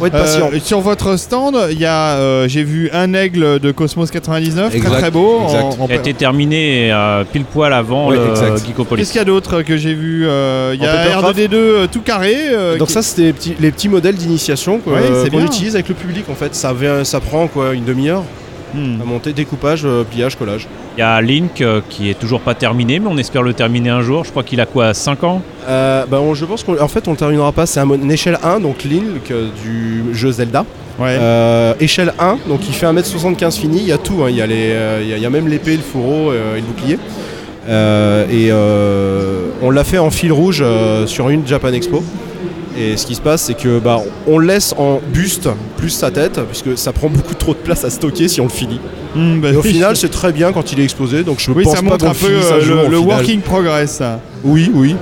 [0.00, 0.50] Faut être patient.
[0.52, 4.74] Euh, sur votre stand, il y a, euh, j'ai vu un aigle de Cosmos 99,
[4.74, 5.42] Exact, très très beau.
[5.44, 5.62] exact.
[5.62, 8.66] en- en- Il a été terminé euh, pile poil avant Ouais, le exact.
[8.66, 9.00] Geekopolis.
[9.02, 11.54] Qu'est-ce qu'il y a d'autre que j'ai vu Euh, Il y En a papercraft R2D2
[11.54, 12.34] euh, tout carré.
[12.52, 15.30] euh, Donc qui- ça, c'était les petits, les petits modèles d'initiation quoi, Ouais, euh, c'est
[15.30, 15.46] qu'on bien.
[15.46, 16.54] utilise avec le public en fait.
[16.54, 18.22] Ça, vient- ça prend quoi, une demi-heure
[18.74, 19.00] Hmm.
[19.00, 20.66] À monter, découpage, euh, pliage, collage.
[20.96, 23.90] Il y a Link euh, qui est toujours pas terminé, mais on espère le terminer
[23.90, 24.24] un jour.
[24.24, 25.42] Je crois qu'il a quoi 5 ans?
[25.68, 28.60] Euh, bah, on- je pense qu'en fait on le terminera pas, c'est une échelle 1,
[28.60, 30.64] donc Link euh, du jeu Zelda.
[30.98, 31.16] Ouais.
[31.18, 34.42] Euh, échelle 1, donc il fait 1m75 fini, il y a tout, hein, il, y
[34.42, 36.60] a les, euh, il y a- il y a même l'épée, le fourreau euh, et
[36.60, 36.98] le bouclier.
[37.68, 42.02] Euh, et euh, on l'a fait en fil rouge euh, sur une Japan Expo.
[42.78, 46.10] Et ce qui se passe, c'est que bah, on le laisse en buste plus sa
[46.10, 48.80] tête, puisque ça prend beaucoup trop de place à stocker si on le finit.
[49.14, 49.72] Hmm, bah Et au oui.
[49.72, 52.04] final, c'est très bien quand il est exposé, donc je Oui, pense ça pas montre
[52.04, 53.96] qu'on un peu finisse un euh, le, le working progress.
[53.96, 54.20] ça.
[54.44, 54.94] Oui, oui.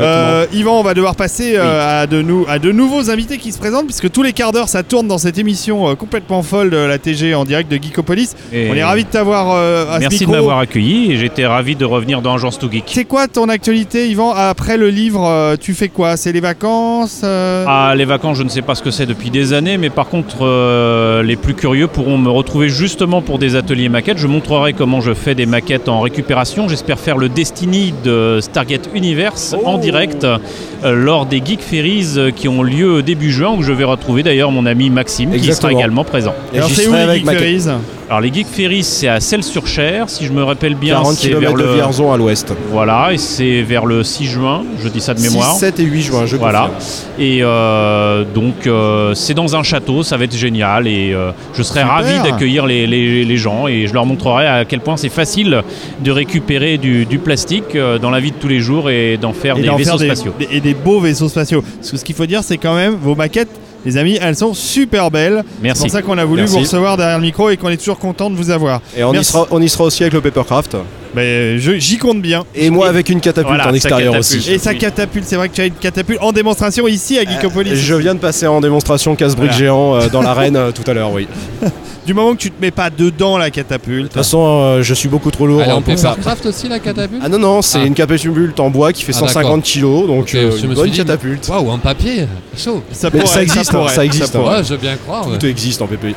[0.00, 3.52] Euh, Yvan, on va devoir passer euh, à, de nou- à de nouveaux invités qui
[3.52, 6.70] se présentent, puisque tous les quarts d'heure ça tourne dans cette émission euh, complètement folle
[6.70, 8.34] de la TG en direct de Geekopolis.
[8.52, 11.76] Et On est ravis de t'avoir à ce Merci de m'avoir accueilli et j'étais ravi
[11.76, 12.84] de revenir dans Agence to Geek.
[12.86, 16.16] C'est quoi ton actualité, Yvan Après le livre, tu fais quoi?
[16.16, 19.52] C'est les vacances Ah, les vacances, je ne sais pas ce que c'est depuis des
[19.52, 24.18] années, mais par contre, les plus curieux pourront me retrouver justement pour des ateliers maquettes.
[24.18, 26.68] Je montrerai comment je fais des maquettes en récupération.
[26.68, 30.38] J'espère faire le Destiny de Stargate Universe en direct euh,
[30.84, 34.50] lors des Geek Ferries euh, qui ont lieu début juin, où je vais retrouver d'ailleurs
[34.50, 36.34] mon ami Maxime qui sera également présent.
[36.52, 37.66] Et Alors c'est où les Geek Ferries
[38.10, 41.38] Alors les Geek Ferries, c'est à Celles-sur-Cher, si je me rappelle bien, 40 c'est vers
[41.40, 42.54] km de le Vierzon à l'ouest.
[42.70, 45.54] voilà, et c'est vers le 6 juin, je dis ça de 6, mémoire.
[45.56, 46.70] 7 et 8 juin, je Voilà.
[46.74, 47.20] confirme.
[47.22, 50.86] Et euh, donc, euh, c'est dans un château, ça va être génial.
[50.88, 51.92] Et euh, je serai Super.
[51.96, 55.62] ravi d'accueillir les, les- les gens et je leur montrerai à quel point c'est facile
[56.02, 59.58] de récupérer du, du plastique dans la vie de tous les jours et d'en faire
[59.58, 60.34] et des vaisseaux faire des, spatiaux.
[60.38, 61.62] des- et des beaux vaisseaux spatiaux.
[61.76, 63.50] Parce que ce qu'il faut dire, c'est quand même vos maquettes.
[63.84, 65.44] Les amis, elles sont super belles.
[65.62, 66.54] C'est pour ça qu'on a voulu Merci.
[66.54, 68.80] vous recevoir derrière le micro et qu'on est toujours content de vous avoir.
[68.96, 70.76] Et on y, sera, on y sera aussi avec le Papercraft.
[71.14, 72.44] Ben, je- J'y compte bien.
[72.54, 74.40] Et moi avec une catapulte Voilà, en extérieur catapulte.
[74.40, 74.50] aussi.
[74.52, 77.74] Et sa catapulte, c'est vrai que tu as une catapulte en démonstration ici à Geekopolis.
[77.76, 79.58] Je viens de passer en démonstration casse-brique Voilà.
[79.58, 81.26] géant euh, dans l'arène euh, tout à l'heure, oui.
[81.62, 81.68] De
[82.08, 84.04] Du moment que tu te mets pas dedans la catapulte.
[84.04, 86.08] toute façon, euh, je suis beaucoup trop lourd Elle est hein, en pour ça.
[86.10, 87.84] papercraft aussi la catapulte Ah non, non, c'est Ah.
[87.84, 90.90] une catapulte en bois qui fait Ah, 150 kilos, donc Ok, euh, je une bonne
[90.90, 91.46] catapulte.
[91.48, 94.38] Waouh, en papier Chaud Ça, Mais pourrait, ça existe, hein, pourrait, ça existe, hein.
[94.40, 94.56] pourrait.
[94.58, 95.28] Ouais, je veux bien croire.
[95.28, 95.36] ouais.
[95.38, 96.14] Tout existe en papier.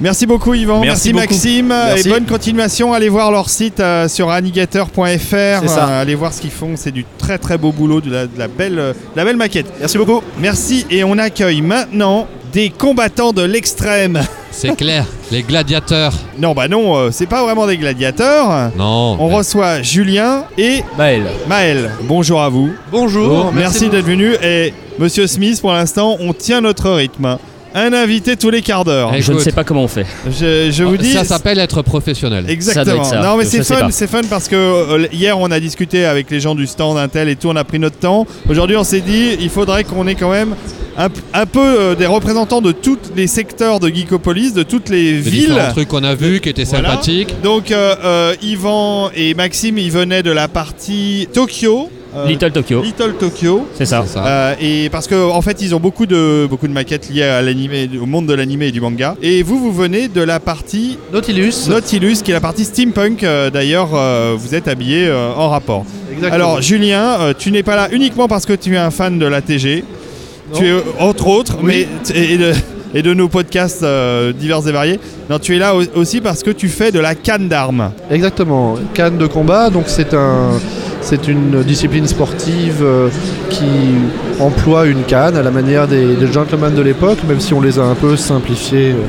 [0.00, 1.34] Merci beaucoup Yvan, merci, Merci beaucoup.
[1.34, 2.08] Maxime Merci.
[2.08, 2.92] et bonne continuation.
[2.94, 4.94] Allez voir leur site euh, sur annigator.fr.
[5.00, 5.88] C'est ça.
[5.88, 8.38] Euh, allez voir ce qu'ils font, c'est du très très beau boulot, de la, de
[8.38, 9.66] la belle, euh, de la belle maquette.
[9.80, 10.22] Merci beaucoup.
[10.38, 14.20] Merci et on accueille maintenant des combattants de l'extrême.
[14.52, 16.14] C'est clair, les gladiateurs.
[16.38, 18.70] Non bah non, euh, c'est pas vraiment des gladiateurs.
[18.76, 19.16] Non.
[19.18, 21.24] On reçoit Julien et Maël.
[21.48, 21.90] Maël.
[22.04, 22.70] Bonjour à vous.
[22.92, 23.52] Bonjour.
[23.52, 27.36] Merci d'être venu et Monsieur Smith pour l'instant on tient notre rythme.
[27.80, 29.12] Un invité tous les quarts d'heure.
[29.14, 30.06] Eh, Je ne sais pas comment on fait.
[30.26, 31.12] Je, je vous dis.
[31.12, 32.44] Ça s'appelle être professionnel.
[32.48, 33.04] Exactement.
[33.04, 33.22] Ça ça.
[33.22, 36.40] Non mais c'est fun, c'est fun parce que euh, hier on a discuté avec les
[36.40, 38.26] gens du stand Intel et tout, on a pris notre temps.
[38.48, 40.54] Aujourd'hui on s'est dit il faudrait qu'on ait quand même
[40.96, 45.12] un, un peu euh, des représentants de tous les secteurs de Geekopolis, de toutes les
[45.12, 45.46] Les villes.
[45.50, 46.88] différents trucs qu'on a vus qui étaient Voilà.
[46.90, 47.34] sympathiques.
[47.44, 51.90] Donc euh, euh, Yvan et Maxime ils venaient de la partie Tokyo.
[52.16, 53.66] Euh, Little Tokyo, Little Tokyo.
[53.74, 54.02] c'est ça.
[54.06, 54.24] C'est ça.
[54.26, 57.42] Euh, et parce que en fait ils ont beaucoup de beaucoup de maquettes liées à
[57.42, 59.14] l'animé, au monde de l'animé et du manga.
[59.22, 61.68] Et vous vous venez de la partie Nautilus.
[61.68, 63.22] Nautilus, qui est la partie steampunk.
[63.24, 65.84] euh, D'ailleurs, euh, vous êtes habillé euh, en rapport.
[66.12, 66.34] Exactement.
[66.34, 69.26] Alors Julien, euh, tu n'es pas là uniquement parce que tu es un fan de
[69.26, 69.84] la TG.
[70.52, 70.58] Non.
[70.58, 71.86] Tu es entre autres, Oui.
[72.10, 72.52] mais et de,
[72.94, 74.98] et de nos podcasts euh, divers et variés.
[75.28, 77.90] Non, tu es là au- aussi parce que tu fais de la canne d'armes.
[78.10, 78.76] Exactement.
[78.94, 80.52] Canne de combat, donc c'est un,
[81.08, 83.08] c'est une discipline sportive euh,
[83.48, 83.64] qui
[84.40, 87.78] emploie une canne à la manière des, des gentlemen de l'époque, même si on les
[87.78, 89.02] a un peu simplifiés euh,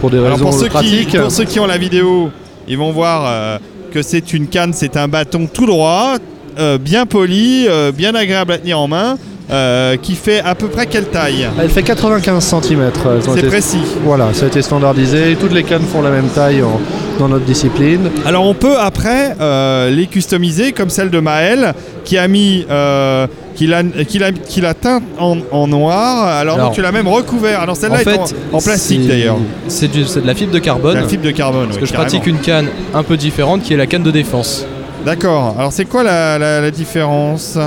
[0.00, 1.18] pour des Alors raisons pour ceux, qui, pratiques.
[1.18, 2.30] pour ceux qui ont la vidéo,
[2.68, 3.58] ils vont voir euh,
[3.92, 6.14] que c'est une canne, c'est un bâton tout droit,
[6.58, 9.18] euh, bien poli, euh, bien agréable à tenir en main,
[9.52, 12.90] euh, qui fait à peu près quelle taille Elle fait 95 cm.
[13.34, 13.80] C'est précis.
[14.04, 15.36] Voilà, ça a été standardisé.
[15.38, 16.80] Toutes les cannes font la même taille en-
[17.18, 18.10] dans notre discipline.
[18.24, 21.74] Alors on peut après euh, les customiser comme celle de Maël
[22.04, 26.26] qui a mis euh, qui l'a qui teinte en, en noir.
[26.26, 27.60] Alors, Alors, non, tu l'as même recouvert.
[27.60, 29.36] Alors celle-là en est fait, en, en plastique d'ailleurs.
[29.68, 30.94] C'est de la fibre de carbone.
[30.94, 31.66] La fibre de carbone.
[31.66, 32.08] Parce oui, que je carrément.
[32.10, 34.64] pratique une canne un peu différente qui est la canne de défense.
[35.04, 35.56] D'accord.
[35.58, 37.58] Alors c'est quoi la, la- la différence?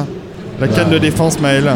[0.57, 1.69] La canne de défense Maël.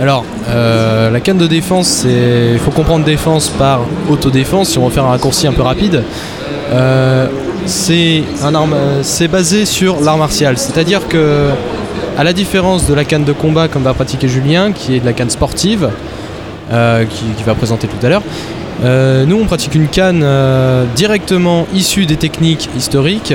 [0.00, 2.04] Alors, euh, la canne de défense.
[2.04, 6.02] Il faut comprendre défense par autodéfense, si on veut faire un raccourci un peu rapide.
[6.72, 7.28] Euh,
[7.66, 8.24] c'est
[9.30, 11.50] basé sur l'art martial, c'est-à-dire que,
[12.18, 15.06] à la différence de la canne de combat comme va pratiquer Julien, qui est de
[15.06, 15.88] la canne sportive,
[16.72, 18.22] euh, qui, va présenter tout à l'heure,
[19.28, 20.26] nous on pratique une canne
[20.96, 23.34] directement issue des techniques historiques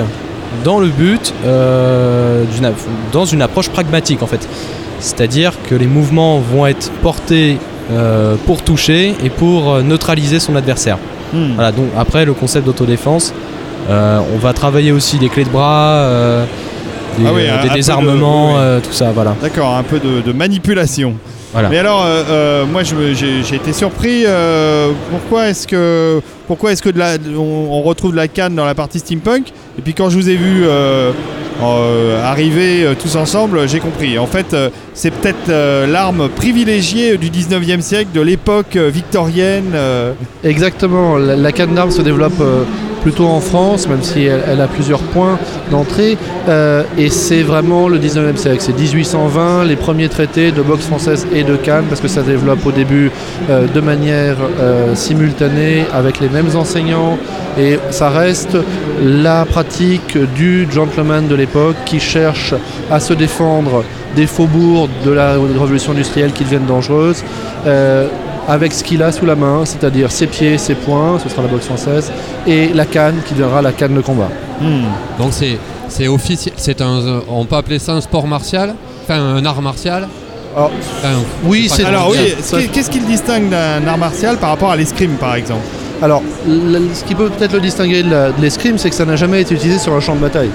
[0.66, 1.34] dans le but
[3.14, 4.46] dans une approche pragmatique en fait.
[5.00, 7.58] C'est-à-dire que les mouvements vont être portés
[7.92, 10.98] euh, pour toucher et pour euh, neutraliser son adversaire.
[11.34, 11.54] Hmm.
[11.56, 13.34] Voilà, donc après le concept d'autodéfense,
[13.90, 16.46] euh, on va travailler aussi des clés de bras, euh,
[17.18, 19.36] des, Ah oui, un- des un peu de- désarmements, oui, tout ça, voilà.
[19.42, 21.14] D'accord, un peu de, de manipulation.
[21.54, 21.70] Voilà.
[21.70, 22.06] Mais alors,
[22.72, 24.24] moi, j'ai été surpris.
[25.10, 28.66] pourquoi est-ce que, pourquoi est-ce que de la, on, on retrouve de la canne dans
[28.66, 29.48] la partie steampunk?
[29.80, 30.64] Et puis quand je vous ai vu
[31.62, 34.18] euh, euh, arriver euh, tous ensemble, j'ai compris.
[34.18, 39.72] En fait, euh, c'est peut-être euh, l'arme privilégiée du 19e siècle, de l'époque euh, victorienne.
[39.74, 40.14] euh.
[40.44, 42.64] Exactement, la, la canne d'armes se développe euh,
[43.02, 45.38] plutôt en France, même si elle, a plusieurs points
[45.72, 46.18] d'entrée.
[46.48, 48.58] euh, et c'est vraiment le 19e siècle.
[48.60, 52.66] C'est 1820, les premiers traités de boxe française et de canne, parce que ça développe
[52.66, 53.12] au début
[53.50, 57.18] euh, de manière euh, simultanée avec les mêmes enseignants.
[57.58, 58.58] Et ça reste
[59.04, 62.54] la pratique du gentleman de l'époque qui cherche
[62.92, 63.84] à se défendre
[64.16, 67.24] des faubourgs de la révolution industrielle qui deviennent dangereuses.
[68.50, 71.48] Avec ce qu'il a sous la main, c'est-à-dire ses pieds, ses poings, ce sera la
[71.48, 72.12] boxe française,
[72.48, 74.30] et la canne qui deviendra la canne de combat.
[75.18, 79.46] Donc c'est c'est officiel, c'est un, on peut appeler ça un sport martial, enfin un
[79.46, 80.08] art martial.
[80.56, 81.14] Alors, Enfin,
[81.46, 85.12] oui, c'est- Alors oui, qu'est-ce qui le distingue d'un art martial par rapport à l'escrime,
[85.20, 85.62] par exemple?
[86.02, 89.54] Alors, ce qui peut peut-être le distinguer de l'escrime, c'est que ça n'a jamais été
[89.56, 90.50] utilisé sur un champ de bataille.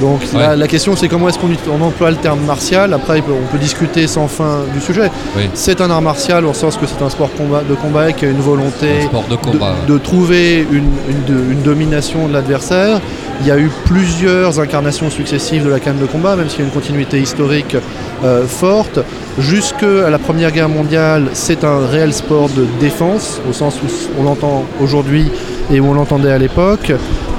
[0.00, 0.56] Donc la, Ouais.
[0.56, 2.92] la question c'est comment est-ce qu'on emploie le terme martial?
[2.94, 5.10] Après peut- on peut discuter sans fin du sujet.
[5.36, 5.44] Oui.
[5.54, 8.28] C'est un art martial au sens que c'est un sport combat- de combat qui a
[8.30, 9.74] une volonté sport de combat.
[9.86, 13.00] de, de trouver une, une- de- une domination de l'adversaire.
[13.40, 16.62] Il y a eu plusieurs incarnations successives de la canne de combat, même s'il y
[16.62, 17.76] a une continuité historique
[18.24, 19.00] euh, forte.
[19.38, 23.88] Jusque à la Première Guerre mondiale, c'est un réel sport de défense, au sens où
[24.20, 25.30] on l'entend aujourd'hui
[25.72, 26.92] et où on l'entendait à l'époque,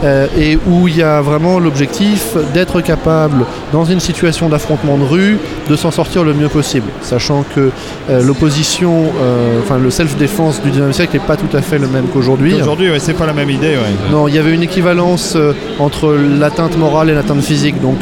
[0.03, 5.03] euh, et où il y a vraiment l'objectif d'être capable, dans une situation d'affrontement de
[5.03, 5.37] rue,
[5.69, 7.69] de s'en sortir le mieux possible, sachant que
[8.09, 11.87] euh, l'opposition, euh, enfin le self-défense du 19e siècle n'est pas tout à fait le
[11.87, 12.53] même qu'aujourd'hui.
[12.53, 13.77] Aujourd'hui, ouais, c'est pas la même idée.
[13.77, 14.11] ouais.
[14.11, 15.37] Non, il y avait une équivalence
[15.79, 17.81] entre l'atteinte morale et l'atteinte physique.
[17.81, 17.99] Donc,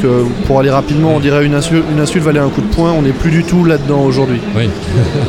[0.47, 2.91] pour aller rapidement, on dirait une insulte, une insulte valait un coup de poing.
[2.91, 4.39] On n'est plus du tout là-dedans aujourd'hui.
[4.56, 4.70] Oui.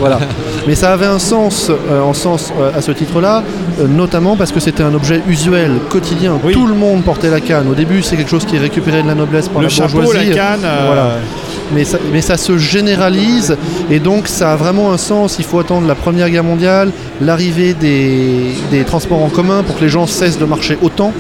[0.01, 0.19] Voilà.
[0.67, 3.43] Mais ça avait un sens, en sens à ce titre-là,
[3.89, 6.39] notamment parce que c'était un objet usuel, quotidien.
[6.43, 6.55] Oui.
[6.63, 7.67] Tout le monde portait la canne.
[7.69, 10.01] Au début, c'est quelque chose qui est récupéré de la noblesse par Le la chapeau,
[10.01, 10.29] bourgeoisie.
[10.29, 10.61] la canne.
[10.65, 11.09] euh, Voilà.
[11.75, 13.57] Mais ça, mais ça se généralise
[13.91, 15.37] et donc ça a vraiment un sens.
[15.41, 16.91] Il faut attendre la Première Guerre mondiale,
[17.21, 21.13] l'arrivée des, des transports en commun pour que les gens cessent de marcher autant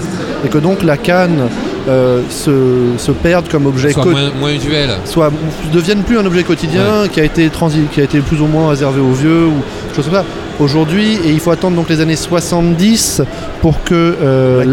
[0.44, 1.48] et que donc la canne
[1.88, 2.52] euh, se,
[2.98, 4.90] se perde comme objet Soit moins, moins usuel.
[5.06, 5.30] soit
[5.66, 8.46] ne devienne plus un objet quotidien qui a été transi- qui a été plus ou
[8.46, 10.24] moins réservé aux vieux ou choses comme ça.
[10.60, 13.22] Aujourd'hui, et il faut attendre donc les années 70
[13.62, 14.64] pour que euh,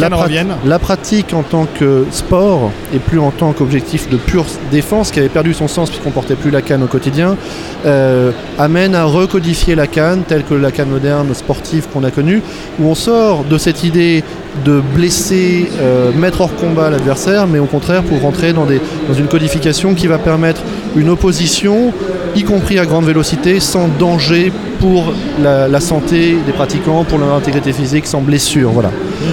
[0.65, 5.19] La pratique en tant que sport et plus en tant qu'objectif de pure défense, qui
[5.19, 7.37] avait perdu son sens puisqu'on portait plus la canne au quotidien,
[7.85, 12.41] euh, amène à recodifier la canne telle que la canne moderne sportive qu'on a connue,
[12.79, 14.23] où on sort de cette idée
[14.65, 19.13] de blesser, euh, mettre hors combat l'adversaire, mais au contraire pour rentrer dans, des, dans
[19.13, 20.61] une codification qui va permettre
[20.95, 21.93] une opposition,
[22.35, 27.33] y compris à grande vélocité, sans danger pour la, la santé des pratiquants, pour leur
[27.33, 28.71] intégrité physique, sans blessure.
[28.71, 28.91] Voilà.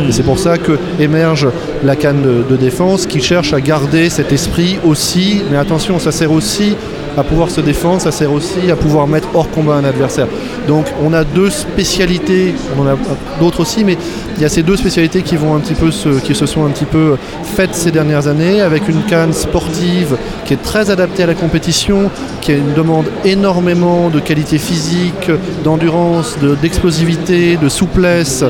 [0.09, 1.49] Et c'est pour ça que émerge
[1.85, 6.13] la canne de, de défense qui cherche à garder cet esprit aussi, mais attention, ça
[6.13, 6.77] sert aussi
[7.17, 10.27] à pouvoir se défendre, ça sert aussi à pouvoir mettre hors combat un adversaire.
[10.69, 12.97] Donc on a deux spécialités, on en a
[13.41, 13.97] d'autres aussi, mais
[14.37, 16.65] il y a ces deux spécialités qui vont un petit peu se, qui se sont
[16.67, 17.17] un petit peu
[17.57, 22.11] faites ces dernières années, avec une canne sportive qui est très adaptée à la compétition,
[22.41, 25.31] qui a une demande énormément de qualité physique,
[25.65, 28.45] d'endurance, de- d'explosivité, de souplesse,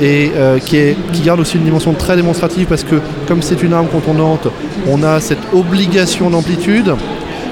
[0.00, 2.96] et euh, qui, est, qui garde aussi une dimension très démonstrative parce que
[3.28, 4.48] comme c'est une arme contondante,
[4.88, 6.94] on a cette obligation d'amplitude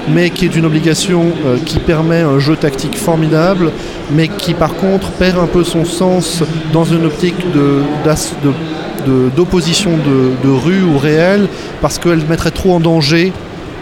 [0.09, 3.71] mais qui est une obligation euh, qui permet un jeu tactique formidable,
[4.11, 6.43] mais qui par contre perd un peu son sens
[6.73, 8.49] dans une optique de- d'ass- de-
[9.11, 11.47] de- d'opposition de, de rue ou réel,
[11.81, 13.31] parce qu'elle mettrait trop en danger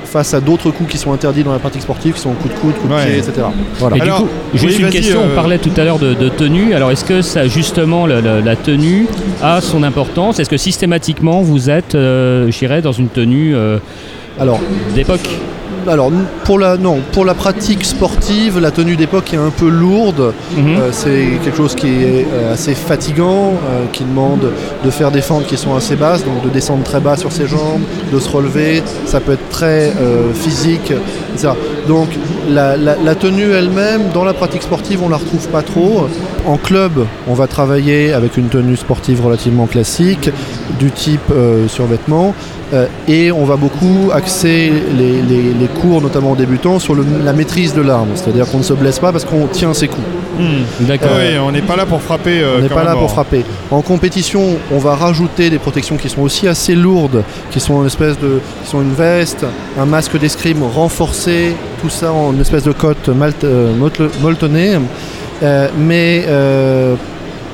[0.05, 2.59] face à d'autres coups qui sont interdits dans la pratique sportive, qui sont coups de
[2.59, 3.05] coude, coups de Ouais.
[3.05, 3.33] pied, etc.
[3.77, 3.97] Voilà.
[3.97, 6.73] Et du coup, juste une question, on parlait tout à l'heure de, de tenue.
[6.73, 9.05] Alors est-ce que ça justement le- le- la tenue
[9.43, 10.39] a son importance?
[10.39, 13.77] Est-ce que systématiquement vous êtes, euh, je dirais, dans une tenue euh,
[14.39, 14.59] Alors,
[14.95, 15.27] d'époque
[15.87, 16.11] Alors
[16.45, 20.33] pour la non pour la pratique sportive, la tenue d'époque est un peu lourde.
[20.55, 20.67] Mhm.
[20.67, 24.51] Euh, c'est quelque chose qui est euh, assez fatigant, euh, qui demande
[24.83, 27.47] de faire des fentes qui sont assez basses, donc de descendre très bas sur ses
[27.47, 27.81] jambes,
[28.13, 28.81] de se relever.
[29.05, 30.91] Ça peut être très euh, physique,
[31.33, 31.53] etc.
[31.87, 32.09] Donc
[32.49, 36.07] la, la- la tenue elle-même, dans la pratique sportive, on la retrouve pas trop.
[36.45, 40.29] En club, on va travailler avec une tenue sportive relativement classique,
[40.79, 42.33] du type euh, survêtement,
[42.73, 47.05] euh, et on va beaucoup axer les, les- les cours, notamment aux débutants, sur le-
[47.23, 48.09] la maîtrise de l'arme.
[48.15, 50.05] C'est-à-dire qu'on ne se blesse pas parce qu'on tient ses coups.
[50.81, 51.09] D'accord.
[51.17, 52.39] Oui, on n'est pas là pour frapper.
[52.41, 53.43] euh, On n'est pas là pour frapper.
[53.71, 54.41] En compétition,
[54.71, 58.39] on va rajouter des protections qui sont aussi assez lourdes, qui sont une espèce de,
[58.63, 59.45] qui sont une veste,
[59.77, 63.73] un masque d'escrime renforcé, tout ça en une espèce de cotte malte- euh,
[64.21, 64.77] molletonnée,
[65.43, 66.95] euh, mais euh,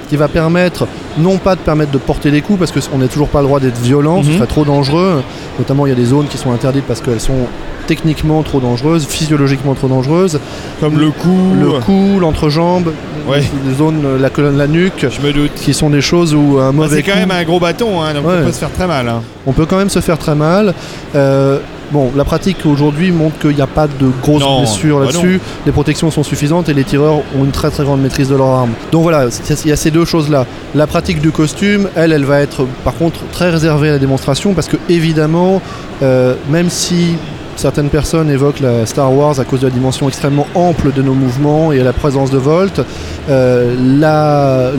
[0.10, 0.86] qui va permettre
[1.18, 3.60] non pas de permettre de porter des coups parce qu'on n'a toujours pas le droit
[3.60, 4.36] d'être violent, ce Mhm.
[4.38, 5.24] serait trop dangereux.
[5.58, 7.48] Notamment, il y a des zones qui sont interdites parce qu'elles sont
[7.88, 10.40] techniquement trop dangereuses, physiologiquement trop dangereuses.
[10.80, 11.56] Comme le cou.
[11.60, 12.92] Le cou, l'entrejambe,
[13.28, 13.42] Ouais.
[13.68, 15.52] les zones, la colonne, la nuque, Je me doute.
[15.56, 18.02] qui sont des choses où un Bah, mauvais c'est quand coup, même un gros bâton,
[18.04, 18.36] hein, donc Ouais.
[18.42, 19.08] on peut se faire très mal.
[19.10, 19.22] hein.
[19.48, 20.76] on peut quand même se faire très mal.
[21.16, 21.58] Euh,
[21.92, 25.40] bon, la pratique aujourd'hui montre qu'il n'y a pas de grosses Non, blessures bah là-dessus.
[25.66, 28.48] les protections sont suffisantes et les tireurs ont une très très grande maîtrise de leur
[28.48, 28.72] arme.
[28.92, 30.46] Donc voilà, il y a ces deux choses-là.
[30.74, 34.54] La pratique du costume, elle, elle va être par contre très réservée à la démonstration
[34.54, 35.62] parce que évidemment,
[36.02, 37.16] euh, même si
[37.58, 41.14] Certaines personnes évoquent la Star Wars à cause de la dimension extrêmement ample de nos
[41.14, 42.82] mouvements et à la présence de Volt.
[43.30, 43.74] Euh,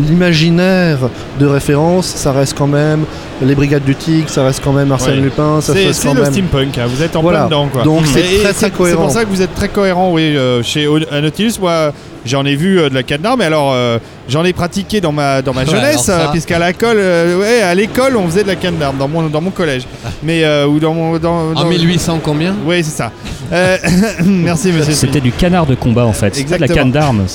[0.09, 0.99] L'imaginaire
[1.41, 3.05] de référence, ça reste quand même
[3.43, 5.21] les Brigades du Tigre, ça reste quand même Arsène Ouais.
[5.21, 6.33] Lupin, ça C'est reste c'est quand le même.
[6.33, 7.41] steampunk, hein, vous êtes en Voilà.
[7.41, 7.69] plein dedans.
[7.73, 7.83] Quoi.
[7.83, 9.01] Donc c'est Et- et très, très cohérent.
[9.01, 10.87] C'est pour ça que vous êtes très cohérent, oui, euh, chez
[11.23, 11.55] Nautilus.
[11.61, 11.93] Moi,
[12.27, 13.99] j'en ai vu euh, de la cadenas, mais alors euh,
[14.29, 17.63] j'en ai pratiqué dans ma, dans ma Ouais, jeunesse, ça- euh, puisqu'à l'école, euh, ouais,
[17.63, 19.83] à l'école, on faisait de la canne d'armes dans mon, dans mon collège.
[20.23, 21.19] Mais, euh, ou dans mon.
[21.19, 22.55] Dans, En dans- 1800 combien?
[22.67, 23.11] Oui, c'est ça.
[23.53, 23.77] Euh,
[24.25, 24.93] merci, monsieur.
[24.93, 26.35] C'était du canard de combat en fait.
[26.35, 27.27] C'était de la canne d'armes.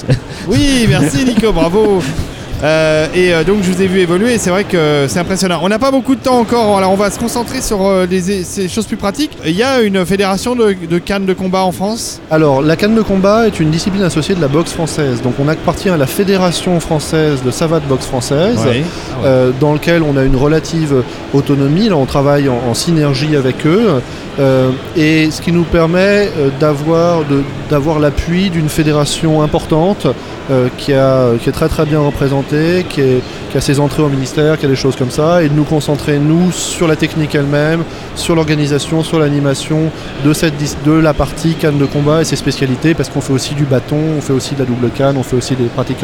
[0.48, 2.02] Oui, merci Nico, bravo.
[2.64, 5.60] Euh, et euh, donc je vous ai vu évoluer et c'est vrai que c'est impressionnant.
[5.64, 8.44] On n'a pas beaucoup de temps encore, alors on va se concentrer sur euh, des-
[8.44, 9.36] ces choses plus pratiques.
[9.46, 12.20] Il y a une fédération de, de cannes de combat en France?
[12.30, 15.22] Alors, la canne de combat est une discipline associée de la boxe française.
[15.24, 18.84] Donc, on appartient à la Fédération française de savate boxe française, Ouais.
[19.26, 21.04] euh, dans lequel on a une relative
[21.34, 21.90] autonomie.
[21.90, 24.02] Là, on travaille en, en synergie avec eux.
[24.40, 26.50] Euh, et ce qui nous permet euh,
[27.70, 30.08] d'avoir l'appui d'une fédération importante
[30.50, 33.22] euh, qui, a, qui est très très bien représentée, qui, est-
[33.52, 35.64] qui a ses entrées au ministère, qui a des choses comme ça, et de nous
[35.66, 37.84] concentrer, nous, sur la technique elle-même,
[38.16, 39.92] sur l'organisation, sur l'animation
[40.26, 40.54] de, cette,
[40.86, 43.98] de la partie canne de combat et ses spécialités, parce qu'on fait aussi du bâton,
[44.18, 46.04] on fait aussi de la double canne, on fait aussi des pratiques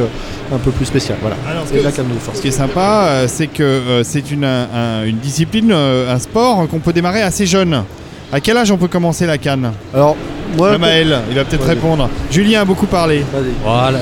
[0.54, 1.18] un peu plus spéciales.
[1.22, 1.38] Voilà.
[1.50, 2.38] Alors, ce Et que- la canne de force.
[2.38, 6.94] Ce qui est sympa, c'est que c'est une, un- une discipline, un sport qu'on peut
[6.94, 7.84] démarrer assez jeune.
[8.32, 10.16] À quel âge on peut commencer la canne Alors,
[10.58, 12.10] moi, Maël, il va peut-être répondre.
[12.30, 13.20] Julien a beaucoup parlé.
[13.34, 13.52] vas-y.
[13.64, 14.00] Voilà.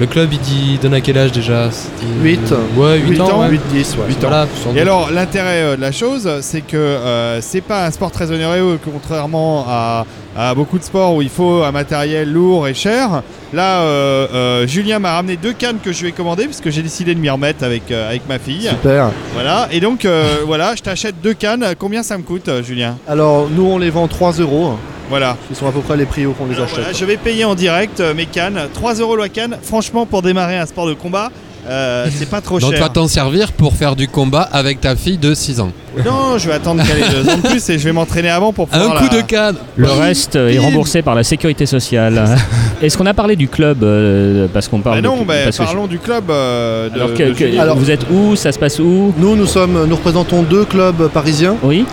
[0.00, 2.52] Le club, il dit donne à quel âge déjà C'était- Huit.
[2.76, 3.30] Ouais, 8, Huit ans.
[3.36, 3.50] ans, ouais.
[3.50, 4.14] 8, 10, ouais.
[4.20, 4.82] Voilà, sans Et doute.
[4.82, 8.80] alors, l'intérêt euh, de la chose, c'est que euh, c'est pas un sport très onéreux,
[8.82, 10.04] contrairement à,
[10.36, 13.22] à beaucoup de sports où il faut un matériel lourd et cher.
[13.52, 17.14] Là, euh, euh, Julien m'a ramené deux cannes que je vais commander, puisque j'ai décidé
[17.14, 18.68] de m'y remettre avec, euh, avec ma fille.
[18.68, 19.10] Super.
[19.34, 20.06] Voilà, et donc
[20.46, 21.66] voilà, je t'achète deux cannes.
[21.78, 22.96] Combien ça me coûte, Julien?
[23.06, 24.72] Alors, nous, on les vend 3 euros,
[25.10, 25.36] Voilà.
[25.48, 26.78] qui sont à peu près les prix qu'on les Alors, achète.
[26.78, 28.58] voilà, je vais payer en direct mes cannes.
[28.72, 29.58] 3 euros la canne.
[29.62, 31.30] Franchement, pour démarrer un sport de combat,
[31.68, 32.84] euh, c'est pas trop Donc tu cher.
[32.86, 35.70] vas t'en servir pour faire du combat avec ta fille de 6 ans.
[36.04, 38.52] Non, je vais attendre qu'elle ait deux ans de plus et je vais m'entraîner avant
[38.52, 38.98] pour Un pouvoir.
[38.98, 42.36] coup la- de canne Le reste est remboursé par la sécurité sociale.
[42.82, 45.58] Est-ce qu'on a parlé du club euh, Parce qu'on parle Bah de- non, bah, parce
[45.58, 46.24] que- parlons du club.
[46.30, 47.60] euh, de, Alors, que- de que- Julien.
[47.62, 48.34] Alors- vous êtes où?
[48.36, 49.12] Ça se passe où?
[49.18, 51.56] Nous, nous, sommes, nous représentons deux clubs parisiens.
[51.62, 51.84] Oui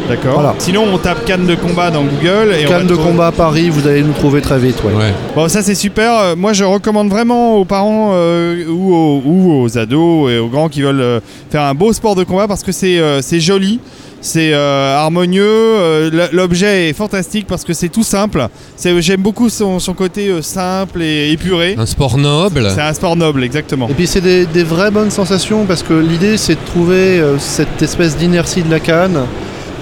[0.08, 0.34] D'accord.
[0.34, 0.54] Voilà.
[0.58, 2.52] Sinon, on tape canne de combat dans Google.
[2.52, 4.82] Et on va Cannes de trouver- combat à Paris, vous allez nous trouver très vite.
[4.84, 4.92] Ouais.
[4.92, 5.14] Ouais.
[5.34, 6.12] Bon, ça c'est super.
[6.18, 10.48] Euh, Moi, je recommande vraiment aux parents euh, ou, aux, ou aux ados et aux
[10.48, 13.40] grands qui veulent euh, faire un beau sport de combat parce que c'est euh, c'est
[13.40, 13.80] joli.
[14.24, 18.48] C'est euh, harmonieux, euh, l'objet est fantastique parce que c'est tout simple.
[18.82, 21.74] J'aime beaucoup son, son côté euh, simple et épuré.
[21.76, 22.70] Un sport noble.
[22.74, 23.86] C'est un sport noble, exactement.
[23.86, 27.82] Et puis c'est des, des vraies bonnes sensations parce que l'idée c'est de trouver cette
[27.82, 29.26] espèce d'inertie de la canne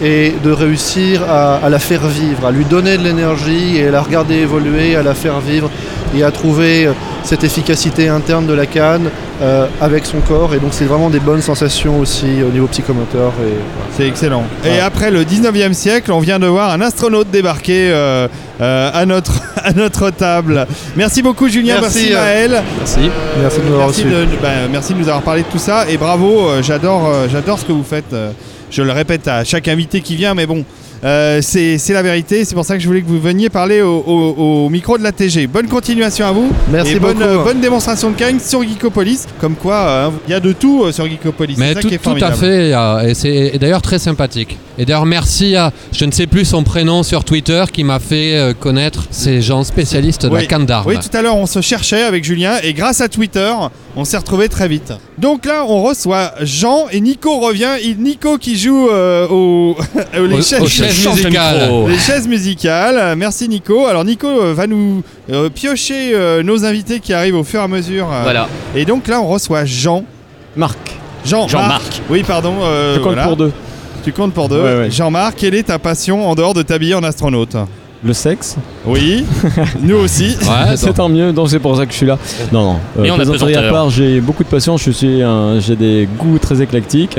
[0.03, 3.91] et de réussir à, à la faire vivre, à lui donner de l'énergie et à
[3.93, 5.71] la regarder évoluer, à la faire vivre
[6.17, 6.93] et à trouver euh,
[7.25, 9.09] cette efficacité interne de la canne
[9.41, 10.55] euh, avec son corps.
[10.55, 13.33] Et donc c'est vraiment des bonnes sensations aussi au niveau psychomoteur.
[13.45, 13.55] Et,
[13.97, 14.45] C'est excellent.
[14.65, 18.29] Et après le 19e siècle, on vient de voir un astronaute débarquer euh,
[18.61, 20.67] euh, à, notre, à notre table.
[20.97, 22.63] Merci beaucoup Julien, merci, Merci, Maël.
[22.79, 23.11] Merci.
[23.41, 24.15] Merci de nous avoir Merci reçus.
[24.15, 27.65] de, bah, merci de nous avoir parlé de tout ça et bravo, j'adore j'adore ce
[27.65, 28.15] que vous faites.
[28.71, 30.65] je le répète à chaque invité qui vient, mais bon,
[31.05, 32.45] euh, c'est la vérité.
[32.45, 35.03] C'est pour ça que je voulais que vous veniez parler au, au- au micro de
[35.03, 35.47] la TG.
[35.47, 36.51] Bonne continuation à vous.
[36.71, 37.25] Merci et bonne, beaucoup.
[37.29, 39.27] euh, bonne démonstration de Kang sur Geekopolis.
[39.41, 41.57] Comme quoi, euh, il y a de tout euh, sur Geekopolis.
[41.59, 42.71] Mais c'est ça tout, qui est tout à fait,
[43.09, 44.59] et c'est et d'ailleurs très sympathique.
[44.79, 48.37] Et d'ailleurs merci à, je ne sais plus son prénom sur Twitter, qui m'a fait
[48.37, 50.87] euh, connaître ces gens spécialistes de la canne d'armes.
[50.89, 53.53] Oui, tout à l'heure, on se cherchait avec Julien et grâce à Twitter,
[53.97, 54.93] on s'est retrouvés très vite.
[55.19, 57.73] Donc là, on reçoit Jean et Nico revient.
[57.85, 59.75] Il, Nico qui joue euh,
[60.15, 61.71] les, Aux- chaises, aux musicales.
[61.89, 63.15] les chaises musicales.
[63.17, 63.87] Merci Nico.
[63.87, 67.65] Alors Nico euh, va nous euh, piocher euh, nos invités qui arrivent au fur et
[67.65, 68.09] à mesure.
[68.11, 68.49] euh, Voilà.
[68.75, 70.05] Et donc là, on reçoit Jean.
[70.57, 70.79] Marc.
[71.25, 72.01] Jean, Jean-Marc.
[72.11, 72.55] Oui, pardon.
[72.63, 73.29] euh, Je compte voilà.
[73.29, 73.53] pour deux.
[74.05, 74.63] Tu comptes pour deux.
[74.63, 74.91] Ouais, ouais.
[74.91, 77.57] Jean-Marc, quelle est ta passion en dehors de t'habiller en astronaute?
[78.05, 78.57] Le sexe.
[78.85, 79.25] Oui,
[79.81, 80.37] nous aussi.
[80.43, 82.19] Ouais, c'est tant mieux, donc c'est pour ça que je suis là.
[82.53, 82.77] Non, non.
[82.99, 86.09] Mais on a plaisanterie à part, j'ai beaucoup de passion, je suis un- j'ai des
[86.19, 87.17] goûts très éclectiques.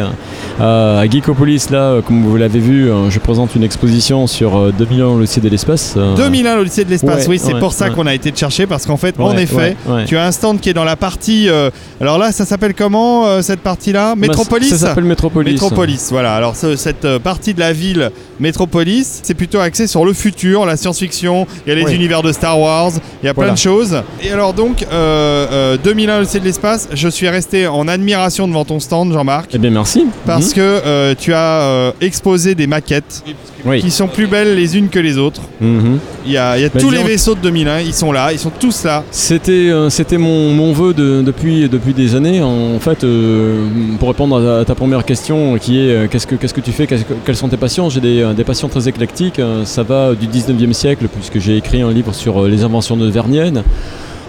[0.60, 4.58] Euh, à Geekopolis, là, euh, comme vous l'avez vu, euh, je présente une exposition sur
[4.58, 5.94] euh, 2000 ans le lycée de l'espace.
[5.98, 7.92] euh, 2001 au lycée de l'espace, Ouais, oui, c'est ouais, pour ça ouais.
[7.96, 10.06] qu'on a été te chercher parce qu'en fait, en effet, ouais, ouais.
[10.06, 11.48] tu as un stand qui est dans la partie.
[11.50, 11.70] euh,
[12.02, 14.16] alors là, ça s'appelle comment euh, cette partie-là?
[14.18, 14.70] Métropolis?
[14.72, 15.54] Bah, Ça s'appelle Métropolis.
[15.54, 16.36] Métropolis, voilà.
[16.36, 20.66] Alors ce- cette euh, partie de la ville Métropolis, c'est plutôt axé sur le futur,
[20.66, 21.48] la science-fiction.
[21.66, 21.94] Il y a les Oui.
[21.96, 22.92] univers de Star Wars,
[23.22, 24.02] il y a plein de choses.
[24.24, 28.48] Et alors donc, euh, euh, 2001 au lycée de l'espace, je suis resté en admiration
[28.48, 30.06] devant ton stand, Jean-Marc, Eh bien, merci.
[30.26, 30.54] parce Mhm.
[30.54, 33.24] que euh, tu as euh, exposé des maquettes
[33.66, 33.82] Oui.
[33.82, 35.42] qui sont plus belles les unes que les autres.
[35.62, 36.00] Mhm.
[36.26, 38.32] Il y a, il y a Bah, tous les vaisseaux de 2001, ils sont là,
[38.32, 39.04] ils sont tous là.
[39.12, 42.42] C'était euh, c'était mon, mon vœu de- depuis, depuis des années.
[42.42, 43.68] En fait, euh,
[44.00, 46.72] pour répondre à, à ta première question, qui est euh, qu'est-ce que qu'est-ce que tu
[46.72, 47.90] fais, qu'est-ce que- quelles sont tes passions?
[47.90, 49.40] J'ai des, des passions très éclectiques.
[49.66, 53.10] Ça va du 19e siècle, puisque j'ai écrit un livre sur euh, les inventions de
[53.10, 53.64] Vernienne.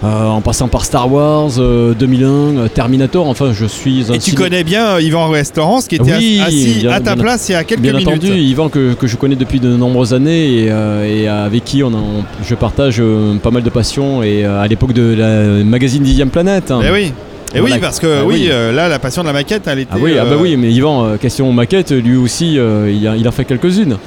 [0.03, 4.19] euh, en passant par Star Wars, euh, 2001, euh, Terminator, enfin je suis un Et
[4.19, 7.23] tu ciné- connais bien euh, Yvan Restaurance qui était Oui, assis bien- à ta bien-
[7.23, 8.07] place il y a quelques Bien minutes.
[8.09, 11.87] entendu, Yvan que, que je connais depuis de nombreuses années et, et avec qui on,
[11.93, 13.01] a- on- je partage
[13.41, 16.71] pas mal de passions et à l'époque de la magazine Dixième Planète.
[16.71, 16.81] hein.
[16.85, 17.13] Eh oui.
[17.55, 17.75] Et Voilà.
[17.75, 18.47] oui, parce que Ah oui, oui.
[18.51, 19.93] euh, là, la passion de la maquette, elle était.
[19.93, 23.25] Ah oui, ah bah oui, mais Yvan, euh, question maquette, lui aussi, il, a- il
[23.27, 23.97] en fait quelques-unes.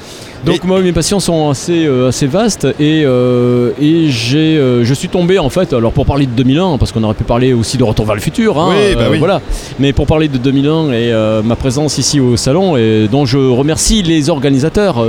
[0.45, 4.95] Donc moi, mes passions sont assez, euh, assez vastes et, euh, et j'ai, euh, je
[4.95, 7.77] suis tombé en fait, alors pour parler de 2001, parce qu'on aurait pu parler aussi
[7.77, 9.19] de Retour vers le futur, hein, Oui, bah oui.
[9.19, 9.41] voilà,
[9.79, 11.13] mais pour parler de 2001 et
[11.45, 15.05] ma présence ici au salon, et dont je remercie les organisateurs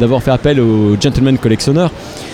[0.00, 1.90] d'avoir fait appel au Gentleman Collectionneur,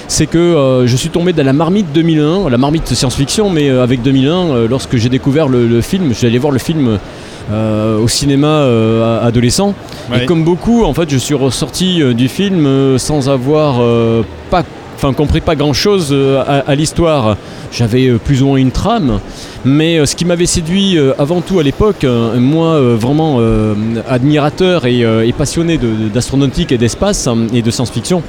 [0.09, 4.33] c'est que je suis tombé dans la marmite 2001, la marmite science-fiction, mais avec 2001,
[4.33, 6.99] euh, lorsque j'ai découvert le, le film, je suis allé voir le film
[7.53, 9.75] au cinéma euh, adolescent.
[10.11, 10.23] Ouais.
[10.23, 14.23] Et comme beaucoup, en fait, je suis ressorti euh, du film euh, sans avoir euh,
[14.51, 14.63] pas,
[14.97, 17.37] enfin, compris pas grand-chose euh, à, à l'histoire.
[17.73, 19.21] J'avais euh, plus ou moins une trame,
[19.65, 23.37] mais euh, ce qui m'avait séduit euh, avant tout à l'époque, euh, moi euh, vraiment
[23.39, 23.75] euh,
[24.09, 25.79] admirateur et, euh, et passionné
[26.13, 28.23] d'astronautique et d'espace hein, et de science-fiction,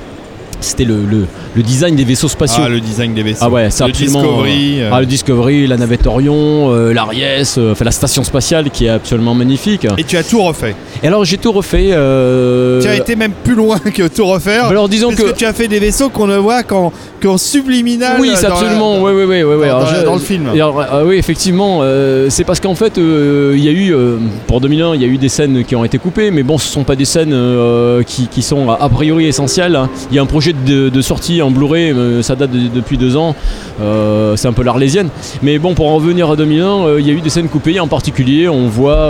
[0.61, 2.63] c'était le, le- le design des vaisseaux spatiaux.
[2.65, 3.39] Ah, le design des vaisseaux.
[3.45, 4.21] Ah ouais, c'est absolument.
[4.21, 4.81] Discovery.
[4.81, 8.85] euh, Ah, le Discovery, la navette Orion, euh, l'Ariès, euh, enfin la station spatiale qui
[8.85, 9.85] est absolument magnifique.
[9.97, 10.75] Et tu as tout refait.
[11.03, 11.89] Et alors j'ai tout refait.
[11.91, 14.65] euh, Tu as été même plus loin que tout refaire.
[14.65, 15.31] alors disons parce que...
[15.31, 15.37] que.
[15.37, 16.91] tu as fait des vaisseaux qu'on ne voit qu'en
[17.21, 18.17] qu'en subliminal.
[18.19, 19.01] Oui, euh, c'est la- absolument.
[19.03, 19.67] Oui, oui, oui, oui, oui.
[19.67, 20.47] dans- Alors, dans- je- dans le film.
[20.49, 24.59] alors, oui, effectivement, euh, c'est parce qu'en fait, euh, il y a eu, euh, pour
[24.61, 26.83] 2001, il y a eu des scènes qui ont été coupées, mais bon, ce sont
[26.83, 29.75] pas des scènes euh, qui, qui sont a priori essentielles.
[29.75, 29.89] hein.
[30.11, 33.17] Il y a un projet de, sortie en Blu-ray, euh, ça date de- depuis deux
[33.17, 33.35] ans,
[33.81, 35.09] euh, c'est un peu l'arlésienne.
[35.41, 37.79] Mais bon, pour en revenir à 2001, euh, il y a eu des scènes coupées,
[37.79, 39.09] en particulier, on voit,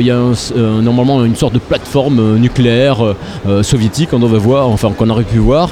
[0.00, 2.98] il y a un- normalement une sorte de plateforme nucléaire
[3.62, 5.70] soviétique qu'on devait voir, enfin qu'on aurait pu voir.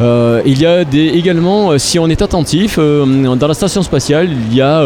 [0.00, 4.60] Il y a des, également, si on est attentif, dans la station spatiale, il y
[4.60, 4.84] a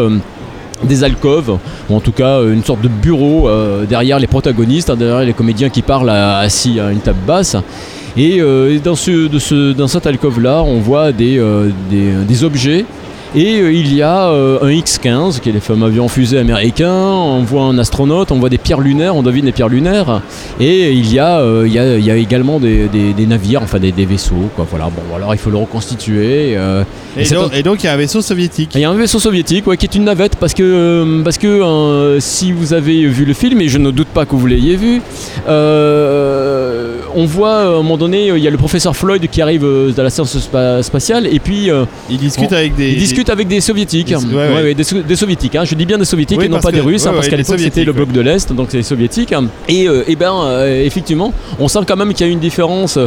[0.83, 1.57] des alcôves,
[1.89, 5.25] ou en tout cas euh, une sorte de bureau euh, derrière les protagonistes, hein, derrière
[5.25, 7.55] les comédiens qui parlent assis à une table basse.
[8.17, 11.41] Et euh, dans, ce, dans cette alcôve-là, on voit des,
[11.89, 12.85] des objets.
[13.35, 16.89] Et euh, il y a euh, un X-15, qui est les fameux avions fusées américains.
[16.93, 20.21] On voit un astronaute, on voit des pierres lunaires, on devine des pierres lunaires.
[20.59, 23.25] Et il y a, euh, il y a, il y a également des, des- des
[23.25, 24.49] navires, enfin des, des vaisseaux.
[24.55, 24.65] Quoi.
[24.69, 24.85] Voilà.
[24.85, 26.53] Bon, alors il faut le reconstituer.
[27.17, 28.71] Et, donc, et donc, il y a un vaisseau soviétique.
[28.75, 32.17] il y a un vaisseau soviétique ouais, qui est une navette parce que, parce que
[32.19, 35.01] si vous avez vu le film, et je ne doute pas que vous l'ayez vu,
[37.17, 39.65] on voit à un moment donné, il y a le professeur Floyd qui arrive
[39.95, 41.69] dans la spa- spatiale et puis
[42.09, 42.91] Il discute on- avec des.
[42.91, 44.07] il discute avec des soviétiques.
[44.07, 44.47] Des- ouais, ouais.
[44.55, 45.55] Ouais, ouais, des, so- des soviétiques.
[45.55, 45.65] hein.
[45.65, 47.59] Je dis bien des soviétiques Oui, et non pas des russes, hein, parce qu'à l'époque
[47.59, 49.33] c'était le bloc de l'Est, donc c'est les soviétiques.
[49.67, 52.97] Et, euh, eh ben, euh, effectivement, on sent quand même qu'il y a une différence.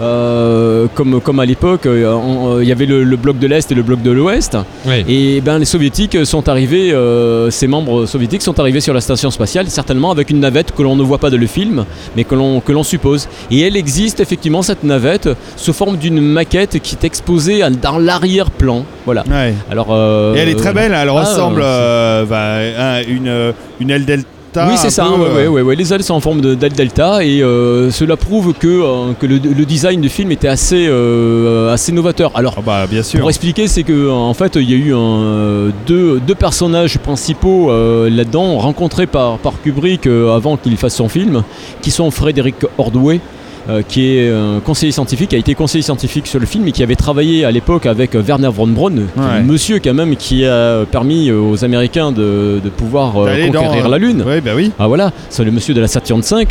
[0.00, 3.70] Euh, comme, comme à l'époque, euh, euh, il y avait le, le bloc de l'Est
[3.70, 4.56] et le bloc de l'Ouest.
[4.86, 5.04] Oui.
[5.08, 9.30] Et ben, les soviétiques sont arrivés, euh, ces membres soviétiques sont arrivés sur la station
[9.30, 11.84] spatiale, certainement avec une navette que l'on ne voit pas dans le film,
[12.16, 13.28] mais que l'on que l'on suppose.
[13.50, 17.98] Et elle existe effectivement cette navette sous forme d'une maquette qui est exposée à- dans
[17.98, 18.84] l'arrière-plan.
[19.04, 19.24] Voilà.
[19.30, 19.54] Ouais.
[19.70, 19.88] Alors.
[19.90, 24.28] euh, Et elle est très belle, elle ah, ressemble bah, à une, une aile delta.
[24.68, 25.04] Oui, c'est ça.
[25.04, 25.76] peu, ouais, euh, ouais, ouais, ouais.
[25.76, 29.36] Les ailes sont en forme d'aile delta et euh, cela prouve que, euh, que le,
[29.38, 32.30] le design du film était assez, euh, assez novateur.
[32.34, 33.20] Alors, Ah bah, bien sûr.
[33.20, 37.70] pour expliquer, c'est que en fait, il y a eu un, deux, deux personnages principaux
[38.08, 41.42] là-dedans, rencontrés par, par Kubrick avant qu'il fasse son film,
[41.82, 43.20] qui sont Frédéric Ordway.
[43.68, 46.72] Euh, qui est un conseiller scientifique, qui a été conseiller scientifique sur le film et
[46.72, 49.22] qui avait travaillé à l'époque avec euh, Werner von Braun, Ouais.
[49.24, 53.62] un monsieur quand même qui a permis euh, aux Américains de, de pouvoir euh, dans,
[53.62, 54.22] conquérir la Lune.
[54.26, 54.70] Ouais, bah oui.
[54.78, 56.46] Ah voilà, c'est le monsieur de la Saturn V.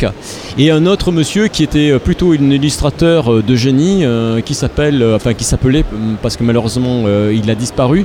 [0.58, 5.34] Et un autre monsieur qui était plutôt un illustrateur de génie, euh, qui s'appelle, enfin
[5.34, 5.84] qui s'appelait,
[6.22, 8.04] parce que malheureusement il a disparu,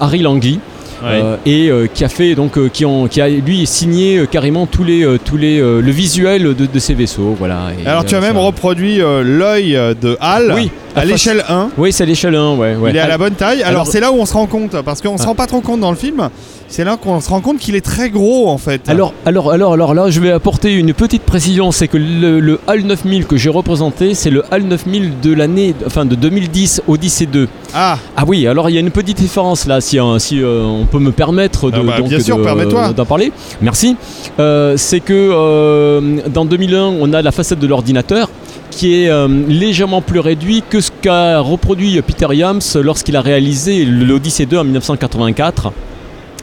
[0.00, 0.58] Harry Langley.
[1.04, 1.20] Ouais.
[1.22, 4.26] Euh, et euh, qui a fait donc euh, qui, ont, qui a lui signé euh,
[4.26, 7.86] carrément tous les euh, tous les euh, le visuel de, de ces vaisseaux voilà Et,
[7.86, 11.70] Alors, tu as même ça- reproduit euh, l'œil de Hal Oui, à l'échelle 1.
[11.76, 12.90] oui c'est à l'échelle 1 ouais, ouais.
[12.90, 13.62] Il est à la bonne taille.
[13.62, 15.26] Alors, Alors- c'est là où on se rend compte, parce qu'on se Ah.
[15.26, 16.28] rend pas trop compte dans le film.
[16.66, 18.88] C'est là qu'on se rend compte qu'il est très gros en fait.
[18.88, 22.58] Alors, alors, alors, alors là, je vais apporter une petite précision, c'est que le, le
[22.66, 27.26] HAL 9000 que j'ai représenté, c'est le HAL 9000 de l'année, enfin de 2010, Odyssey
[27.26, 27.48] 2.
[27.74, 30.62] Ah, Ah oui, alors il y a une petite différence là, si, euh, si euh,
[30.64, 32.92] on peut me permettre de, Ah bah, donc, bien sûr, de- permets-toi.
[32.92, 33.30] d'en parler.
[33.60, 33.96] Merci.
[34.40, 38.28] Euh, c'est que euh, dans 2001, on a la facette de l'ordinateur
[38.72, 43.84] qui est euh, légèrement plus réduit que ce qu'a reproduit Peter Yams lorsqu'il a réalisé
[43.84, 45.70] l'Odyssée 2 en 1984.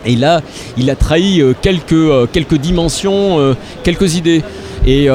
[0.05, 0.41] Et là,
[0.77, 4.41] il a trahi euh, quelques, euh, quelques dimensions, euh, quelques idées.
[4.87, 5.09] Et il y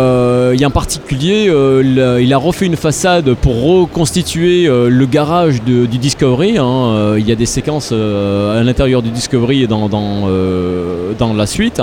[0.64, 6.56] a en particulier, il a refait une façade pour reconstituer le garage du Discovery.
[6.56, 7.16] hein.
[7.18, 11.82] Il y a des séquences à l'intérieur du Discovery et dans, dans, la suite.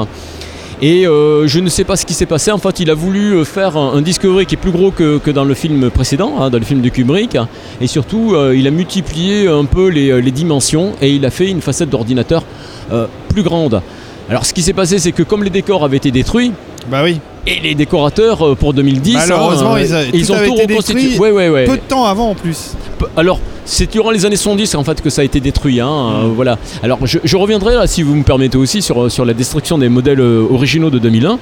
[0.81, 2.51] Et je ne sais pas ce qui s'est passé.
[2.51, 5.29] En fait, il a voulu faire un, un Discovery qui est plus gros que, que
[5.29, 7.37] dans le film précédent, hein, dans le film de Kubrick.
[7.81, 11.59] Et surtout, il a multiplié un peu les, les dimensions et il a fait une
[11.59, 12.45] facette d'ordinateur
[12.93, 13.81] euh, plus grande.
[14.29, 16.53] Alors, ce qui s'est passé, c'est que comme les décors avaient été détruits,
[16.89, 17.19] bah oui.
[17.45, 20.53] et les décorateurs euh, pour 2010, Malheureusement, hein, ils, a- ils tout ont avait tout
[20.55, 21.01] été reconstitué.
[21.09, 21.65] détruit Ouais, ouais, ouais.
[21.65, 22.73] peu de temps avant en plus.
[22.99, 25.79] P- Alors, c'est durant les années 70 en fait que ça a été détruit.
[25.79, 26.33] hein, euh, Mm.
[26.33, 26.57] voilà.
[26.83, 29.89] Alors, je, je reviendrai là, si vous me permettez aussi, sur, sur la destruction des
[29.89, 31.39] modèles euh, originaux de 2001.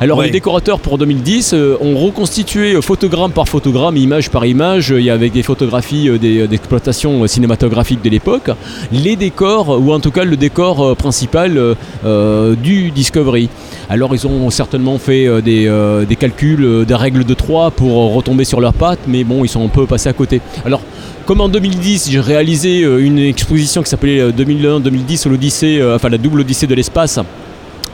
[0.00, 4.90] Alors, les décorateurs pour 2010 euh, ont reconstitué euh, photogramme par photogramme, image par image,
[4.92, 8.50] euh, avec des photographies euh, d'exploitation euh, cinématographique de l'époque,
[8.90, 13.48] les décors, ou en tout cas le décor euh, principal euh, euh, du Discovery.
[13.88, 17.70] Alors, ils ont certainement fait euh, des, euh, des calculs, euh, des règles de 3
[17.70, 20.40] pour euh, retomber sur leurs pattes, mais bon, ils sont un peu passés à côté.
[20.66, 20.80] Alors,
[21.26, 26.08] comme en 2010, j'ai réalisé euh, une exposition qui s'appelait euh, 2001-2010 l'Odyssée, euh, enfin
[26.08, 27.18] la double Odyssée de l'espace,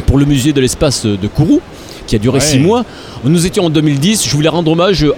[0.06, 1.60] pour le musée de l'espace de Kourou,
[2.06, 2.44] qui a duré Ouais.
[2.44, 2.84] 6 mois.
[3.24, 5.12] Nous étions en 2010, je voulais rendre hommage euh,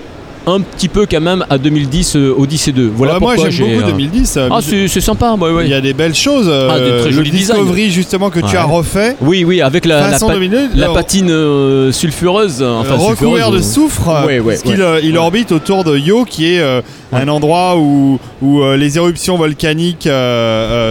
[0.47, 2.91] un petit peu quand même à 2010 euh, Odyssée 2.
[2.95, 4.35] Voilà Ouais, moi pourquoi j'aime j'ai, beaucoup euh, 2010.
[4.37, 5.65] euh, Ah, c'est sympa, ouais, ouais.
[5.65, 6.47] Il y a des belles choses.
[6.49, 7.23] euh, Ah, des très le.
[7.33, 9.17] Discovery justement que tu as refait.
[9.21, 13.47] Oui, oui, avec la, la, Façon pa- 2002, la le- patine euh, sulfureuse, enfin recouvert
[13.47, 14.11] sulfureuse, de soufre,
[14.45, 16.81] parce qu'il il orbite autour de Io, qui est euh,
[17.13, 20.09] un endroit où, où euh, les éruptions volcaniques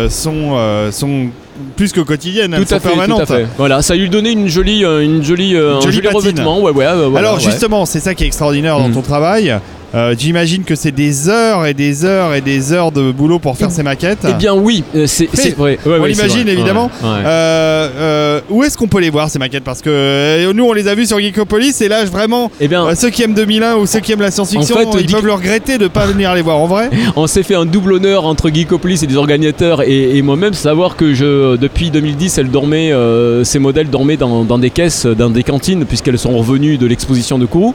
[0.10, 1.28] sont, sont
[1.76, 3.48] plus que quotidiennes, elles Tout à sont fait, tout à fait.
[3.58, 6.18] Voilà, ça lui donnait une jolie, euh, une jolie, euh, un joli patine.
[6.18, 6.60] revêtement.
[6.62, 8.94] Ouais, ouais, euh, Alors justement, c'est ça qui est extraordinaire dans Mm.
[8.94, 9.56] ton travail,
[9.94, 13.58] Euh, J'imagine que c'est des heures et des heures et des heures de boulot pour
[13.58, 14.26] faire ces maquettes.
[14.30, 15.28] Eh bien oui, euh, c'est
[15.58, 15.78] vrai.
[15.86, 16.90] Ouais, on l'imagine évidemment.
[17.04, 17.24] Ouais, ouais.
[17.26, 19.64] Euh, où est-ce qu'on peut les voir ces maquettes?
[19.66, 23.10] Parce que nous on les a vus sur Geekopolis et là vraiment Eh bien, ceux
[23.10, 25.34] qui aiment 2001 ou ceux qui aiment la science-fiction, En fait, ils Geek- peuvent le
[25.34, 26.90] regretter de pas venir les voir en vrai.
[27.18, 30.96] On s'est fait un double honneur entre Geekopolis et les organisateurs et, et moi-même, savoir
[30.96, 35.30] que je, depuis 2010, elles dormaient, euh, ces modèles dormaient dans, dans des caisses, dans
[35.30, 37.74] des cantines, puisqu'elles sont revenues de l'exposition de Kourou.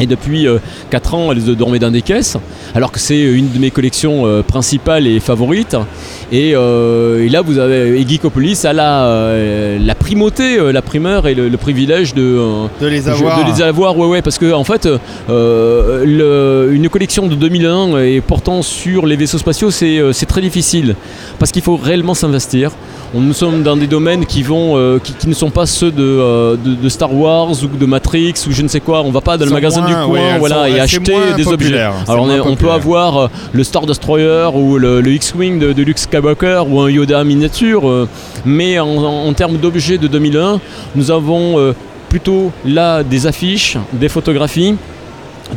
[0.00, 0.46] Et depuis
[0.90, 2.36] 4 ans, elles dormaient dans des caisses,
[2.74, 5.76] alors que c'est une de mes collections euh, principales et favorites.
[6.30, 10.82] Et, euh, et là, vous avez et Geekopolis a la, euh, la primauté, euh, la
[10.82, 13.44] primeur et le, le privilège de, euh, De les avoir.
[13.44, 14.88] de les avoir, ouais, ouais, parce que en fait,
[15.30, 20.40] euh, le- une collection de 2001 et portant sur les vaisseaux spatiaux, c'est euh, très
[20.42, 20.94] difficile,
[21.38, 22.70] parce qu'il faut réellement s'investir.
[23.14, 25.90] On, nous sommes dans des domaines qui vont, euh, qui, qui ne sont pas ceux
[25.90, 29.02] de, euh, de, de Star Wars ou de Matrix ou je ne sais quoi.
[29.02, 30.98] On va pas dans le magasin du moins, coin, voilà, et acheter
[31.36, 31.50] des objets.
[31.66, 35.12] populaire, Alors on, moins est- on peut avoir euh, le Star Destroyer ou le, le
[35.12, 38.08] X-wing de, de Luke Skywalker ou un Yoda miniature, euh,
[38.44, 40.60] mais en, en- en termes d'objets de 2001,
[40.94, 41.72] nous avons euh,
[42.08, 44.76] plutôt là des affiches, des photographies,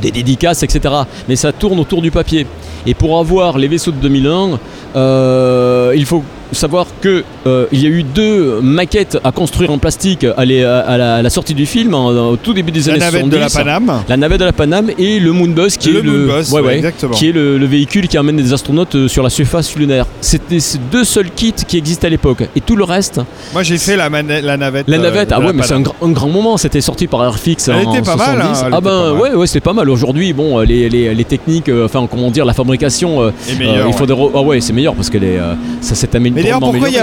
[0.01, 0.93] des dédicaces, etc.
[1.27, 2.45] Mais ça tourne autour du papier.
[2.85, 4.57] Et pour avoir les vaisseaux de 2001,
[4.95, 9.77] euh, il faut savoir que euh, il y a eu deux maquettes à construire en
[9.77, 12.81] plastique à, les- à la, à la sortie du film, en- au tout début des
[12.81, 13.57] La années navette de la 70.
[13.87, 14.03] Paname.
[14.09, 17.29] La navette de la Paname et le Moonbus qui Le est le, ouais, ouais, qui
[17.29, 20.05] est le, le véhicule qui emmène des astronautes euh, sur la surface lunaire.
[20.21, 22.43] C'était ces deux seuls kits qui existaient à l'époque.
[22.55, 23.19] Et tout le reste,
[23.53, 24.87] Moi j'ai fait la, la navette.
[24.87, 26.57] la euh, navette, ah la ouais, mais c'est un, un grand moment.
[26.57, 28.43] C'était sorti par Airfix Elle en était pas mal, 70.
[28.59, 29.21] hein, elle ah ben mal.
[29.21, 29.89] ouais, ouais, c'est pas mal.
[29.89, 34.31] Aujourd'hui, bon, les, les- les techniques, enfin comment dire, la fabrication, meilleur, il faudrait, re-
[34.35, 35.39] ah ouais, c'est meilleur parce que les,
[35.81, 36.40] ça s'est amélioré.
[36.41, 36.97] Mais d'ailleurs, pourquoi il n'y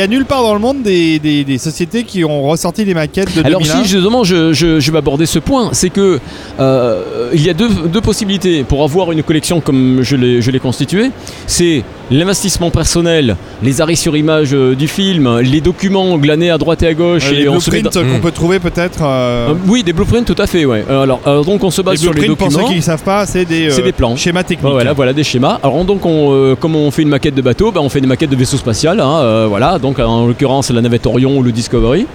[0.00, 0.08] a, ouais.
[0.08, 3.44] nulle part dans le monde des, des- des sociétés qui ont ressorti des maquettes de
[3.44, 6.18] Alors 2001 si justement je, je- je vais aborder ce point, c'est que
[6.60, 10.50] euh, il y a deux, deux possibilités pour avoir une collection comme je l'ai je
[10.50, 11.10] l'ai constituée.
[11.46, 16.82] C'est l'investissement personnel, les arrêts sur image euh, du film, les documents glanés à droite
[16.82, 17.28] et à gauche.
[17.28, 19.00] Euh, les et on se met blueprints dans- qu'on peut trouver peut-être.
[19.02, 20.64] euh, Euh, oui, des blueprints, tout à fait.
[20.64, 20.84] Ouais.
[20.88, 22.66] Euh, Alors, alors, donc on se base les sur les blueprints, pour documents.
[22.68, 24.16] ceux qui ne savent pas, c'est des, C'est euh, des plans.
[24.16, 24.64] schémas techniques.
[24.66, 25.58] Ouais, voilà, voilà des schémas.
[25.62, 28.06] Alors donc, on, euh, comme on fait une maquette de bateau, ben, on fait une
[28.06, 29.00] maquette de vaisseau spatial.
[29.00, 32.06] hein, euh, voilà, donc en l'occurrence la navette Orion ou le Discovery.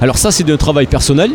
[0.00, 1.30] Alors ça, c'est un travail personnel.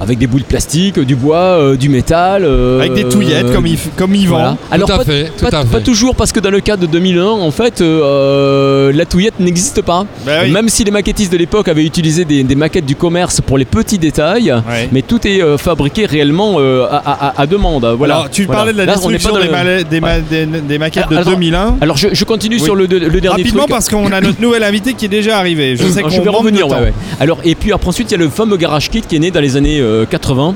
[0.00, 2.44] Avec des bouts de plastique, du bois, euh, du métal.
[2.44, 4.34] euh, Avec des touillettes comme, Yves- comme Yvan.
[4.34, 4.56] voilà.
[4.70, 5.70] Alors à pas, fait, tout pas- à fait.
[5.70, 9.82] pas toujours parce que dans le cas de 2001, en fait, euh, la touillette n'existe
[9.82, 10.04] pas.
[10.26, 10.50] Bah oui.
[10.50, 13.64] Même si les maquettistes de l'époque avaient utilisé des, des maquettes du commerce pour les
[13.64, 14.88] petits détails, Ouais.
[14.92, 17.84] mais tout est euh, fabriqué réellement euh, à, à- à demande.
[17.96, 18.14] Voilà.
[18.16, 18.58] Alors, tu Voilà.
[18.58, 20.46] parlais de la Là, on n'est destruction pas des, dans le- mala- des, ma- des-
[20.46, 21.76] des maquettes de Alors- 2001.
[21.80, 22.62] Alors je, je continue Oui.
[22.62, 23.70] sur le, le dernier Rapidement truc.
[23.70, 25.76] parce qu'on a notre nouvel invité qui est déjà arrivé.
[25.76, 26.68] Je sais qu'on je vais manque revenir.
[26.68, 26.92] ouais.
[27.20, 29.30] Alors et puis après ensuite il y a le fameux garage kit qui est né
[29.30, 29.80] dans les années
[30.10, 30.54] 80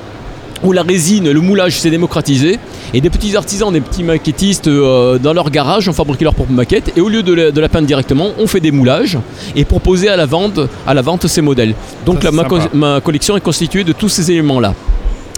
[0.65, 2.59] où la résine, le moulage s'est démocratisé
[2.93, 6.51] et des petits artisans, des petits maquettistes euh, dans leur garage ont fabriqué leur propre
[6.51, 9.19] maquette et au lieu de la, de la peindre directement, on fait des moulages
[9.55, 11.75] et proposer à la vente, à la vente ces modèles.
[12.05, 12.49] Donc Ça, ma, sympa.
[12.69, 14.75] co- ma collection est constituée de tous ces éléments là.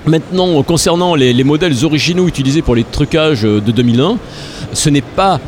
[0.07, 4.16] Maintenant, euh, concernant les, les modèles originaux utilisés pour les trucages euh, de 2001,
[4.72, 5.38] ce n'est pas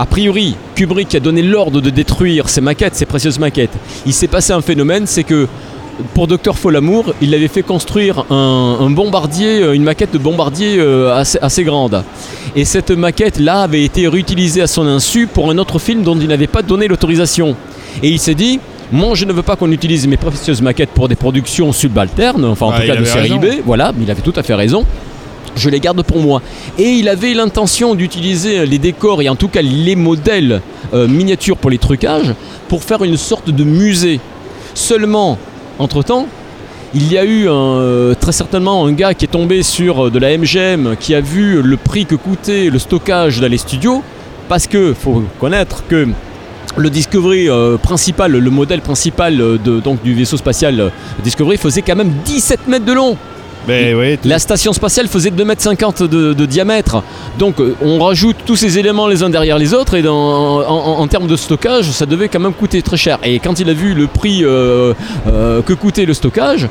[0.00, 3.76] a priori Kubrick qui a donné l'ordre de détruire ces maquettes, ces précieuses maquettes.
[4.06, 5.46] Il s'est passé un phénomène, c'est que
[6.14, 10.76] pour Docteur Folamour, il avait fait construire un, un bombardier, euh, une maquette de bombardier
[10.78, 12.02] euh, assez, assez grande.
[12.56, 16.28] Et cette maquette-là avait été réutilisée à son insu pour un autre film dont il
[16.28, 17.56] n'avait pas donné l'autorisation.
[18.02, 18.60] Et il s'est dit,
[18.92, 22.66] moi je ne veux pas qu'on utilise mes précieuses maquettes pour des productions subalternes, enfin
[22.66, 23.36] en Ah, tout cas de série raison.
[23.40, 24.84] B, voilà, mais il avait tout à fait raison
[25.56, 26.42] je les garde pour moi.
[26.78, 30.60] Et il avait l'intention d'utiliser les décors et en tout cas les modèles
[30.94, 32.34] euh, miniatures pour les trucages
[32.68, 34.20] pour faire une sorte de musée.
[34.74, 35.38] Seulement,
[35.78, 36.26] entre-temps,
[36.92, 40.18] il y a eu euh, très certainement un gars qui est tombé sur euh, de
[40.18, 44.02] la MGM qui a vu le prix que coûtait le stockage dans les studios
[44.48, 46.08] parce que faut connaître que
[46.76, 49.40] le Discovery euh, principal, le modèle principal
[50.02, 50.90] du vaisseau spatial
[51.22, 53.16] Discovery faisait quand même 17 mètres de long.
[53.68, 57.02] Mais oui, La station spatiale faisait 2,50 m de, de diamètre.
[57.38, 60.62] Donc euh, on rajoute tous ces éléments les uns derrière les autres et dans- en,
[60.62, 63.18] en- en termes de stockage, ça devait quand même coûter très cher.
[63.22, 64.94] Et quand il a vu le prix euh,
[65.26, 66.68] euh, que coûtait le stockage,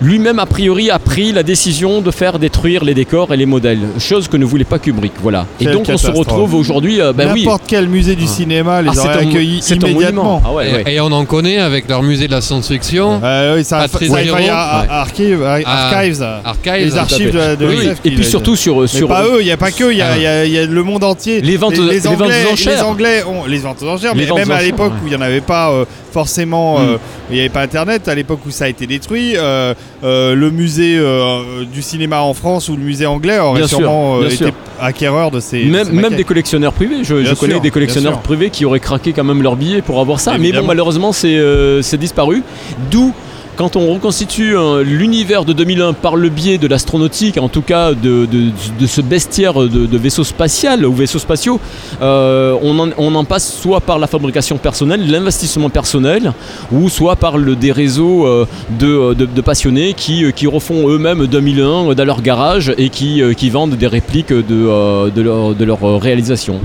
[0.00, 3.78] lui-même a priori a pris la décision de faire détruire les décors et les modèles,
[3.98, 5.12] chose que ne voulait pas Kubrick.
[5.22, 5.46] Voilà.
[5.60, 7.40] Et donc on se retrouve aujourd'hui, euh, ben oui.
[7.44, 10.42] N'importe quel musée du cinéma les Ah, aurait accueillis immédiatement.
[10.44, 10.84] Ah ouais, ouais.
[10.86, 13.20] Et, et on en connaît avec leur musée de la science-fiction.
[13.22, 14.38] Euh, oui, ça, Patrice ça, Hérault.
[14.40, 14.86] il y a Ouais.
[14.90, 17.86] Archive, Ar- Ah, Archives, Archives, les archives de, de Oui, oui.
[17.86, 19.90] SF Et puis les- surtout sur, Mais sur pas eux, il n'y a pas que,
[19.92, 20.16] il y, a- Ah.
[20.16, 21.40] il y a- il y a le monde entier.
[21.40, 22.76] Les ventes- les ventes aux Anglais, enchères.
[22.76, 25.16] Les Anglais ont les ventes aux enchères, Les mais même à l'époque où il n'y
[25.16, 26.82] en avait pas euh, forcément, Mm.
[26.82, 26.96] euh,
[27.30, 29.34] il n'y avait pas Internet, à l'époque où ça a été détruit,
[30.02, 34.16] euh, le musée euh, du cinéma en France ou le musée anglais aurait Bien sûrement
[34.16, 34.52] euh, bien été sûr.
[34.78, 35.64] acquéreur de ces.
[35.64, 38.80] de Même, ces même des collectionneurs privés, je, connais sûr, des collectionneurs privés qui auraient
[38.80, 41.38] craqué quand même leur billet pour avoir ça, mais bon malheureusement c'est
[41.82, 42.42] c'est disparu.
[42.90, 43.14] D'où
[43.56, 47.92] quand on reconstitue euh, l'univers de 2001 par le biais de l'astronautique, en tout cas
[47.94, 48.26] de,
[48.86, 51.60] ce bestiaire de, vaisseaux spatial ou vaisseaux spatiaux,
[52.02, 56.32] euh, on, en, passe soit par la fabrication personnelle, l'investissement personnel,
[56.72, 58.46] ou soit par des réseaux euh,
[58.78, 65.20] de, passionnés qui, refont eux-mêmes 2001 dans leur garage et qui, vendent des répliques de,
[65.20, 66.60] leur, de leur réalisation.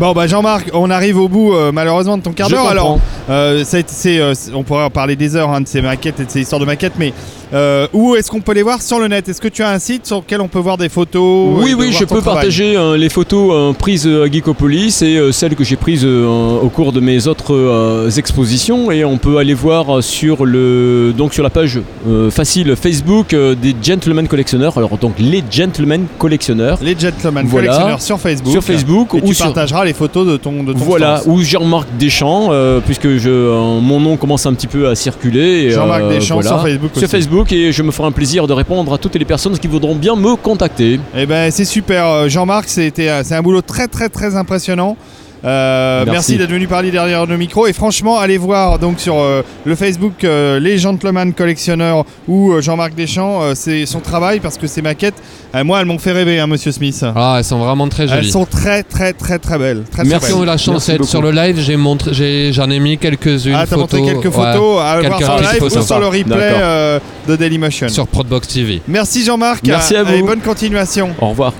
[0.00, 2.66] Bon bah Jean-Marc, on arrive au bout euh, malheureusement de ton quart d'heure.
[2.68, 2.98] Alors,
[3.28, 6.18] euh, été- c'est, euh, c'est- on pourrait en parler des heures hein, de ces maquettes
[6.20, 7.12] et de ces histoires de maquettes, mais
[7.52, 9.28] euh, où est-ce qu'on peut les voir sur le net?
[9.28, 11.74] Est-ce que tu as un site sur lequel on peut voir des photos Oui, de
[11.76, 15.32] oui, voir je peux partager euh, les photos euh, prises euh, à Geekopolis et euh,
[15.32, 16.26] celles que j'ai prises euh,
[16.62, 18.90] au cours de mes autres euh, expositions.
[18.90, 23.34] Et on peut aller voir euh, sur, le, donc sur la page euh, facile Facebook
[23.34, 24.76] euh, des Gentlemen Collectionneurs.
[24.78, 26.78] Alors, donc les Gentlemen Collectionneurs.
[26.82, 27.68] Les Gentlemen Voilà.
[27.68, 28.52] Collectionneurs sur Facebook.
[28.52, 31.32] Sur Facebook Et ou tu sur- partageras les photos de ton, de ton Voilà, stand.
[31.34, 35.70] ou Jean-Marc Deschamps, euh, puisque je, euh, mon nom commence un petit peu à circuler.
[35.70, 37.10] Jean-Marc euh, Deschamps sur Facebook Sur aussi.
[37.48, 40.14] Et je me ferai un plaisir de répondre à toutes les personnes qui voudront bien
[40.14, 41.00] me contacter.
[41.16, 44.96] Eh ben c'est super, Euh, Jean-Marc, euh, c'est un boulot très très très impressionnant.
[45.44, 46.36] Euh, merci Merci.
[46.36, 50.22] d'être venu parler derrière nos micros et franchement allez voir donc sur euh, le Facebook
[50.22, 54.82] euh, les Gentlemen Collectionneurs ou euh, Jean-Marc Deschamps euh, c'est son travail parce que ces
[54.82, 55.14] maquettes
[55.54, 57.02] euh, moi elles m'ont fait rêver hein, Monsieur Smith.
[57.16, 58.30] Ah, elles sont vraiment très Elles jolies.
[58.30, 59.84] sont très très très très belles.
[59.90, 60.36] Très, très Merci, belles.
[60.40, 61.58] on a la chance d'être sur le live.
[61.58, 63.54] J'ai montré, j'ai- j'en ai, mis quelques-unes.
[63.56, 64.12] Ah t'as montré photos.
[64.22, 65.86] quelques Ouais, photos à quelques voir sur le live ou photos.
[65.86, 67.88] sur le replay euh, de Dailymotion.
[67.88, 68.82] Sur Prodbox TV.
[68.86, 69.62] Merci Jean-Marc.
[69.66, 70.12] Merci à vous.
[70.14, 71.10] Et bonne continuation.
[71.20, 71.52] Au revoir.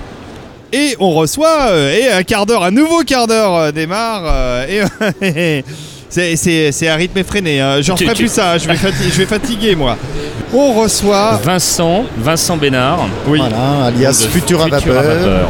[0.73, 4.23] Et on reçoit, euh, et un quart d'heure, un nouveau quart d'heure euh, démarre.
[4.25, 4.81] euh,
[5.21, 5.63] et
[6.09, 7.59] c'est- c'est c'est un rythme effréné.
[7.59, 7.81] hein.
[7.81, 9.97] J'en ferai plus ça, je vais, fati- je vais fatiguer moi.
[10.53, 11.39] On reçoit.
[11.41, 13.07] Vincent, Vincent Bénard.
[13.25, 13.39] Oui.
[13.39, 15.01] Voilà, alias Futura Vapeur.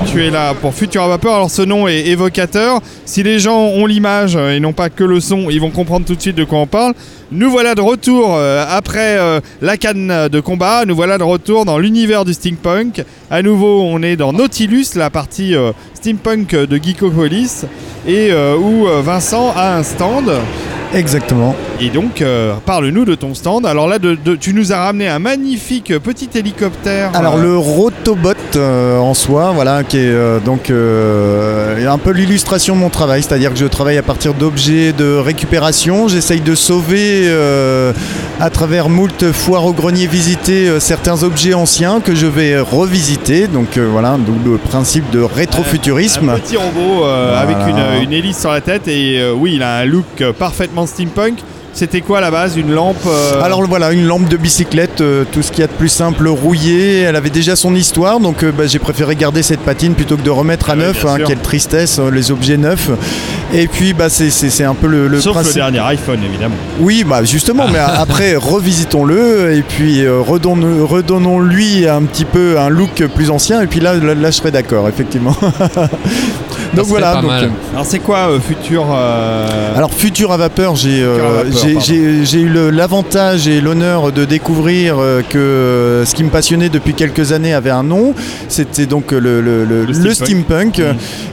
[0.06, 1.34] Tu es là pour Futura Vapeur.
[1.34, 2.80] Alors ce nom est évocateur.
[3.06, 6.14] Si les gens ont l'image et non pas que le son, ils vont comprendre tout
[6.16, 6.94] de suite de quoi on parle.
[7.32, 10.86] Nous voilà de retour euh, après euh, la canne de combat.
[10.86, 13.04] Nous voilà de retour dans l'univers du steampunk.
[13.32, 17.64] À nouveau, on est dans Nautilus, la partie euh, steampunk de Geekopolis,
[18.06, 20.30] et euh, où euh, Vincent a un stand.
[20.94, 21.56] Exactement.
[21.80, 23.66] Et donc, euh, parle-nous de ton stand.
[23.66, 27.12] Alors là, de- de- tu nous as ramené un magnifique petit hélicoptère.
[27.14, 32.12] Alors euh, le Rotobot euh, en soi, voilà, qui est euh, donc euh, un peu
[32.12, 36.08] l'illustration de mon travail, c'est-à-dire que je travaille à partir d'objets de récupération.
[36.08, 37.94] J'essaye de sauver euh,
[38.40, 43.48] à travers moult foires au grenier visitées euh, certains objets anciens que je vais revisiter.
[43.48, 46.30] Donc euh, voilà, d'où le principe de rétrofuturisme.
[46.30, 49.64] Un petit robot euh, avec une, une hélice sur la tête et euh, oui, il
[49.64, 50.34] a un look euh,
[50.88, 51.40] steampunk.
[51.74, 55.24] C'était quoi à la base Une lampe euh, Alors voilà, une lampe de bicyclette, euh,
[55.32, 57.00] tout ce qu'il y a de plus simple, rouillée.
[57.04, 60.22] Elle avait déjà son histoire, donc euh, bah, j'ai préféré garder cette patine plutôt que
[60.22, 61.06] de remettre à oui, neuf.
[61.06, 62.90] hein, quelle tristesse, euh, les objets neufs.
[63.54, 65.56] Et puis bah, c'est- un peu le, le Sauf principe.
[65.56, 66.56] le dernier iPhone, évidemment.
[66.82, 72.60] Oui, bah justement, mais a- après revisitons-le et puis euh, redonnons- redonnons-lui un petit peu
[72.60, 73.62] un look plus ancien.
[73.62, 75.38] Et puis là, là, là, je serais d'accord, effectivement.
[76.76, 77.22] donc voilà.
[77.22, 81.26] donc, euh, Alors c'est quoi euh, futur euh, alors Futur à vapeur, j'ai euh, Futur
[81.26, 81.80] à vapeur, j'ai- pardon.
[81.86, 86.94] j'ai- j'ai eu l'avantage et l'honneur de découvrir euh, que ce qui me passionnait depuis
[86.94, 88.14] quelques années avait un nom.
[88.48, 90.76] C'était donc le, le- le- Le le steampunk.
[90.76, 90.82] steampunk.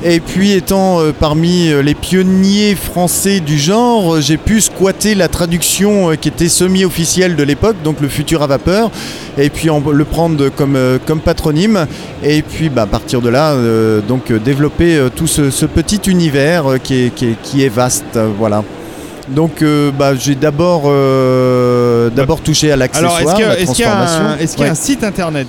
[0.05, 6.11] Et puis étant euh, parmi les pionniers français du genre, j'ai pu squatter la traduction
[6.11, 8.91] euh, qui était semi-officielle de l'époque, donc le futur à vapeur,
[9.39, 11.87] et puis en- le prendre comme, euh, comme patronyme.
[12.25, 16.01] Et puis bah, à partir de là, euh, donc développer euh, tout ce, ce petit
[16.11, 18.05] univers euh, qui, est, qui, est, qui est vaste.
[18.17, 18.65] euh, voilà.
[19.29, 23.49] Donc euh, bah, j'ai d'abord euh, d'abord touché à Alors l'accessoire, est-ce qu'il y a-
[23.49, 25.49] la est-ce qu'il y a, y un site internet?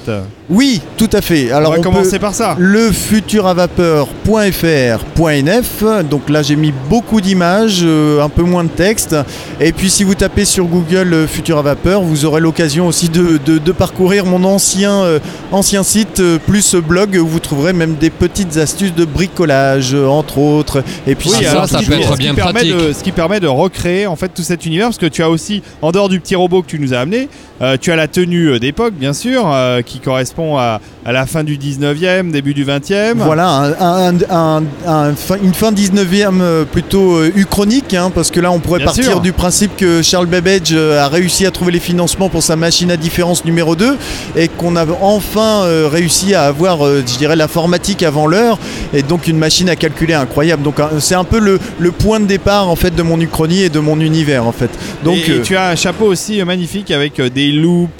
[0.49, 1.51] Oui, tout à fait.
[1.51, 2.55] Alors On va on peut- commencer par ça.
[2.57, 5.83] le futuravapeur.fr.nf.
[6.09, 9.15] Donc là, j'ai mis beaucoup d'images, euh, un peu moins de texte.
[9.59, 13.09] Et puis, si vous tapez sur Google euh, Futur à vapeur, vous aurez l'occasion aussi
[13.09, 15.19] de, de- de parcourir mon ancien, euh,
[15.51, 20.39] ancien site euh, plus blog où vous trouverez même des petites astuces de bricolage, entre
[20.39, 20.83] autres.
[21.05, 22.75] Et puis, Oui, sinon, alors, ça ce qui- peut être bien permet pratique.
[22.75, 25.29] de- ce qui permet de recréer en fait tout cet univers parce que tu as
[25.29, 27.29] aussi en dehors du petit robot que tu nous as amené,
[27.61, 31.43] euh, tu as la tenue d'époque bien sûr euh, qui correspond à, à la fin
[31.43, 33.15] du 19e, début du 20e.
[33.17, 33.47] Voilà,
[33.79, 38.39] un- un- un- un fin- une fin 19e euh, plutôt euh, uchronique, hein, parce que
[38.39, 39.21] là on pourrait Bien partir sûr.
[39.21, 42.91] du principe que Charles Babbage euh, a réussi à trouver les financements pour sa machine
[42.91, 43.97] à différence numéro 2
[44.35, 48.57] et qu'on a enfin réussi à avoir, je dirais, l'informatique avant l'heure
[48.93, 50.63] et donc une machine à calculer incroyable.
[50.63, 53.69] Donc c'est un peu le, le point de départ en fait de mon uchronie et
[53.69, 54.69] de mon univers en fait.
[55.03, 57.99] Donc et, et tu as un chapeau aussi magnifique avec des loops.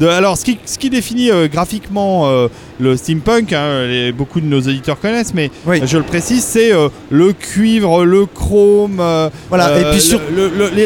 [0.00, 1.73] de, alors, ce qui, ce qui définit graphiquement
[2.26, 2.48] euh,
[2.80, 5.80] le steampunk, hein, les- beaucoup de nos auditeurs connaissent, mais Oui.
[5.82, 10.00] euh, je le précise, c'est euh, le cuivre, le chrome, euh, Voilà, et puis le-
[10.00, 10.20] sur-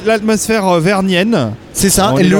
[0.06, 1.52] l'atmosphère euh, vernienne.
[1.74, 2.38] C'est ça, et le,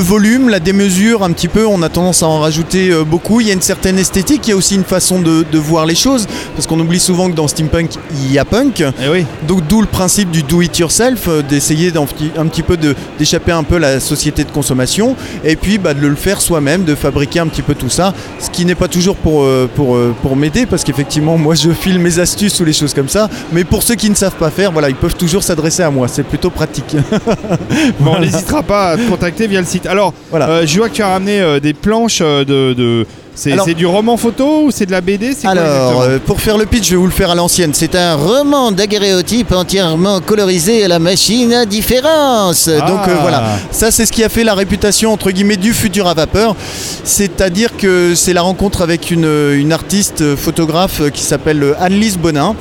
[0.00, 3.40] volume, la démesure, un petit peu, on a tendance à en rajouter euh, beaucoup.
[3.40, 5.86] Il y a une certaine esthétique, il y a aussi une façon de, de voir
[5.86, 6.26] les choses,
[6.56, 7.90] parce qu'on oublie souvent que dans steampunk,
[8.24, 8.80] il y a punk.
[8.80, 9.24] Eh oui.
[9.46, 12.76] Donc d'où le principe du do it yourself, euh, d'essayer petit- un petit peu
[13.18, 16.82] d'échapper un peu à la société de consommation, et puis bah, de le faire soi-même,
[16.82, 19.96] de fabriquer un petit peu tout ça, ce qui n'est pas toujours pour, euh, pour,
[19.96, 23.28] euh, pour m'aider, parce qu'effectivement, moi je file mes astuces ou les choses comme ça,
[23.52, 26.08] mais pour ceux qui ne savent pas faire, voilà, ils peuvent toujours s'adresser à moi,
[26.08, 26.96] c'est plutôt pratique.
[28.00, 29.86] Bon, on n'hésitera pas à te contacter via le site.
[29.86, 30.48] Alors, Voilà.
[30.48, 32.44] euh, je vois que tu as ramené euh, des planches de.
[32.74, 33.06] de-
[33.36, 36.66] c'est du roman photo ou c'est de la BD quoi Alors, euh, pour faire le
[36.66, 37.72] pitch, je vais vous le faire à l'ancienne.
[37.74, 42.68] C'est un roman daguerréotype entièrement colorisé à la machine à différence.
[42.68, 42.86] Ah.
[42.86, 46.06] Donc euh, voilà, ça c'est ce qui a fait la réputation entre guillemets du futur
[46.06, 46.56] à vapeur.
[47.04, 52.56] C'est-à-dire que c'est la rencontre avec une, une artiste euh, photographe qui s'appelle Annelise Bonin.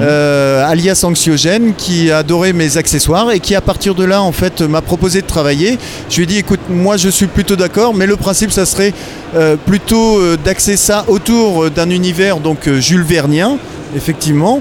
[0.00, 4.32] Euh, alias Anxiogène, qui a adoré mes accessoires et qui à partir de là en
[4.32, 5.78] fait m'a proposé de travailler.
[6.08, 8.94] Je lui ai dit écoute moi je suis plutôt d'accord mais le principe ça serait
[9.34, 13.58] euh, plutôt euh, d'axer ça autour d'un univers donc Jules Vernien
[13.96, 14.60] effectivement.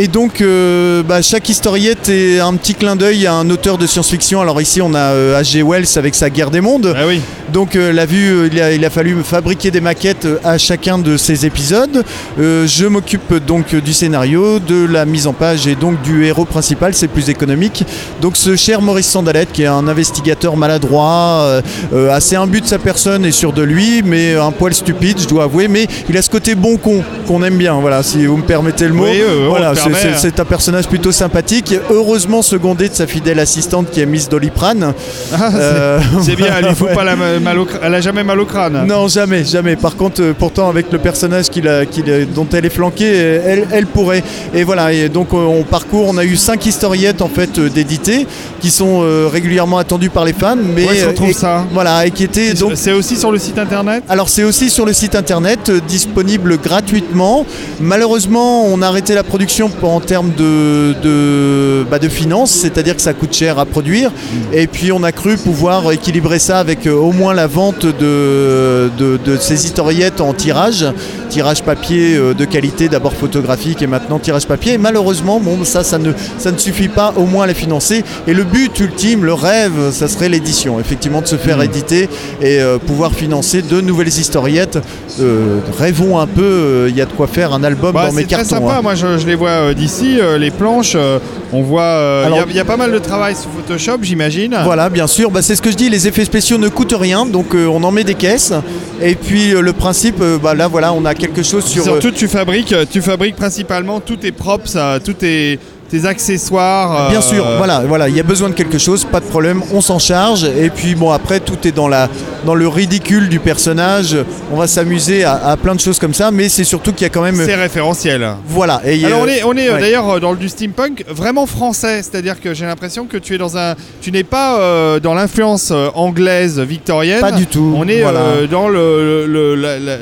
[0.00, 3.84] Et donc, euh, bah, chaque historiette est un petit clin d'œil à un auteur de
[3.84, 4.40] science-fiction.
[4.40, 5.64] Alors ici, on a euh, H.G.
[5.64, 6.94] Wells avec sa Guerre des mondes.
[6.96, 7.20] Ah oui.
[7.52, 10.56] Donc, euh, l'a vu, euh, il, a, il a fallu fabriquer des maquettes euh, à
[10.56, 12.04] chacun de ces épisodes.
[12.38, 16.26] Euh, je m'occupe donc euh, du scénario, de la mise en page et donc du
[16.26, 16.94] héros principal.
[16.94, 17.84] C'est plus économique.
[18.20, 21.62] Donc, ce cher Maurice Sandalette, qui est un investigateur maladroit, euh,
[21.92, 25.26] euh, assez imbu de sa personne et sûr de lui, mais un poil stupide, je
[25.26, 25.66] dois avouer.
[25.66, 27.74] Mais il a ce côté bon con qu'on aime bien.
[27.80, 29.06] Voilà, si vous me permettez le mot.
[29.06, 30.12] Oui, voilà, c'est- hein.
[30.16, 34.92] c'est un personnage plutôt sympathique, heureusement secondé de sa fidèle assistante qui est Miss Doliprane.
[35.32, 36.94] Ah, c'est- Euh, c'est bien, elle lui fout ouais.
[36.94, 38.84] pas la mal au elle a jamais mal au crâne.
[38.86, 39.76] Non, jamais, jamais.
[39.76, 43.10] Par contre, euh, pourtant, avec le personnage qu'il a- qu'il a- dont elle est flanquée,
[43.14, 44.22] euh, elle, elle pourrait.
[44.54, 48.26] Et voilà, et donc on parcourt, on a eu cinq historiettes en fait d'éditées
[48.60, 50.56] qui sont euh, régulièrement attendues par les fans.
[50.56, 54.28] Mais, et- ça Voilà, et qui étaient donc C'est aussi sur le site internet alors
[54.28, 57.44] c'est aussi sur le site internet, disponible gratuitement.
[57.80, 63.02] Malheureusement, on a arrêté la production en termes de, de, bah, de finances, c'est-à-dire que
[63.02, 64.10] ça coûte cher à produire.
[64.52, 68.90] Et puis on a cru pouvoir équilibrer ça avec euh, au moins la vente de,
[68.98, 70.84] de, de ces historiettes en tirage,
[71.30, 74.74] tirage papier euh, de qualité, d'abord photographique et maintenant tirage papier.
[74.74, 78.04] Et malheureusement, bon, ça, ça ne, ça ne suffit pas au moins à les financer.
[78.26, 82.08] Et le but ultime, le rêve, ça serait l'édition, effectivement, de se faire éditer
[82.40, 84.78] et euh, pouvoir financer de nouvelles historiettes.
[85.20, 88.22] Euh, rêvons un peu, il y a de quoi faire un album Bah, dans mes
[88.22, 88.66] c'est très cartons.
[88.66, 88.82] sympa, hein.
[88.82, 91.18] moi je, je les vois euh, d'ici, euh, les planches, euh,
[91.52, 94.56] on voit, il y a- il y, a pas mal de travail sous Photoshop j'imagine.
[94.64, 97.24] Voilà, bien sûr, bah, c'est ce que je dis, les effets spéciaux ne coûtent rien,
[97.26, 98.52] donc on en met des caisses.
[99.00, 101.84] Et puis le principe, bah, là voilà, on a quelque chose sur...
[101.84, 105.58] Surtout tu fabriques, tu fabriques principalement tous tes props, euh, tous tes,
[105.88, 107.10] tes accessoires.
[107.10, 109.62] Bien euh, sûr, voilà, voilà, il y a besoin de quelque chose, pas de problème,
[109.72, 110.44] on s'en charge.
[110.44, 112.08] Et puis bon, après, tout est dans, la,
[112.44, 114.16] dans le ridicule du personnage.
[114.52, 117.06] On va s'amuser à, à plein de choses comme ça, mais c'est surtout qu'il y
[117.06, 117.36] a quand même.
[117.36, 118.28] C'est référentiel.
[118.46, 118.80] Voilà.
[118.84, 119.80] Et, Alors euh, on est, on est euh, ouais.
[119.80, 123.56] d'ailleurs dans le du steampunk vraiment français, c'est-à-dire que j'ai l'impression que tu es dans
[123.56, 127.20] un, tu n'es pas euh, dans l'influence anglaise victorienne.
[127.20, 128.20] Pas du tout, On est voilà.
[128.20, 129.54] euh, dans le, le,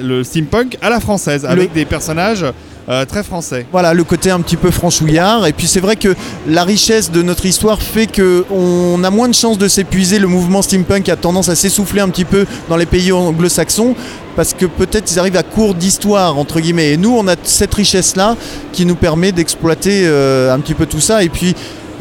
[0.03, 2.45] le steampunk à la française, avec des personnages
[2.89, 3.67] euh, très français.
[3.73, 5.47] Voilà, le côté un petit peu franchouillard.
[5.47, 6.15] Et puis c'est vrai que
[6.47, 10.19] la richesse de notre histoire fait qu'on a moins de chances de s'épuiser.
[10.19, 13.95] Le mouvement steampunk a tendance à s'essouffler un petit peu dans les pays anglo-saxons
[14.37, 16.93] parce que peut-être ils arrivent à court d'histoire, entre guillemets.
[16.93, 18.37] Et nous, on a cette richesse-là
[18.73, 21.25] qui nous permet d'exploiter euh, un petit peu tout ça.
[21.25, 21.55] Et puis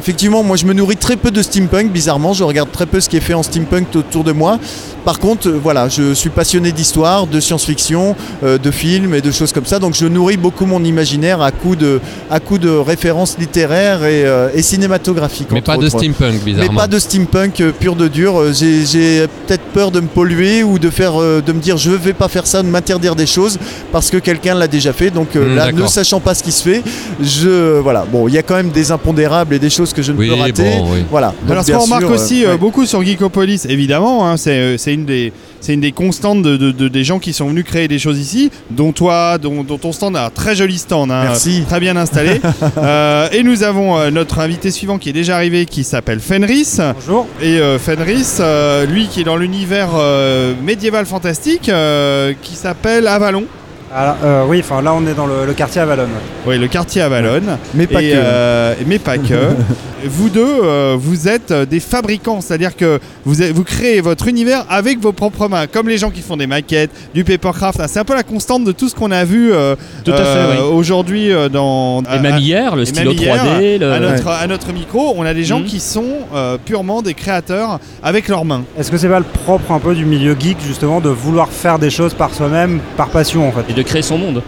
[0.06, 3.10] Effectivement, moi je me nourris très peu de steampunk, bizarrement, je regarde très peu ce
[3.10, 4.60] qui est fait en steampunk autour de moi.
[5.04, 9.32] Par contre, euh, voilà, je suis passionné d'histoire, de science-fiction, euh, de films et de
[9.32, 12.00] choses comme ça, donc je nourris beaucoup mon imaginaire à coup de,
[12.30, 15.48] à coup de références littéraires et, euh, et cinématographiques.
[15.52, 16.72] Mais pas de steampunk, bizarrement.
[16.72, 18.54] Mais pas de steampunk pur de dur.
[18.54, 22.28] J'ai peut-être peur de me polluer ou de, faire, de me dire je vais pas
[22.28, 23.58] faire ça, de m'interdire des choses
[23.92, 25.10] parce que quelqu'un l'a déjà fait.
[25.12, 26.84] Donc Hmm, là, ne sachant pas ce qui se fait,
[27.22, 28.06] je voilà.
[28.12, 30.28] Bon, il y a quand même des impondérables et des choses que je ne Oui,
[30.28, 30.64] peux rater.
[30.80, 31.00] bon, oui.
[31.10, 31.28] Voilà.
[31.44, 32.58] Donc, Alors ce qu'on remarque euh, aussi euh, ouais.
[32.58, 36.58] beaucoup sur Geekopolis, évidemment, hein, c'est euh, c'est une des c'est une des constantes de,
[36.58, 39.80] de- de- des gens qui sont venus créer des choses ici, dont toi, dont, dont
[39.80, 41.64] ton stand, un très joli stand, hein, Merci.
[41.68, 42.40] très bien installé.
[42.78, 46.78] Euh, et nous avons euh, notre invité suivant qui est déjà arrivé, qui s'appelle Fenris.
[46.96, 47.26] Bonjour.
[47.42, 53.08] Et euh, Fenris, euh, lui qui est dans l'univers euh, médiéval fantastique, euh, qui s'appelle
[53.08, 53.46] Avalon.
[53.94, 56.08] Alors, euh, oui, enfin là on est dans le, le quartier Avalon.
[56.46, 57.42] Oui, le quartier Avalon.
[57.74, 58.16] Mais pas Et, que.
[58.18, 59.24] euh, mais pas que.
[60.08, 65.00] vous deux, euh, vous êtes euh, des fabricants, c'est-à-dire que vous, créez votre univers avec
[65.00, 67.80] vos propres mains, comme les gens qui font des maquettes, du papercraft.
[67.82, 69.76] Ah, C'est un peu la constante de tout ce qu'on a vu euh,
[70.08, 70.76] euh, oui.
[70.76, 74.34] aujourd'hui euh, dans Et même hier, le stylo même hier, 3D, le- à, notre, Ouais.
[74.42, 75.66] à notre micro, on a des gens Mhm.
[75.66, 78.64] qui sont euh, purement des créateurs avec leurs mains.
[78.78, 81.80] Est-ce que c'est pas le propre un peu du milieu geek justement de vouloir faire
[81.80, 83.66] des choses par soi-même, par passion en fait?
[83.70, 84.42] Et de créer son monde,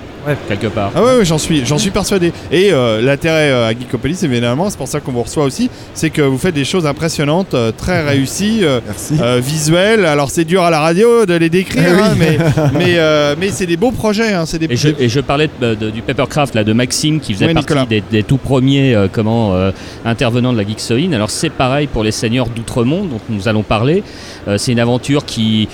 [0.47, 0.91] quelque part.
[0.95, 2.31] Ah ouais, ouais, j'en suis, j'en suis persuadé.
[2.51, 6.09] Et euh, l'intérêt euh, à Geekopolis, évidemment, c'est pour ça qu'on vous reçoit aussi, c'est
[6.09, 8.79] que vous faites des choses impressionnantes, euh, très réussies, euh,
[9.21, 10.05] euh, visuelles.
[10.05, 12.01] Alors c'est dur à la radio de les décrire, Eh oui.
[12.03, 12.37] hein, mais
[12.73, 14.33] mais euh, mais c'est des beaux projets.
[14.33, 14.65] hein, c'est des.
[14.71, 17.53] Et je, et je parlais de- de- du Papercraft là, de Maxime qui faisait Ouais,
[17.53, 19.71] partie des, des tout premiers euh, comment, euh,
[20.05, 21.11] intervenants de la Geeksoin.
[21.13, 24.03] Alors c'est pareil pour les seigneurs d'Outremont dont nous allons parler.
[24.47, 25.67] Euh, c'est une aventure qui...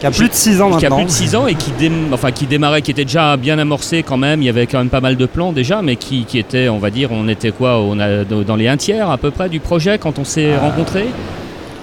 [0.00, 0.96] Qui a plus de 6 ans Qui a maintenant.
[1.04, 4.02] plus de 6 ans et qui, dém- enfin, qui démarrait, qui était déjà bien amorcé
[4.02, 4.40] quand même.
[4.40, 6.78] Il y avait quand même pas mal de plans déjà, mais qui, qui était, on
[6.78, 9.60] va dire, on était quoi on a, Dans les un tiers à peu près du
[9.60, 10.60] projet quand on s'est Ah.
[10.60, 11.06] rencontrés?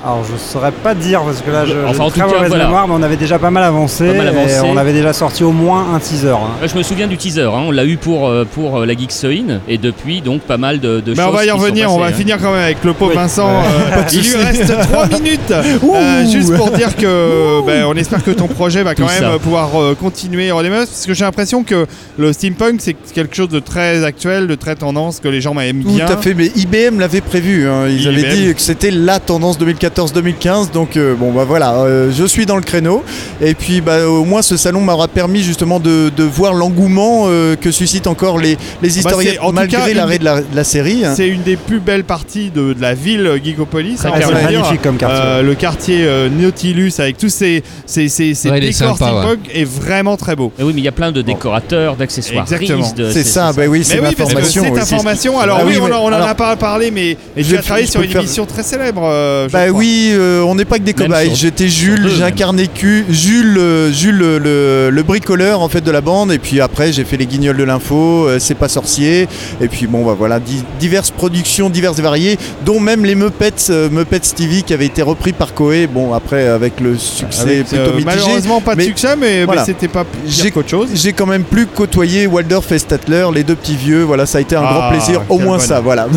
[0.04, 2.66] Alors je saurais pas dire parce que là je, Enfin, en tout cas, mauvaise voilà.
[2.66, 4.56] mémoire mais on avait déjà pas mal avancé, Pas mal avancé.
[4.58, 6.30] et on avait déjà sorti au moins un teaser.
[6.30, 6.38] hein.
[6.62, 8.94] Ouais, Je me souviens du teaser, hein, on l'a eu pour, euh, pour euh, la
[8.96, 11.26] Geeksoin et depuis donc pas mal de, de Mais choses.
[11.28, 12.12] on va y revenir, on va hein.
[12.14, 13.50] finir quand même avec le pauvre Vincent.
[13.50, 15.52] euh, il lui reste 3 minutes.
[15.52, 19.32] Euh, juste pour dire que ben, on espère que ton projet va quand Tout même
[19.34, 19.40] ça.
[19.40, 21.88] pouvoir euh, continuer redémarrer parce que j'ai l'impression que
[22.18, 25.84] le steampunk c'est quelque chose de très actuel, de très tendance que les gens aiment
[25.84, 26.06] Tout bien.
[26.06, 27.68] à fait, mais IBM l'avait prévu.
[27.68, 27.88] hein.
[27.90, 29.58] Ils avaient dit que c'était la tendance
[29.90, 30.72] 2014-2015.
[30.72, 33.04] Donc euh, bon bah voilà, euh, je suis dans le créneau.
[33.42, 37.56] Et puis bah, au moins ce salon m'aura permis justement de, de voir l'engouement euh,
[37.56, 40.56] que suscitent encore les, les Bah, historiens c'est- en tout malgré l'arrêt de la, de
[40.56, 41.06] la série.
[41.06, 41.14] hein.
[41.16, 44.00] C'est une des plus belles parties de, de la ville Geekopolis.
[44.06, 44.62] Hein, le dire.
[44.62, 45.20] Magnifique comme quartier.
[45.24, 49.64] Euh, le quartier euh, Nautilus avec tous ces, ces, ces, ces Ouais, décors sympa, est
[49.66, 50.52] vraiment très beau.
[50.58, 52.44] Mais oui, mais il y a plein de décorateurs, d'accessoires.
[52.44, 52.88] Exactement.
[53.12, 54.64] C'est ça, bah oui, c'est ma oui, formation.
[54.64, 54.80] cette oui.
[54.80, 57.44] information, alors Ah oui, on, mais- en- on en alors, a pas parlé, mais, mais
[57.44, 59.02] je tu as travaillé sur une faire- émission très célèbre.
[59.06, 59.77] euh, Bah crois.
[59.78, 61.28] Oui, euh, on n'est pas que des Même cobayes.
[61.28, 62.28] sur- J'étais sur Jules, deux, j'ai même.
[62.28, 66.32] incarné Q- Jules, euh, Jules le, le- le bricoleur en fait de la bande.
[66.32, 69.28] Et puis après, j'ai fait les Guignols de l'info, euh, C'est pas sorcier.
[69.62, 73.52] Et puis bon, bah voilà, di- diverses productions, diverses et variées, dont même les Muppets,
[73.70, 75.88] euh, Muppets TV qui avaient été repris par Koei.
[75.88, 78.06] Bon, après avec le succès Avec, plutôt euh, mitigé.
[78.06, 80.90] malheureusement pas de succès, mais- mais c'était pas pire J'ai qu'autre chose.
[80.94, 84.04] J'ai quand même plus côtoyé Waldorf et Statler, les deux petits vieux.
[84.04, 85.22] Voilà, ça a été un Ah, grand plaisir.
[85.30, 85.68] Au quel moins bonheur.
[85.68, 86.08] ça, voilà.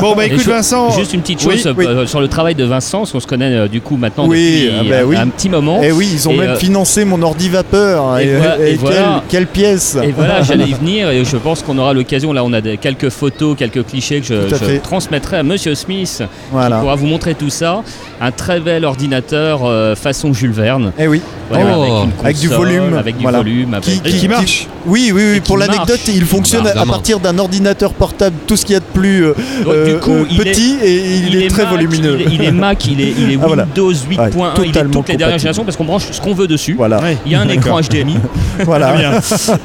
[0.00, 0.90] Bon, bah Et écoute, je- Vincent.
[0.98, 1.86] Juste une petite Oui, chose oui.
[1.86, 4.64] euh, sur le travail de Vincent, parce qu'on se connaît euh, du coup maintenant Oui,
[4.66, 5.16] depuis ah bah un, oui.
[5.16, 5.82] un petit moment.
[5.82, 8.18] Et oui, ils ont Et, même euh, financé mon ordi vapeur.
[8.18, 8.96] et Et, voilà- et et voilà.
[9.28, 12.32] quelle, quelle pièce Et voilà, j'allais y venir et je pense qu'on aura l'occasion.
[12.32, 16.22] Là, on a des- quelques photos, quelques clichés que je, transmettrai à Monsieur Smith
[16.52, 16.76] Voilà.
[16.76, 17.82] qui pourra vous montrer tout ça.
[18.20, 20.92] Un très bel ordinateur euh, façon Jules Verne.
[20.98, 21.20] Eh oui.
[21.48, 21.82] Voilà, Oh.
[21.82, 23.38] avec, une Avec du volume, Avec du voilà.
[23.38, 23.74] volume.
[23.74, 24.68] Avec Qui- qui marche.
[24.86, 25.40] Oui, oui, oui.
[25.40, 28.84] Pour l'anecdote, il fonctionne à- partir d'un ordinateur portable, tout ce qu'il y a de
[28.84, 31.72] plus euh, Donc, euh, du coup, euh, il est- petit et il, est, très Mac,
[31.72, 32.16] volumineux.
[32.20, 33.64] Il est, il est Mac, il est, il est Ah, voilà.
[33.64, 34.14] Windows 8.1, il
[34.62, 36.74] est totalement toutes les dernières générations parce qu'on branche ce qu'on veut dessus.
[36.76, 37.00] Voilà.
[37.26, 37.80] Il y a un écran.
[37.80, 38.16] HDMI.
[38.64, 38.94] Voilà.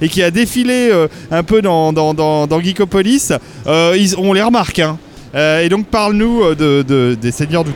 [0.08, 0.90] qui a défilé
[1.30, 2.14] un peu dans, dans,
[2.60, 3.32] Geekopolis.
[3.66, 4.78] On les remarque.
[4.78, 4.98] hein.
[5.34, 7.72] Et donc parle-nous de, de- des Seigneurs du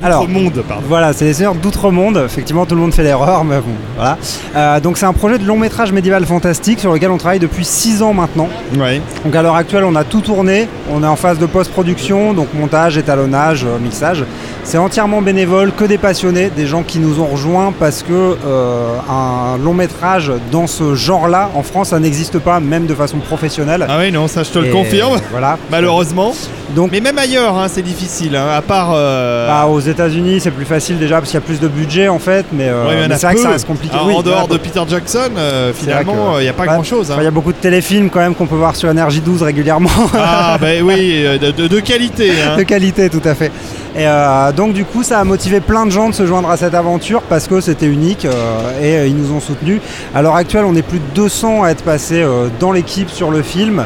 [0.00, 0.04] Trottombe.
[0.04, 0.82] Alors, monde, pardon.
[0.88, 2.22] Voilà, c'est les Seigneurs d'Outre-Monde.
[2.24, 4.16] Effectivement, tout le monde fait l'erreur, mais bon, voilà.
[4.56, 7.64] Euh, donc, c'est un projet de long métrage médiéval fantastique sur lequel on travaille depuis
[7.64, 8.48] 6 ans maintenant.
[8.78, 9.00] Ouais.
[9.24, 10.68] Donc, à l'heure actuelle, on a tout tourné.
[10.92, 14.24] On est en phase de post-production, donc montage, étalonnage, euh, mixage.
[14.64, 18.12] C'est entièrement bénévole, que des passionnés, des gens qui nous ont rejoints parce que
[18.46, 23.16] euh, un long métrage dans ce genre-là, en France, ça n'existe pas, même de façon
[23.18, 23.86] professionnelle.
[23.88, 25.18] Ah oui, non, ça je te le confirme.
[25.30, 25.56] Voilà.
[25.70, 26.34] Malheureusement.
[26.76, 28.36] Donc, Mais même ailleurs, hein, c'est difficile.
[28.36, 28.90] hein, à part.
[28.94, 32.08] euh, Bah, aux États-Unis, c'est plus facile déjà parce qu'il y a plus de budget
[32.08, 33.94] en fait, mais, euh, Ouais, mais mais c'est vrai que ça reste compliqué.
[33.94, 37.10] Alors, Oui, en dehors de Peter Jackson, euh, finalement, que- il n'y a pas grand-chose.
[37.10, 37.16] hein.
[37.18, 39.90] Il y a beaucoup de téléfilms quand même qu'on peut voir sur Énergie 12 régulièrement.
[40.14, 42.30] Ah, bah oui, euh, de, de- de qualité.
[42.46, 42.56] hein.
[42.56, 43.50] de qualité tout à fait.
[43.96, 46.56] Et euh, donc du coup ça a motivé plein de gens de se joindre à
[46.56, 49.80] cette aventure parce que c'était unique euh, et euh, ils nous ont soutenus.
[50.14, 53.30] À l'heure actuelle on est plus de 200 à être passés euh, dans l'équipe sur
[53.30, 53.84] le film.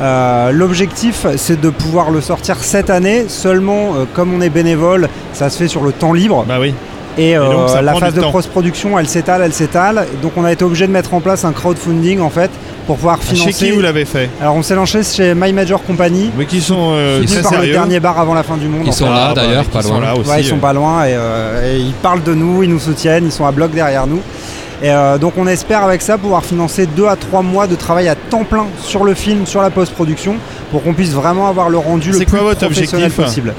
[0.00, 5.08] Euh, L'objectif c'est de pouvoir le sortir cette année, seulement euh, comme on est bénévole,
[5.32, 6.44] ça se fait sur le temps libre.
[6.46, 6.74] Bah oui.
[7.18, 8.30] Et, euh, la phase de temps.
[8.30, 10.06] post-production, elle s'étale, elle s'étale.
[10.20, 12.50] Donc on a été obligé de mettre en place un crowdfunding en fait
[12.86, 13.64] pour pouvoir Ah, Chez financer.
[13.66, 14.28] qui vous l'avez fait?
[14.38, 16.30] Alors on s'est lancé chez My Major Company.
[16.36, 17.68] Mais qui sont euh, très par sérieux?
[17.68, 18.82] le dernier bar avant la fin du monde.
[18.84, 19.12] Ils sont fait.
[19.12, 20.02] là, d'ailleurs, bah, pas qui sont loin.
[20.02, 22.78] là aussi, Ouais, ils sont pas loin et, et ils parlent de nous, ils nous
[22.80, 24.20] soutiennent, ils sont à bloc derrière nous.
[24.82, 28.08] Et euh, donc on espère avec ça pouvoir financer 2 à 3 mois de travail
[28.08, 30.36] à temps plein sur le film, sur la post-production,
[30.70, 33.54] pour qu'on puisse vraiment avoir le rendu le plus quoi votre professionnel objectif possible.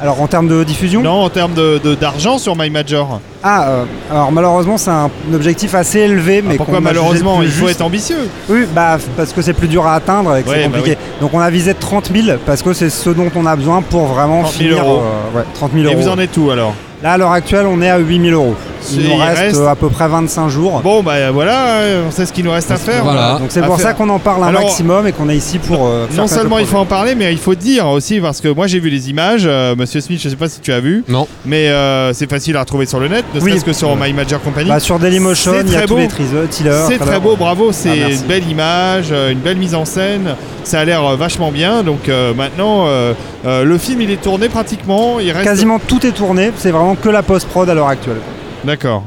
[0.00, 3.20] Alors en termes de diffusion Non, en termes de- de- d'argent sur My Major.
[3.42, 7.42] Ah, euh, alors malheureusement c'est un, objectif assez élevé, mais Ah, pourquoi a jugé malheureusement
[7.42, 7.80] Il faut juste.
[7.80, 8.28] être ambitieux.
[8.48, 10.98] Oui, bah parce que c'est plus dur à atteindre et que Ouais, c'est bah compliqué.
[11.20, 14.06] Donc on a visé 30 000 parce que c'est ce dont on a besoin pour
[14.06, 14.84] vraiment 30 000 finir.
[14.84, 15.02] euros.
[15.34, 16.00] euh, ouais, 30 000 Et euros.
[16.02, 16.74] vous en êtes où alors?
[17.02, 18.54] Là à l'heure actuelle on est à 8 000 euros.
[18.80, 20.80] Il C'est- nous il reste, reste- à peu près 25 jours.
[20.82, 23.02] Bon, bah voilà, euh, on sait ce qu'il nous reste à faire.
[23.04, 23.36] Voilà.
[23.38, 23.88] Donc c'est pour faire.
[23.88, 25.86] ça qu'on en parle un Alors, maximum et qu'on est ici pour.
[25.86, 28.40] euh, faire Non seulement le il faut en parler, mais il faut dire aussi, parce
[28.40, 30.80] que moi j'ai vu les images, euh, Monsieur Smith, je sais pas si tu as
[30.80, 31.26] vu, Non.
[31.44, 33.50] mais euh, c'est facile à retrouver sur le net, ne Oui.
[33.50, 34.68] serait-ce que sur My Major Company.
[34.68, 36.00] Bah, sur Dailymotion, C'est il y a très tous beau.
[36.00, 36.48] les teasers.
[36.50, 38.20] teasers, C'est très beau, bravo, c'est Ah, merci.
[38.22, 40.34] une belle image, euh, une belle mise en scène,
[40.68, 43.14] ça a l'air euh, vachement bien, donc euh, maintenant euh,
[43.44, 45.44] le film il est tourné pratiquement, il reste...
[45.44, 48.20] Quasiment tout est tourné, c'est vraiment que la post-prod à l'heure actuelle.
[48.64, 49.04] D'accord.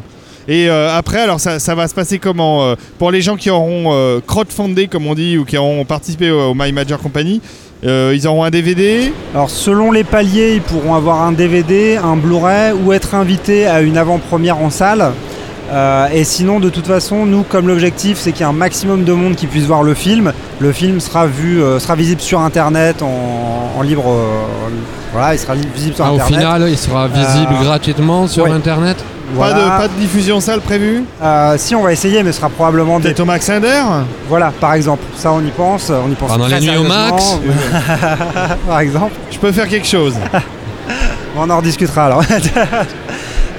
[0.47, 3.49] Et euh, après, alors ça, ça va se passer comment euh, Pour les gens qui
[3.49, 7.41] auront euh, crowdfundé, comme on dit, ou qui auront participé au, au My Major Company,
[7.83, 9.11] ils auront un DVD.
[9.33, 13.81] Alors selon les paliers, ils pourront avoir un DVD, un Blu-ray ou être invités à
[13.81, 15.13] une avant-première en salle.
[15.71, 19.03] Euh, et sinon, de toute façon, nous, comme l'objectif, c'est qu'il y ait un maximum
[19.05, 20.33] de monde qui puisse voir le film.
[20.59, 24.03] Le film sera vu, euh, sera visible sur Internet en, en libre.
[24.07, 24.69] euh,
[25.13, 26.39] voilà, il sera visible sur Ah, au Internet.
[26.39, 28.51] final, il sera visible Euh, gratuitement sur ouais.
[28.51, 28.97] Internet
[29.33, 29.53] Voilà.
[29.55, 32.49] Pas, de, pas de diffusion salle prévue Euh, si, on va essayer, mais ce sera
[32.49, 33.19] probablement des.
[33.19, 33.81] Au Max Inder
[34.27, 35.03] Voilà, par exemple.
[35.15, 35.89] Ça, on y pense.
[35.89, 37.39] On y pense Pendant les nuits au Max
[38.67, 39.13] par exemple.
[39.31, 40.15] Je peux faire quelque chose.
[41.37, 42.23] On en rediscutera alors.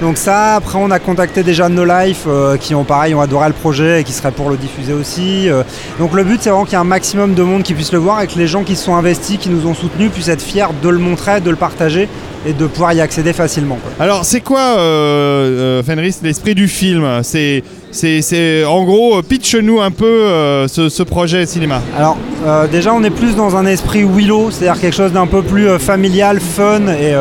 [0.01, 3.47] Donc ça, après on a contacté déjà No Life euh, qui ont pareil, ont adoré
[3.47, 5.49] le projet et qui seraient pour le diffuser aussi.
[5.49, 5.63] euh.
[5.99, 7.99] donc le but c'est vraiment qu'il y ait un maximum de monde qui puisse le
[7.99, 10.41] voir et que les gens qui se sont investis, qui nous ont soutenus puissent être
[10.41, 12.09] fiers de le montrer, de le partager
[12.45, 13.77] et de pouvoir y accéder facilement.
[13.99, 17.21] Alors, c'est quoi, euh, Fenris, l'esprit du film?
[17.23, 17.63] C'est,
[17.93, 21.81] c'est, en gros, euh, pitch-nous un peu euh, ce, projet cinéma.
[21.95, 25.43] Alors euh, déjà on est plus dans un esprit Willow, c'est-à-dire quelque chose d'un peu
[25.43, 27.13] plus familial, fun et,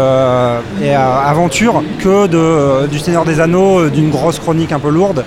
[0.94, 5.24] aventure que du Seigneur des Anneaux, d'une grosse chronique un peu lourde.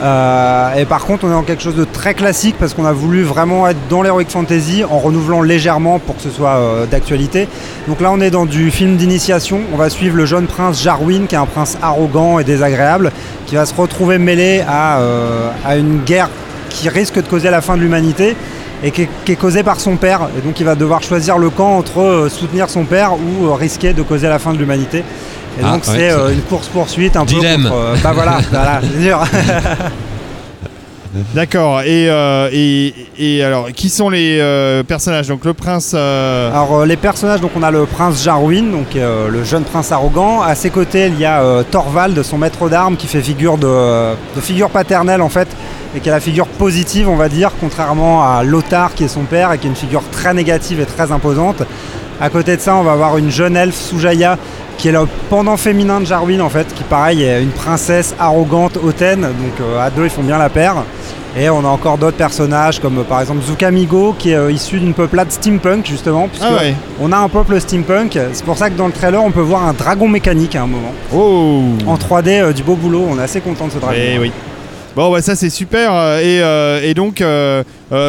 [0.00, 3.22] Et par contre on est dans quelque chose de très classique parce qu'on a voulu
[3.22, 6.60] vraiment être dans l'heroic fantasy en renouvelant légèrement pour que ce soit
[6.90, 7.48] d'actualité.
[7.86, 11.26] Donc là on est dans du film d'initiation, on va suivre le jeune prince Jarwin
[11.28, 13.12] qui est un prince arrogant et désagréable
[13.52, 16.30] qui va se retrouver mêlé à, euh, à une guerre
[16.70, 18.34] qui risque de causer la fin de l'humanité
[18.82, 20.30] et qui est, qui est causée par son père.
[20.38, 23.52] Et donc il va devoir choisir le camp entre euh, soutenir son père ou euh,
[23.52, 25.00] risquer de causer la fin de l'humanité.
[25.00, 27.64] Et Ah, donc ouais, c'est une course-poursuite un Dilemme.
[27.64, 28.02] peu contre...
[28.02, 29.20] bah voilà, voilà, c'est sûr.
[31.34, 31.82] D'accord.
[31.82, 35.28] Et, euh, et, alors, qui sont les euh, personnages?
[35.28, 35.92] Donc, le prince.
[35.94, 40.40] euh, Alors les personnages, donc on a le prince Jarwin, donc le jeune prince arrogant.
[40.40, 44.70] À ses côtés, il y a Thorvald, son maître d'armes, qui fait figure de, figure
[44.70, 45.48] paternelle en fait,
[45.94, 49.22] et qui est la figure positive, on va dire, contrairement à Lothar qui est son
[49.24, 51.62] père et qui est une figure très négative et très imposante.
[52.20, 54.38] À côté de ça, on va avoir une jeune elfe Sujaya
[54.78, 58.78] qui est le pendant féminin de Jarwin en fait, qui pareil est une princesse arrogante
[58.82, 60.76] hautaine, donc à deux ils font bien la paire.
[61.36, 64.78] Et on a encore d'autres personnages comme euh, par exemple Zukamigo qui est euh, issu
[64.78, 66.28] d'une peuplade steampunk justement.
[66.28, 66.74] puisque Ah ouais.
[67.00, 69.66] On a un peuple steampunk, c'est pour ça que dans le trailer on peut voir
[69.66, 70.92] un dragon mécanique à un moment.
[71.14, 73.96] Oh En 3D, euh, du beau boulot, on est assez content de ce dragon.
[73.98, 74.30] Eh oui.
[74.94, 75.90] Bon, bah ça c'est super.
[76.18, 77.24] Et, euh, et donc,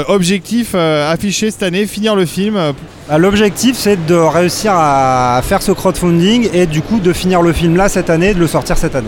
[0.09, 2.59] objectif affiché cette année, finir le film.
[3.07, 7.53] Bah, L'objectif c'est de réussir à faire ce crowdfunding et du coup de finir le
[7.53, 9.07] film là cette année, de le sortir cette année.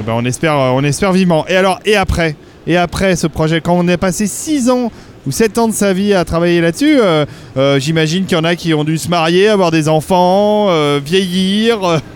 [0.00, 1.44] Eh ben, on, espère, on espère vivement.
[1.48, 2.34] Et alors, et après?
[2.66, 4.90] Et après ce projet, quand on a passé 6 ans
[5.26, 7.24] ou 7 ans de sa vie à travailler là-dessus, euh,
[7.56, 11.00] euh, j'imagine qu'il y en a qui ont dû se marier, avoir des enfants, euh,
[11.04, 11.82] vieillir.
[11.84, 11.98] euh.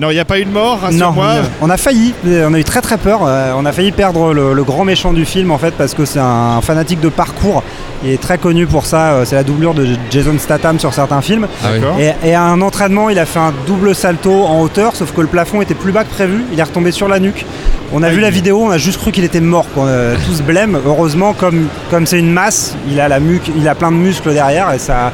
[0.00, 1.34] Non, il n'y a pas eu de mort, Non, rassure-moi.
[1.60, 3.22] on a failli, on a eu très très peur.
[3.56, 6.20] on a failli perdre le, le grand méchant du film en fait parce que c'est
[6.20, 7.64] un fanatique de parcours.
[8.04, 9.24] Il est très connu pour ça.
[9.24, 11.48] C'est la doublure de Jason Statham sur certains films.
[11.64, 12.04] Ah oui.
[12.22, 15.20] Et, et à un entraînement, il a fait un double salto en hauteur, sauf que
[15.20, 16.44] le plafond était plus bas que prévu.
[16.52, 17.44] Il est retombé sur la nuque.
[17.92, 19.64] On a vu la vidéo, on a juste cru qu'il était mort.
[19.74, 19.84] Quoi.
[19.86, 20.78] Euh, Tout se blême.
[20.86, 24.32] Heureusement, comme comme c'est une masse, il a la muque, il a plein de muscles
[24.32, 25.12] derrière et ça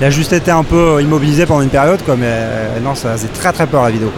[0.00, 3.12] il a juste été un peu immobilisé pendant une période, quoi, mais euh, non, ça
[3.12, 4.12] faisait très très peur la vidéo.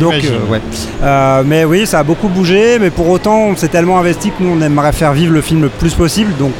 [0.00, 0.60] Donc, euh, ouais.
[1.04, 4.42] Euh, mais oui, ça a beaucoup bougé, mais pour autant, on s'est tellement investi que
[4.42, 6.32] nous, on aimerait faire vivre le film le plus possible.
[6.36, 6.50] Donc,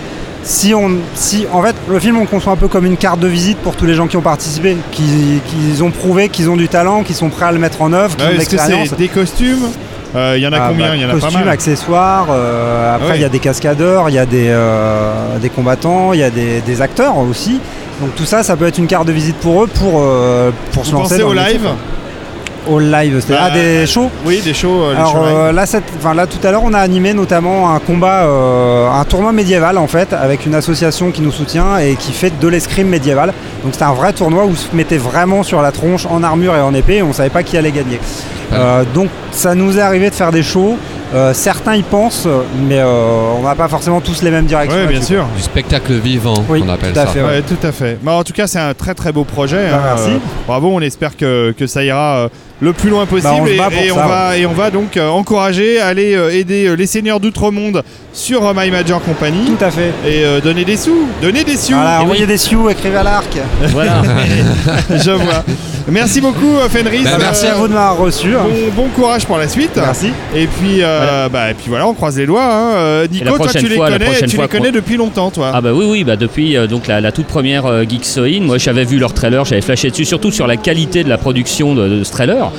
[0.45, 3.19] si on, si, en fait, le film, on le conçoit un peu comme une carte
[3.19, 6.57] de visite pour tous les gens qui ont participé, qui, qui ont prouvé qu'ils ont
[6.57, 8.95] du talent, qui sont prêts à le mettre en œuvre, qui Ouais, ont de l'expérience.
[8.97, 9.67] des costumes
[10.15, 11.49] Il y en a Ah, combien bah, Il y en a pas mal.
[11.49, 12.27] accessoires.
[12.31, 16.21] euh, après, il y a des cascadeurs, il y a des, euh, des combattants, il
[16.21, 17.61] y a des, des acteurs aussi.
[18.01, 20.85] Donc tout ça, ça peut être une carte de visite pour eux pour, euh, pour
[20.87, 21.69] se lancer pensez dans au live.
[22.69, 24.83] Au live, c'est Bah, ah, des shows Oui, des shows.
[24.83, 27.75] euh, Alors shows euh, là, cette- enfin, là, tout à l'heure, on a animé notamment
[27.75, 31.97] un combat, euh, un tournoi médiéval en fait, avec une association qui nous soutient et
[31.97, 33.33] qui fait de l'escrime médiéval.
[33.65, 36.55] Donc c'était un vrai tournoi où on se mettait vraiment sur la tronche en armure
[36.55, 37.99] et en épée et on savait pas qui allait gagner.
[38.53, 40.77] Euh, donc ça nous est arrivé de faire des shows.
[41.13, 42.29] Euh, certains y pensent,
[42.69, 44.79] mais euh, on n'a pas forcément tous les mêmes directions.
[44.79, 45.27] Ouais, bien sûr.
[45.37, 47.13] Du spectacle vivant, Oui, on appelle tout à ça.
[47.13, 47.99] fait, Ouais, tout à fait.
[48.01, 49.71] Bah, en tout cas, c'est un très très beau projet.
[49.71, 49.93] Bah, hein.
[49.97, 50.11] merci.
[50.11, 52.29] Euh, bravo, on espère que, que ça ira euh,
[52.61, 53.33] le plus loin possible.
[53.33, 56.31] Bah, on se et, on ça, va, et on va donc euh, encourager, aller euh,
[56.33, 57.83] aider euh, les seigneurs d'outre-monde
[58.13, 59.47] sur euh, My Major Company.
[59.59, 59.93] Tout à fait.
[60.07, 61.09] Et euh, donner des sous.
[61.23, 61.73] Donner des sous.
[61.75, 63.39] Voilà, envoyez des sioux, écrivez à l'arc.
[63.69, 64.03] Voilà.
[64.91, 65.45] Je vois.
[65.89, 67.05] Merci beaucoup, euh, Fenris.
[67.05, 68.29] Bah, merci à vous de m'avoir reçu.
[68.33, 69.73] Bon, bon courage pour la suite.
[69.77, 70.11] Merci.
[70.35, 72.45] Et puis, euh, bah, et puis voilà, on croise les doigts.
[72.45, 72.71] hein.
[72.77, 75.51] Euh, Nico, toi, tu les fois- connais, tu les connais depuis longtemps, toi.
[75.55, 78.99] Ah bah oui oui bah depuis donc la, la toute première Geeksoin, moi j'avais vu
[78.99, 82.13] leur trailer, j'avais flashé dessus surtout sur la qualité de la production de, de ce
[82.13, 82.51] trailer.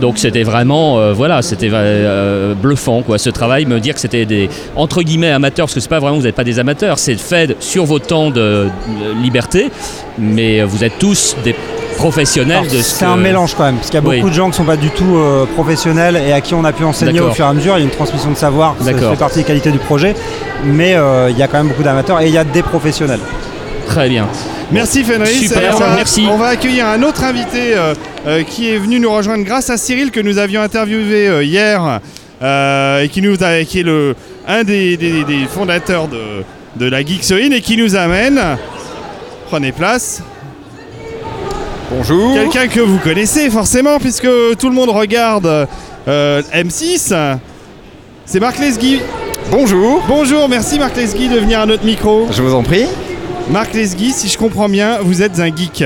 [0.00, 4.26] Donc c'était vraiment euh, voilà c'était euh, bluffant quoi ce travail me dire que c'était
[4.26, 7.16] des entre guillemets amateurs parce que c'est pas vraiment vous n'êtes pas des amateurs c'est
[7.16, 9.70] fait sur vos temps de, de liberté
[10.18, 11.54] mais vous êtes tous des
[11.96, 14.16] professionnels Alors, de ce C'est un mélange quand même, parce qu'il y a Oui.
[14.18, 16.72] beaucoup de gens qui sont pas du tout euh, professionnels et à qui on a
[16.72, 17.76] pu enseigner au fur et à mesure.
[17.76, 20.14] Il y a une transmission de savoir, ça fait partie des qualités du projet,
[20.64, 23.20] mais euh, il y a quand même beaucoup d'amateurs et il y a des professionnels.
[23.88, 24.28] Très bien.
[24.70, 25.48] Merci Fenris.
[25.48, 26.26] Super, on va, merci.
[26.30, 27.94] On va accueillir un autre invité euh,
[28.26, 32.00] euh, qui est venu nous rejoindre grâce à Cyril que nous avions interviewé euh, hier
[32.42, 34.14] euh, et qui, nous a- qui est le,
[34.46, 36.44] un des, des- des fondateurs de,
[36.76, 38.40] de la Geeksoin et qui nous amène.
[39.46, 40.22] Prenez place.
[41.90, 42.34] Bonjour.
[42.34, 44.28] Quelqu'un que vous connaissez forcément puisque
[44.58, 45.66] tout le monde regarde
[46.06, 47.38] euh, M6.
[48.26, 49.00] C'est Marc Lesguy.
[49.50, 50.02] Bonjour.
[50.06, 52.28] Bonjour, merci Marc Lesguy de venir à notre micro.
[52.30, 52.84] Je vous en prie.
[53.50, 55.84] Marc Lesguy, si je comprends bien, vous êtes un geek.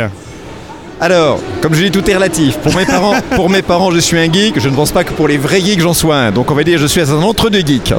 [1.01, 2.57] Alors, comme je dis, tout est relatif.
[2.59, 4.59] Pour mes parents, pour mes parents, je suis un geek.
[4.59, 6.33] Je ne pense pas que pour les vrais geeks, j'en sois un.
[6.33, 7.95] Donc, on va dire, je suis un entre-deux geek.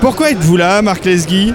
[0.00, 1.54] Pourquoi êtes-vous là, Marc Lesguy?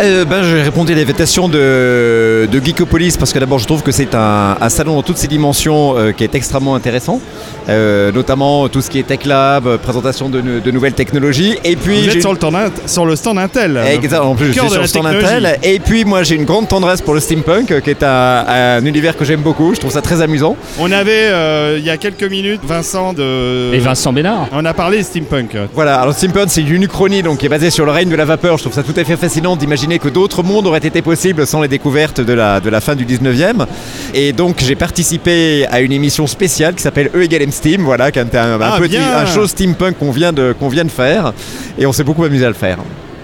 [0.00, 3.92] Euh, ben, j'ai répondu à l'invitation de, de Geekopolis parce que d'abord je trouve que
[3.92, 7.20] c'est un, un salon dans toutes ses dimensions euh, qui est extrêmement intéressant,
[7.68, 11.56] Euh, notamment tout ce qui est Tech Lab, euh, présentation de, de nouvelles technologies.
[11.62, 12.56] Et puis Vous êtes sur le, stand,
[12.86, 13.78] sur le stand Intel.
[13.92, 15.06] Exact, en plus je suis de sur le stand.
[15.06, 15.58] Intel.
[15.62, 19.14] Et puis moi j'ai une grande tendresse pour le steampunk qui est un, un univers
[19.16, 20.56] que j'aime beaucoup, je trouve ça très amusant.
[20.78, 23.74] On avait euh, il y a quelques minutes Vincent de.
[23.74, 24.48] Et Vincent Bénard.
[24.52, 25.56] On a parlé steampunk.
[25.74, 28.24] Voilà, alors steampunk c'est une uchronie donc qui est basée sur le règne de la
[28.24, 28.56] vapeur.
[28.56, 31.62] Je trouve ça tout à fait fascinant d'imaginer que d'autres mondes auraient été possibles sans
[31.62, 33.66] les découvertes de la, de la fin du 19e.
[34.14, 38.10] Et donc j'ai participé à une émission spéciale qui s'appelle E égale M Steam, voilà,
[38.10, 41.32] qui un, un Ah, petit un show steampunk qu'on vient, de, qu'on vient de faire.
[41.78, 42.78] Et on s'est beaucoup amusé à le faire.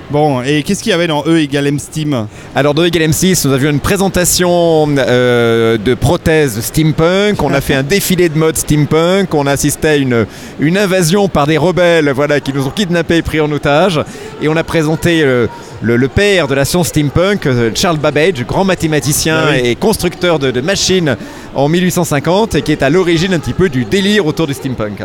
[0.08, 3.44] Bon, et qu'est-ce qu'il y avait dans E égale M Steam Alors dans Egal M6,
[3.48, 8.56] nous avions une présentation euh, de prothèses steampunk, on a fait un défilé de mode
[8.56, 10.24] steampunk, on a assisté à une,
[10.60, 14.00] une invasion par des rebelles voilà, qui nous ont kidnappés et pris en otage,
[14.40, 15.48] et on a présenté euh,
[15.82, 19.60] le, le père de la science steampunk, euh, Charles Babbage, grand mathématicien Ah oui.
[19.70, 21.16] et constructeur de, de machines
[21.56, 25.00] en 1850, et qui est à l'origine un petit peu du délire autour du steampunk.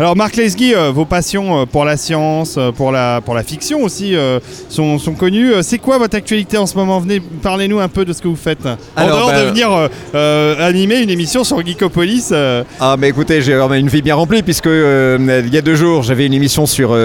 [0.00, 3.42] Alors Marc Lesguy, euh, vos passions euh, pour la science, euh, pour la, pour la
[3.42, 4.14] fiction aussi
[4.68, 5.50] sont, sont connues.
[5.62, 7.00] C'est quoi votre actualité en ce moment?
[7.00, 8.64] Venez, parlez-nous un peu de ce que vous faites.
[8.64, 12.32] En Alors, dehors bah, de venir euh, euh, animer une émission sur Geekopolis.
[12.80, 16.26] Ah mais écoutez, j'ai une vie bien remplie puisque il y a deux jours j'avais
[16.26, 16.96] une émission sur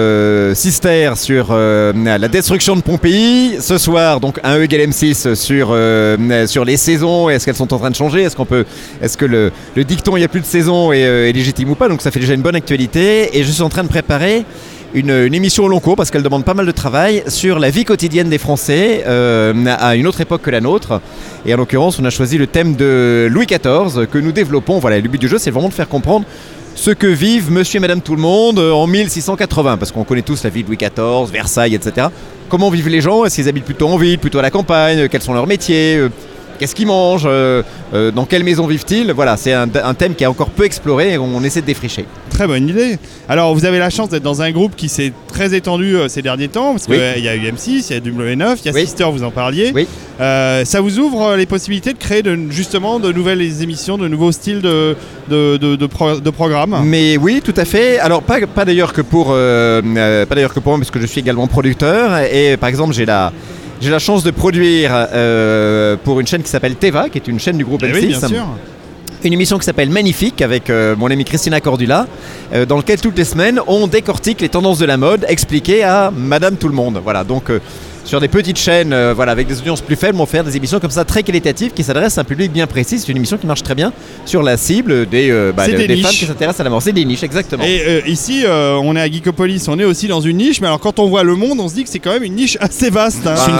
[0.54, 3.56] Sister sur la destruction de Pompéi.
[3.60, 7.28] Ce soir donc un E égale M6 sur euh, sur les saisons.
[7.28, 8.22] Est-ce qu'elles sont en train de changer?
[8.22, 8.64] Est-ce qu'on peut
[9.02, 11.70] Est-ce que le, le dicton il n'y a plus de saison est, euh, est légitime
[11.70, 11.88] ou pas?
[11.88, 14.44] Donc ça fait déjà une bonne actualité et je suis en train de préparer.
[14.94, 17.84] Une, émission au long cours parce qu'elle demande pas mal de travail sur la vie
[17.84, 21.00] quotidienne des Français euh, à une autre époque que la nôtre.
[21.44, 24.78] Et en l'occurrence, on a choisi le thème de Louis XIV que nous développons.
[24.78, 26.24] Voilà, le but du jeu, c'est vraiment de faire comprendre
[26.76, 30.22] ce que vivent monsieur et madame tout le monde euh, en 1680, parce qu'on connaît
[30.22, 32.08] tous la vie de Louis XIV, Versailles, etc.
[32.48, 33.24] Comment vivent les gens?
[33.24, 35.08] Est-ce qu'ils habitent plutôt en ville, plutôt à la campagne?
[35.08, 35.96] Quels sont leurs métiers?
[35.96, 36.08] Euh,
[36.58, 37.62] Qu'est-ce qu'ils mangent Euh,
[37.94, 39.12] euh, Dans quelle maison vivent-ils?
[39.12, 42.04] Voilà, c'est un, un thème qui est encore peu exploré et on essaie de défricher.
[42.30, 42.98] très bonne idée.
[43.28, 46.20] Alors, vous avez la chance d'être dans un groupe qui s'est très étendu euh, ces
[46.22, 47.22] derniers temps, parce qu'il Oui.
[47.22, 48.80] y a eu M6, il y a W9, il y a Oui.
[48.82, 49.72] Sister, vous en parliez.
[49.74, 49.86] Oui.
[50.20, 54.32] Euh, ça vous ouvre les possibilités de créer de- justement de nouvelles émissions, de nouveaux
[54.32, 54.96] styles de,
[55.28, 56.80] de, de, de pro- de programmes?
[56.84, 57.98] Mais oui, tout à fait.
[57.98, 61.06] Alors pas, pas d'ailleurs que pour euh, pas d'ailleurs que pour moi, parce que je
[61.06, 62.18] suis également producteur.
[62.32, 63.32] Et par exemple, j'ai la
[63.80, 67.38] j'ai la chance de produire euh, pour une chaîne qui s'appelle Teva, qui est une
[67.40, 67.94] chaîne du groupe Eh M6.
[67.94, 68.46] oui, bien sûr.
[69.24, 72.06] Une émission qui s'appelle Magnifique avec euh, mon amie Christina Cordula,
[72.52, 76.10] euh, dans lequel toutes les semaines on décortique les tendances de la mode expliquées à
[76.14, 77.00] Madame Tout le Monde.
[77.02, 77.58] Voilà, donc euh,
[78.04, 80.78] sur des petites chaînes, euh, voilà, avec des audiences plus faibles, on fait des émissions
[80.78, 82.98] comme ça très qualitatives qui s'adressent à un public bien précis.
[82.98, 83.92] C'est une émission qui marche très bien
[84.26, 86.82] sur la cible des, euh, bah, des, femmes qui s'intéressent à la mort.
[86.82, 87.64] C'est des niches, exactement.
[87.64, 90.66] Et euh, ici, euh, on est à Geekopolis, on est aussi dans une niche, mais
[90.66, 92.58] alors quand on voit le monde, on se dit que c'est quand même une niche
[92.60, 93.26] assez vaste.
[93.26, 93.34] hein.
[93.36, 93.56] C'est une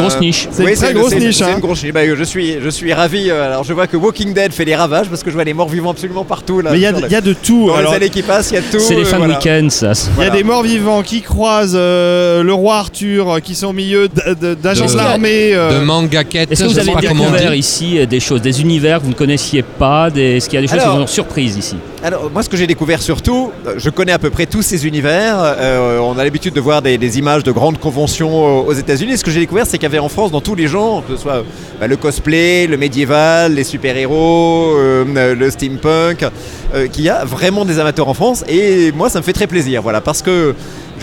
[0.66, 1.36] oui, très grosse niche.
[1.36, 1.54] C'est hein.
[1.54, 1.92] une grosse niche.
[1.92, 3.30] Bah, euh, je suis, je suis ravi.
[3.30, 5.68] Alors, je vois que Walking Dead fait des ravages parce que je vois les morts
[5.68, 6.60] vivants absolument partout.
[6.60, 7.96] Là, Mais il y a de- le- il y a de tout, Dans alors- les
[7.96, 8.78] allées qui passent, il y a tout.
[8.78, 9.34] C'est les fins voilà.
[9.34, 9.92] de week-end, ça.
[10.18, 13.72] Il y a des morts vivants qui croisent euh, le roi Arthur, qui sont au
[13.72, 15.54] milieu d'agents de, De- l'armée.
[15.54, 18.42] euh, De mangaquettes, Est-ce que je vous sais avez pas découvert ici euh, des choses,
[18.42, 20.36] des univers que vous ne connaissiez pas des...
[20.36, 21.76] Est-ce qu'il y a des choses Alors- qui vous ont surprise ici?
[22.02, 24.86] Alors, moi, ce que j'ai découvert surtout, euh, je connais à peu près tous ces
[24.86, 25.36] univers.
[25.40, 29.16] euh, on a l'habitude de voir des, des images de grandes conventions aux États-Unis.
[29.16, 31.16] Ce que j'ai découvert, c'est qu'il y avait en France, dans tous les genres, que
[31.16, 31.42] ce soit
[31.80, 36.26] bah, le cosplay, le médiéval, les super-héros, euh, le steampunk,
[36.74, 38.44] euh, qu'il y a vraiment des amateurs en France.
[38.48, 40.54] Et moi, ça me fait très plaisir, voilà, parce que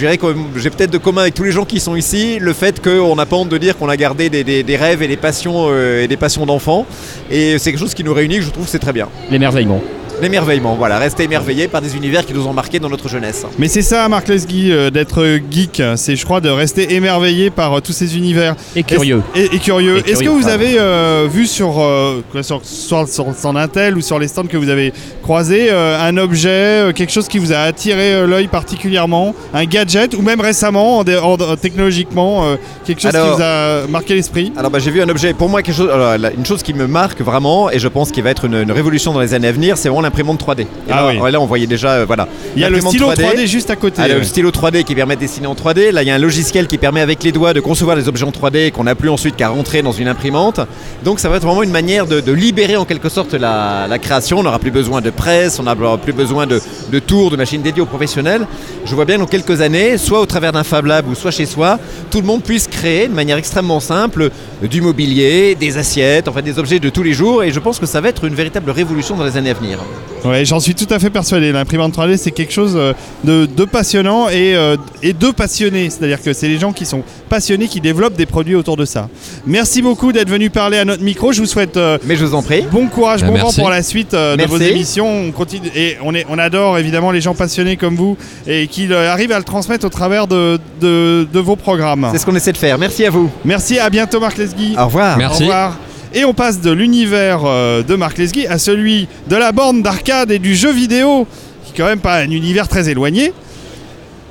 [0.01, 3.25] j'ai peut-être de commun avec tous les gens qui sont ici le fait qu'on n'a
[3.25, 6.17] pas honte de dire qu'on a gardé des, rêves et des passions euh, et des
[6.17, 6.85] passions d'enfants.
[7.29, 9.09] Et c'est quelque chose qui nous réunit, je trouve c'est très bien.
[9.29, 9.81] L'émerveillement.
[10.21, 13.45] L'émerveillement, voilà, rester émerveillé par des univers qui nous ont marqués dans notre jeunesse.
[13.57, 15.81] Mais c'est ça, Marc Lesguy, euh, d'être geek.
[15.95, 18.55] C'est, je crois, de rester émerveillé par euh, tous ces univers.
[18.75, 19.21] Et curieux.
[19.35, 19.97] Est-ce- Et, et curieux.
[20.07, 23.97] Est-ce que vous avez euh, vu sur, euh, quoi, sur, sur, sur le stand Intel
[23.97, 24.93] ou sur les stands que vous avez
[25.23, 29.65] croisés euh, un objet, euh, quelque chose qui vous a attiré euh, l'œil particulièrement, un
[29.65, 33.43] gadget ou même récemment, en dé- en- en- technologiquement, euh, quelque chose Alors- qui vous
[33.43, 34.51] a marqué l'esprit?
[34.57, 36.87] Alors bah, j'ai vu un objet, pour moi quelque chose, alors, une chose qui me
[36.87, 39.51] marque vraiment et je pense qu'il va être une, une révolution dans les années à
[39.51, 40.61] venir, c'est vraiment l'imprimante 3D.
[40.61, 41.31] Et Ah là, oui.
[41.31, 42.27] là, on voyait déjà, euh, voilà.
[42.55, 44.23] Il y a le stylo 3D juste à côté, Ah, le ouais.
[44.23, 45.91] stylo 3D qui permet de dessiner en 3D.
[45.91, 48.25] Là il y a un logiciel qui permet avec les doigts de concevoir des objets
[48.25, 50.59] en 3D qu'on n'a plus ensuite qu'à rentrer dans une imprimante.
[51.05, 53.99] Donc ça va être vraiment une manière de, de libérer en quelque sorte la, la
[53.99, 54.39] création.
[54.39, 56.59] On n'aura plus besoin de presse, on n'aura plus besoin de,
[56.91, 58.45] de tours, de machines dédiées aux professionnels.
[58.85, 61.45] Je vois bien dans quelques années, soit au travers d'un Fab Lab ou soit chez
[61.45, 61.79] soi,
[62.09, 64.29] tout le monde puisse créer de manière extrêmement simple
[64.61, 67.43] du mobilier, des assiettes, enfin des objets de tous les jours.
[67.43, 69.77] Et je pense que ça va être une véritable révolution dans les années à venir.
[70.23, 71.51] Ouais, j'en suis tout à fait persuadé.
[71.51, 75.89] L'imprimante 3D, c'est quelque chose euh, de, de passionnant et, euh, et de passionné.
[75.89, 79.09] C'est-à-dire que c'est les gens qui sont passionnés qui développent des produits autour de ça.
[79.47, 81.31] Merci beaucoup d'être venu parler à notre micro.
[81.31, 82.61] Je vous souhaite euh, Mais je vous en prie.
[82.71, 85.09] bon courage, Bah, bon vent pour la suite euh, de vos émissions.
[85.09, 88.15] On continue et on, est, on adore évidemment les gens passionnés comme vous
[88.45, 92.07] et qui euh, arrivent à le transmettre au travers de, de, de vos programmes.
[92.11, 92.77] C'est ce qu'on essaie de faire.
[92.77, 93.29] Merci à vous.
[93.43, 94.75] Merci, à bientôt Marc Lesguy.
[94.77, 95.17] Au revoir.
[95.17, 95.43] Merci.
[95.43, 95.77] Au revoir.
[96.13, 100.29] Et on passe de l'univers euh, de Marc Lesguy à celui de la borne d'arcade
[100.31, 101.25] et du jeu vidéo,
[101.65, 103.31] qui est quand même pas un univers très éloigné.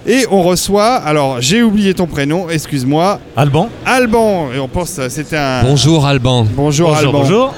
[0.06, 3.18] Et on reçoit, alors j'ai oublié ton prénom, excuse-moi.
[3.36, 3.68] Alban.
[3.86, 5.62] Alban, et on pense que c'était un...
[5.62, 6.46] Bonjour Alban.
[6.54, 7.12] Bonjour, Bonjour, Alban.
[7.20, 7.54] bonjour.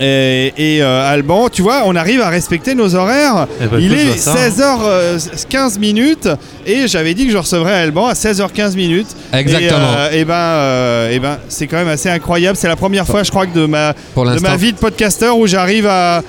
[0.00, 3.46] Et, et, euh, Alban, tu vois, on arrive à respecter nos horaires.
[3.60, 6.28] Eh ben, Il est je vois ça, 16h15 minutes
[6.66, 9.08] et j'avais dit que je recevrais Alban à 16h15 minutes.
[9.32, 9.78] Exactement.
[9.78, 12.56] Et, euh, et ben, euh, et ben, c'est quand même assez incroyable.
[12.56, 15.36] C'est la première fois, je crois, que de ma, Pour de ma vie de podcasteur
[15.36, 16.22] où j'arrive à,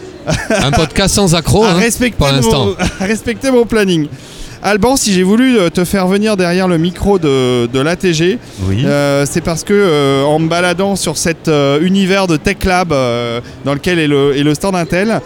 [0.50, 2.70] Un podcast sans accro à hein, respecter pour l'instant.
[3.00, 4.08] respecter mon planning.
[4.62, 8.38] Alban, si j'ai voulu euh, te faire venir derrière le micro de, de l'ATG,
[8.68, 8.84] Oui.
[8.86, 12.90] euh, c'est parce que euh, en me baladant sur cet euh, univers de Tech Lab
[12.90, 15.22] dans lequel est le, est le stand Intel,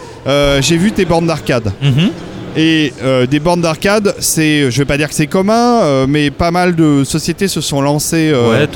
[0.60, 1.72] j'ai vu tes bornes d'arcade.
[1.82, 2.10] Mhm.
[2.56, 6.30] Et euh, des bornes d'arcade, c'est, je vais pas dire que c'est commun, euh, mais
[6.30, 8.68] pas mal de sociétés se sont lancées euh, Ouais,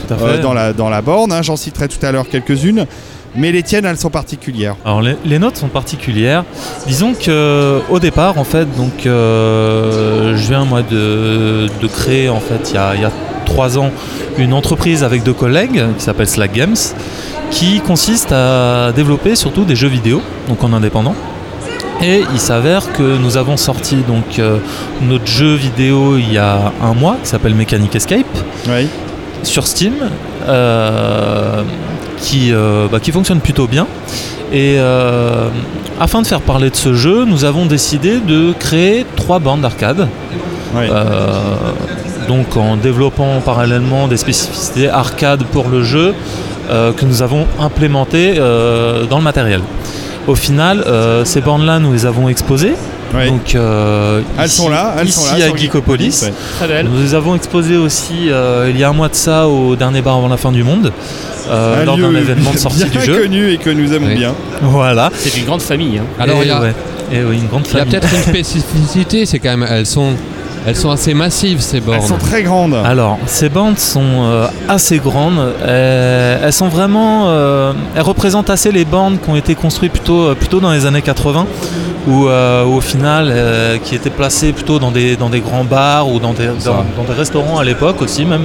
[0.53, 1.33] la, dans la borne.
[1.33, 1.43] hein.
[1.43, 2.87] J'en citerai tout à l'heure quelques-unes.
[3.35, 4.77] Mais les tiennes, elles sont particulières.
[4.85, 6.45] Alors les, les notes sont particulières.
[6.87, 12.41] Disons que au départ, en fait, donc euh, je viens moi de, de créer en
[12.41, 13.13] fait il y, a, il y a
[13.45, 13.91] trois ans
[14.39, 16.77] une entreprise avec deux collègues qui s'appelle Slack Games,
[17.51, 21.15] qui consiste à développer surtout des jeux vidéo, donc en indépendant.
[22.01, 24.59] Et il s'avère que nous avons sorti donc euh,
[25.03, 28.27] notre jeu vidéo il y a un mois qui s'appelle Mechanic Escape
[29.43, 29.95] sur Steam,
[30.47, 31.63] euh,
[32.21, 33.87] qui, euh, bah, qui fonctionne plutôt bien.
[34.53, 35.49] Et euh,
[36.01, 40.09] afin de faire parler de ce jeu, nous avons décidé de créer trois bandes d'arcade.
[40.77, 41.55] Euh,
[42.29, 46.15] donc en développant parallèlement des spécificités arcade pour le jeu
[46.71, 49.61] euh, que nous avons implémentées dans le matériel.
[50.27, 50.85] Au final,
[51.25, 52.75] ces bornes-là, nous les avons exposées
[53.13, 55.61] Donc, euh, Elles ici- sont là, elles ici sont là à Geekopolis.
[55.61, 56.33] Geekopolis, ouais.
[56.59, 56.87] Très belle.
[56.93, 60.03] Nous les avons exposées aussi euh, il y a un mois de ça au dernier
[60.03, 60.93] bar avant la fin du monde,
[61.51, 63.23] euh, Un lors d'un événement de sortie bien du jeu.
[63.23, 64.17] connu et que nous aimons Oui.
[64.17, 64.35] bien.
[64.63, 65.11] Voilà.
[65.15, 65.99] C'est une grande famille.
[65.99, 66.05] hein.
[66.21, 66.75] Alors, Et il y a- ouais.
[67.11, 70.11] Et oui, une grande Il y a peut-être une spécificité, c'est quand même elles sont
[70.67, 71.99] elles sont assez massives ces bornes.
[72.03, 72.75] Elles sont très grandes.
[72.85, 75.55] Alors, ces bandes sont euh, assez grandes.
[75.67, 77.29] Elles sont vraiment.
[77.29, 81.01] euh, elles représentent assez les bandes qui ont été construites plutôt, plutôt dans les années
[81.01, 81.47] 80,
[82.09, 86.09] où, euh, au final, euh, qui étaient placées plutôt dans des, dans des grands bars
[86.09, 88.45] ou dans des, dans, dans des restaurants à l'époque aussi même.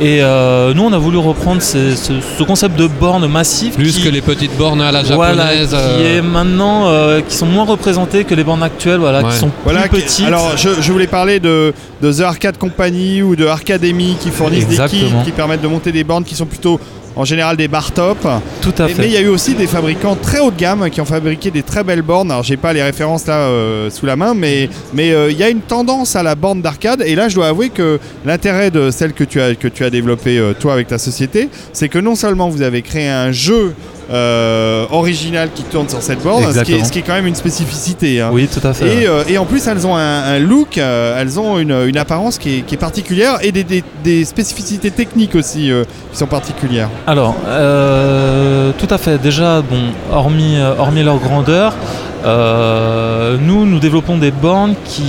[0.00, 3.74] Et euh, nous, on a voulu reprendre ces- ce, ce concept de bornes massives.
[3.74, 5.76] Plus qui- que les petites bornes à la voilà, japonaise.
[5.98, 9.30] qui est maintenant, euh, qui sont moins représentées que les bornes actuelles, voilà, Ouais.
[9.32, 10.26] qui sont Voilà, plus petites.
[10.26, 14.68] alors je, je voulais parler de, de The Arcade Company ou de Arcademy qui fournissent
[14.68, 16.78] des kits qui permettent de monter des bornes qui sont plutôt
[17.16, 18.18] en général des bar top.
[18.60, 19.02] Tout à Et- fait.
[19.02, 21.50] mais il y a eu aussi des fabricants très haut de gamme qui ont fabriqué
[21.50, 22.30] des très belles bornes.
[22.30, 25.42] Alors j'ai pas les références là euh, sous la main, mais mais euh, il y
[25.42, 27.02] a une tendance à la borne d'arcade.
[27.06, 29.90] Et là, je dois avouer que l'intérêt de celle que tu as que tu as
[29.90, 33.74] développée euh, toi avec ta société, c'est que non seulement vous avez créé un jeu
[34.10, 36.84] euh, original qui tourne sur cette borne, ce qui, est, Exactement.
[36.84, 38.20] ce qui est quand même une spécificité.
[38.20, 38.30] hein.
[38.32, 39.02] Oui, tout à fait.
[39.02, 41.98] Et, euh, et en plus, elles ont un, un look, euh, elles ont une, une
[41.98, 46.18] apparence qui est, qui est particulière et des, des- des spécificités techniques aussi euh, qui
[46.18, 46.88] sont particulières.
[47.06, 47.34] Alors,
[48.78, 49.18] tout à fait.
[49.18, 51.74] Déjà, bon, hormis, hormis leur grandeur,
[52.24, 55.04] nous, nous développons des bornes qui,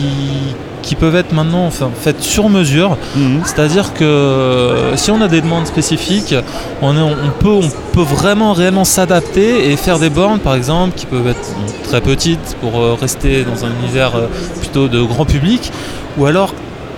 [0.87, 2.97] qui peuvent être maintenant enfin, faites sur mesure.
[3.45, 6.33] C'est-à-dire que euh, si on a des demandes spécifiques,
[6.81, 10.93] on, est- on peut, on peut vraiment réellement s'adapter et faire des bornes, par exemple,
[10.95, 11.49] qui peuvent être
[11.83, 14.27] très petites pour euh, rester dans un univers euh,
[14.61, 15.71] plutôt de grand public,
[16.17, 16.53] ou alors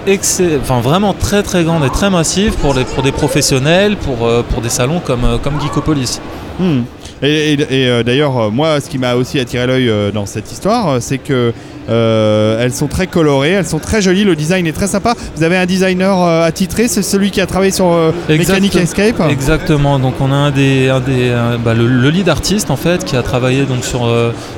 [0.08, 4.44] enfin, vraiment très très grande et très massive pour, les, pour des professionnels, pour, euh,
[4.48, 6.20] pour des salons comme, euh, comme Geekopolis.
[6.60, 6.82] Hmm.
[7.22, 11.02] Et, et- et, euh, d'ailleurs, moi, ce qui m'a aussi attiré l'œil dans cette histoire,
[11.02, 11.54] c'est que
[11.90, 15.16] euh, elles sont très colorées, elles sont très jolies, le design est très sympa.
[15.36, 19.22] Vous avez un designer euh, attitré, c'est celui qui a travaillé sur euh, Mechanic Escape.
[19.30, 21.34] Exactement, donc on a un des, un des
[21.64, 24.08] bah, le, le lead artiste en fait qui a travaillé donc sur,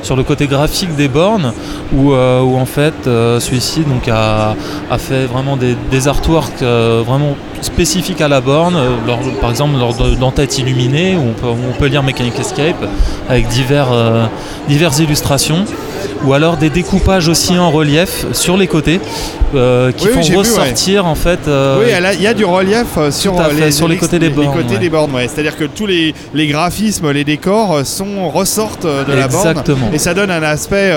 [0.04, 1.54] sur le côté graphique des bornes
[1.96, 4.56] où, où en fait celui-ci donc a,
[4.90, 8.76] a fait vraiment des, des artworks vraiment spécifiques à la borne,
[9.08, 12.40] lors- par exemple lors de- d'entêtes illuminées où on peut, où on peut lire Mechanic
[12.40, 12.84] Escape
[13.30, 13.88] avec divers,
[14.68, 15.66] diverses illustrations
[16.26, 19.00] ou alors des découpages aussi en relief sur les côtés
[19.54, 20.40] euh, qui Oui, oui, font j'ai vu, ouais.
[20.40, 23.88] ressortir en fait euh, Oui, il y a du relief euh, sur, fait, les, sur
[23.88, 24.80] les côtés des bornes, côtés ouais.
[24.80, 25.28] des bornes, ouais.
[25.28, 29.50] C'est-à-dire que tous les, les graphismes, les décors sont, ressortent de la borne.
[29.50, 29.90] Exactement.
[29.94, 30.94] Et ça donne un aspect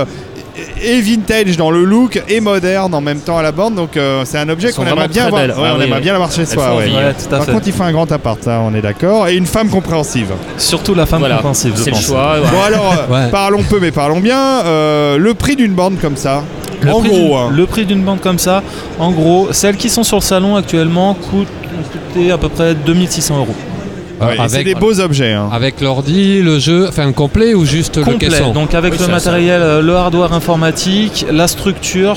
[0.83, 3.75] et vintage dans le look et moderne en même temps à la borne.
[3.75, 5.43] Donc euh, c'est un objet qu'on aimerait bien avoir.
[5.43, 6.03] Ouais, Ah on oui, aimerait oui.
[6.03, 6.63] bien l'avoir chez soi.
[6.69, 6.85] font ouais.
[6.85, 7.53] envie, Ouais, tout à Par fait.
[7.53, 9.29] contre, il faut un grand appart, ça, on est d'accord.
[9.29, 10.33] Et une femme compréhensive.
[10.59, 12.07] Surtout la femme Voilà, compréhensive, je c'est le pense.
[12.07, 12.37] choix.
[12.41, 13.31] Bon alors, euh, Ouais.
[13.31, 14.39] parlons peu mais parlons bien.
[14.65, 16.43] Euh, le prix d'une borne comme ça,
[16.81, 17.49] Le en prix gros, d'une- hein.
[17.53, 18.63] le prix d'une bande comme ça,
[18.99, 21.49] en gros, celles qui sont sur le salon actuellement coûtent
[22.33, 23.55] à peu près 2600 euros.
[24.21, 25.33] Ouais, avec- c'est des beaux objets.
[25.33, 25.49] hein.
[25.53, 29.61] Avec l'ordi, le jeu, enfin complet ou juste le caisson donc avec Oui, le matériel,
[29.63, 32.17] euh, le hardware informatique, la structure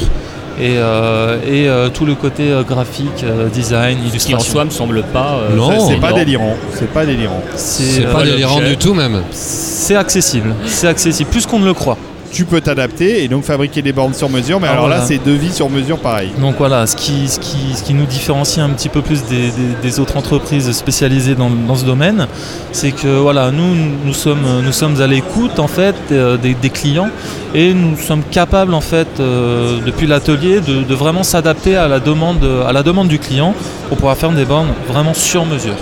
[0.60, 4.70] et, euh, et euh, tout le côté graphique, euh, design, Ce qui en soi me
[4.72, 5.40] semble pas.
[5.52, 6.56] euh, Non, c'est pas délirant.
[6.74, 7.42] C'est pas délirant.
[7.56, 9.22] C'est euh, pas délirant du tout même.
[9.32, 11.98] c'est accessible, c'est accessible, plus qu'on ne le croit.
[12.32, 14.60] Tu peux t'adapter et donc fabriquer des bornes sur mesure.
[14.60, 16.32] Mais Ah, alors là, c'est devis sur mesure pareil.
[16.40, 19.48] Donc voilà, ce qui, ce qui, ce qui nous différencie un petit peu plus des,
[19.50, 22.28] des- des autres entreprises spécialisées dans, dans ce domaine,
[22.74, 23.74] c'est que voilà, nous,
[24.06, 27.10] nous sommes, nous sommes à l'écoute en fait euh, des, des clients
[27.56, 32.00] et nous sommes capables en fait euh, depuis l'atelier de, de vraiment s'adapter à la
[32.00, 33.54] demande, à la demande du client
[33.88, 35.76] pour pouvoir faire des bornes vraiment sur mesure.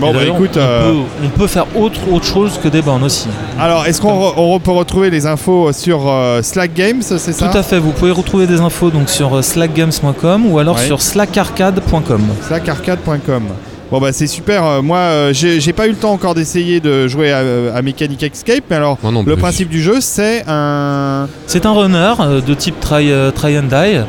[0.00, 0.50] Bon, bah écoute.
[0.56, 3.28] on, euh, peut, on peut faire autre, autre chose que des bornes aussi.
[3.60, 7.18] Alors, est-ce qu'on re- on re- peut retrouver les infos sur euh, Slack Games, c'est
[7.18, 7.48] ça?
[7.48, 10.86] Tout à fait, vous pouvez retrouver des infos donc sur euh, slackgames.com ou alors Ouais.
[10.86, 12.22] sur slackarcade.com.
[12.48, 13.42] Slackarcade.com.
[13.90, 14.82] Bon bah c'est super.
[14.82, 17.42] Moi, euh, j'ai pas eu le temps encore d'essayer de jouer à,
[17.74, 21.28] à Mechanic Escape, mais alors non le principe du jeu, c'est un.
[21.46, 24.00] C'est un runner euh, de type try, euh, try and die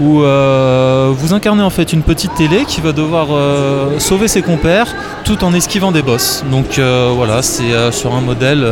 [0.00, 4.42] où euh, vous incarnez en fait une petite télé qui va devoir euh, sauver ses
[4.42, 4.94] compères
[5.24, 6.44] tout en esquivant des boss.
[6.50, 8.66] Donc euh, voilà, c'est sur un modèle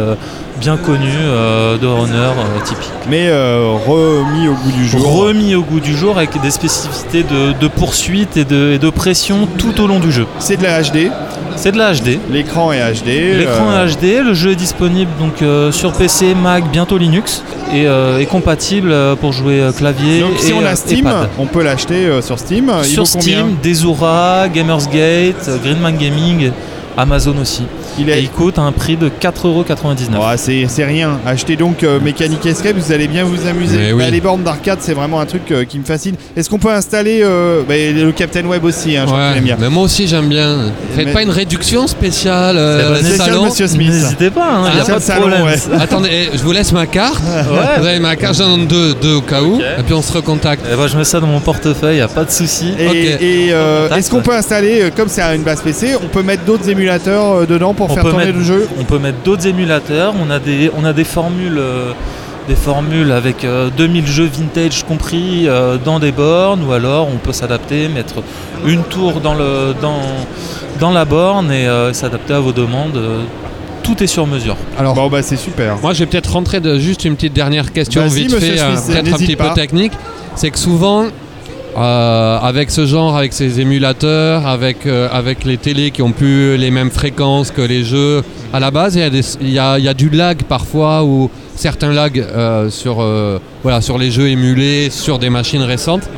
[0.65, 2.91] bien connu euh, de runner euh, typique.
[3.11, 5.07] Mais euh, remis au goût du jour.
[5.07, 8.89] Remis au goût du jour avec des spécificités de, de poursuite et de, et de
[8.89, 10.27] pression tout au long du jeu.
[10.39, 11.11] C'est de la HD.
[11.57, 12.19] C'est de la HD.
[12.31, 13.09] L'écran est HD.
[13.37, 17.43] L'écran est HD, le jeu est disponible donc sur PC, Mac, bientôt Linux
[17.73, 21.09] et est compatible pour jouer clavier Donc si et, on euh, a Steam,
[21.39, 22.73] on peut l'acheter sur Steam.
[22.83, 26.51] Il Sur Steam, Desura, Gamersgate, Greenman Gaming,
[26.97, 27.65] Amazon aussi.
[27.99, 30.19] Il et est- il coûte un prix de 4,99€.
[30.19, 31.19] Ouais, c'est c'est rien.
[31.27, 33.93] Achetez donc euh, Mechanic Escape, vous allez bien vous amuser.
[33.93, 34.03] Oui.
[34.05, 36.15] Bah, les bornes d'arcade, c'est vraiment un truc euh, qui me fascine.
[36.37, 39.39] Est-ce qu'on peut installer euh, bah, le Captain Web aussi hein, je crois Ouais, qu'il
[39.39, 39.57] aime bien.
[39.61, 40.73] mais moi aussi j'aime bien.
[40.97, 42.57] Faites Mais- pas une réduction spéciale.
[43.45, 43.91] Monsieur Smith.
[43.91, 45.45] N'hésitez pas, hein, il y a Spécial pas de salon, problème.
[45.45, 45.81] ouais.
[45.81, 47.23] Attendez, eh, je vous laisse ma carte.
[47.25, 47.81] Ouais.
[47.81, 49.61] Vous avez ma carte, j'en donne deux, deux au cas où.
[49.61, 50.65] Et puis on se recontacte.
[50.73, 52.73] Eh ben, je mets ça dans mon portefeuille, y a pas de souci.
[52.79, 56.23] Et, et, euh, est-ce qu'on peut installer, comme c'est à une base PC, on peut
[56.23, 58.99] mettre d'autres émulateurs euh, dedans pour On faire peut tourner mettre- le jeu On peut
[58.99, 60.15] mettre d'autres émulateurs.
[60.25, 61.93] On a des, on a des formules, euh,
[62.49, 67.17] des formules avec euh, 2000 jeux vintage compris euh, dans des bornes, ou alors on
[67.17, 68.17] peut s'adapter, mettre
[68.67, 70.01] une tour dans le, dans,
[70.81, 72.97] dans la borne et euh, s'adapter à vos demandes.
[72.97, 73.23] euh,
[73.83, 74.57] tout est sur mesure.
[74.79, 75.77] Alors, Bon bah c'est super.
[75.83, 78.95] moi je vais peut-être rentrer de juste une petite dernière question vite fait, euh, Smith,
[79.03, 79.49] peut-être un petit pas.
[79.51, 79.93] peu technique.
[80.37, 81.05] C'est que souvent,
[81.77, 86.57] euh, avec ce genre, avec ces émulateurs, avec, euh, avec les télés qui ont plus
[86.57, 88.23] les mêmes fréquences que les jeux,
[88.53, 93.05] à la base, il y, a du lag parfois, ou certains lags euh, sur,
[93.63, 96.09] voilà, sur les jeux émulés, sur des machines récentes.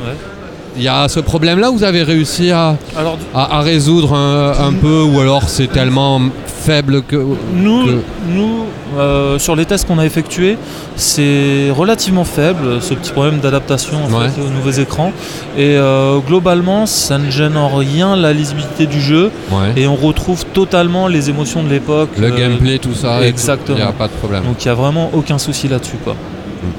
[0.77, 4.51] Il y a ce problème-là, vous avez réussi à, Alors, du- à, à résoudre un,
[4.67, 7.15] un peu, ou alors c'est tellement faible que...
[7.55, 8.65] Nous, que- nous
[8.97, 10.57] euh, sur les tests qu'on a effectués,
[10.95, 14.29] c'est relativement faible, ce petit problème d'adaptation en Ouais.
[14.29, 15.11] fait, aux nouveaux écrans.
[15.57, 19.31] Et euh, globalement, ça ne gêne en rien la lisibilité du jeu.
[19.51, 19.73] Ouais.
[19.81, 22.09] Et on retrouve totalement les émotions de l'époque.
[22.17, 23.77] Le euh, gameplay, tout ça, Exactement.
[23.77, 24.43] il n'y a pas de problème.
[24.43, 25.97] Donc il n'y a vraiment aucun souci là-dessus.
[26.03, 26.15] quoi.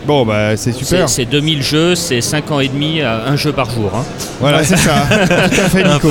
[0.06, 1.08] Bon bah c'est super.
[1.08, 3.90] C'est c'est 2000 jeux, c'est 5 ans et demi, euh, un jeu par jour.
[3.94, 4.04] hein.
[4.40, 4.92] Voilà c'est ça.
[5.26, 6.10] Tout à fait Nico.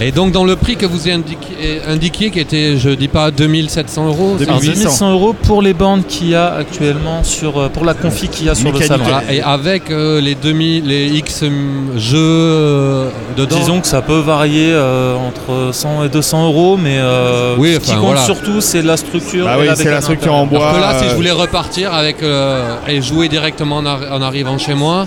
[0.00, 3.30] Et donc dans le prix que vous avez indiqué, indiqué qui était, je dis pas
[3.30, 4.82] 2700 euros, c'est Alors, 2800.
[4.82, 8.46] 2100 euros pour les bandes qu'il y a actuellement sur, euh, pour la config qu'il
[8.46, 9.04] y a sur le salon.
[9.04, 13.56] Voilà, et avec euh, les demi, les X hum, jeux euh, dedans.
[13.56, 17.78] Disons que ça peut varier euh, entre 100 et 200 euros, mais euh, Oui, ce
[17.78, 18.24] qui compte voilà.
[18.24, 19.44] surtout, c'est la structure.
[19.44, 20.72] Bah oui, c'est la structure en bois.
[20.74, 24.22] Que là, si euh, je voulais repartir avec euh, et jouer directement en, arri- en
[24.22, 25.06] arrivant chez moi,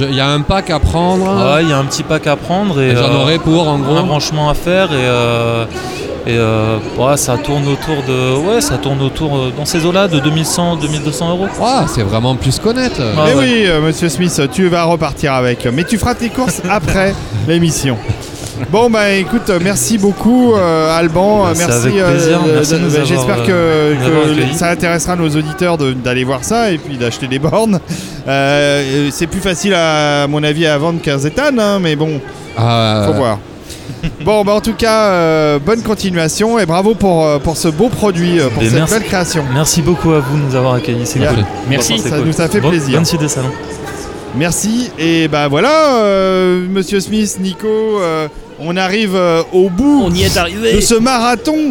[0.00, 1.24] il y a un pack à prendre.
[1.54, 3.68] Ouais, il y a un petit pack à prendre et Et j'en euh, aurais pour
[3.68, 3.96] en gros.
[3.96, 5.64] un branchement à faire et, euh,
[6.26, 10.06] et euh, ouais, ça tourne autour de ouais, ça tourne autour euh, dans ces eaux-là
[10.08, 11.46] de 2100 2200 euros.
[11.60, 13.00] Ouah, c'est vraiment plus connaître.
[13.00, 13.40] Ah Mais ouais.
[13.40, 15.66] oui, euh, monsieur Smith, tu vas repartir avec.
[15.72, 17.12] Mais tu feras tes courses après
[17.48, 17.96] l'émission.
[18.70, 21.72] Bon bah écoute, euh, merci beaucoup euh, Alban, Bah, merci.
[21.88, 22.40] avec plaisir.
[22.52, 26.44] Merci de nous bah, avoir, J'espère que, euh, ça intéressera nos auditeurs de- d'aller voir
[26.44, 27.80] ça et puis d'acheter des bornes.
[28.28, 32.20] Euh, c'est plus facile à, mon avis à vendre qu'un Zetan, hein, mais bon,
[32.56, 33.38] Ah, faut voir.
[34.24, 37.88] Bon bah en tout cas, euh, bonne continuation et bravo pour, euh, pour ce beau
[37.88, 38.94] produit, euh, pour Et cette merci.
[38.94, 39.44] belle création.
[39.54, 41.32] Merci beaucoup à vous de nous avoir accueillis, c'est Yeah.
[41.34, 41.44] cool.
[41.70, 41.98] Merci.
[42.00, 42.26] Ça cool.
[42.26, 42.94] nous a fait Bon- plaisir.
[42.96, 43.50] Bonne suite des salons.
[44.36, 44.90] Merci.
[44.98, 47.68] Et ben voilà, euh, Monsieur Smith, Nico,
[48.00, 48.28] euh,
[48.58, 50.74] on arrive euh, au bout On y est arrivé.
[50.74, 51.70] de ce marathon.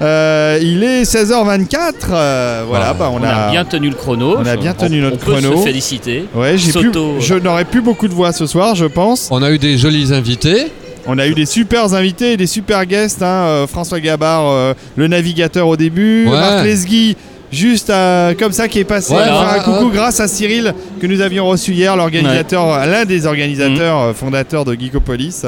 [0.00, 1.92] Euh, il est 16h24.
[2.12, 4.36] euh, voilà, bah, on, On a bien tenu le chrono.
[4.38, 5.58] on a bien tenu notre on peut chrono.
[5.58, 6.24] se féliciter.
[6.34, 9.28] Ouais, j'ai plus, je n'aurai plus beaucoup de voix ce soir, je pense.
[9.30, 10.68] On a eu des jolis invités.
[11.10, 13.22] On a eu des super invités et des super guests.
[13.22, 16.26] hein, euh, François Gabard, euh, le navigateur au début.
[16.26, 16.32] Ouais.
[16.32, 17.16] Marc Lesguy,
[17.52, 20.74] juste euh, comme ça, qui est passé Ouais, à faire un coucou grâce à Cyril
[21.00, 25.42] que nous avions reçu hier, l'organisateur, l'un des organisateurs euh, fondateurs de Geekopolis.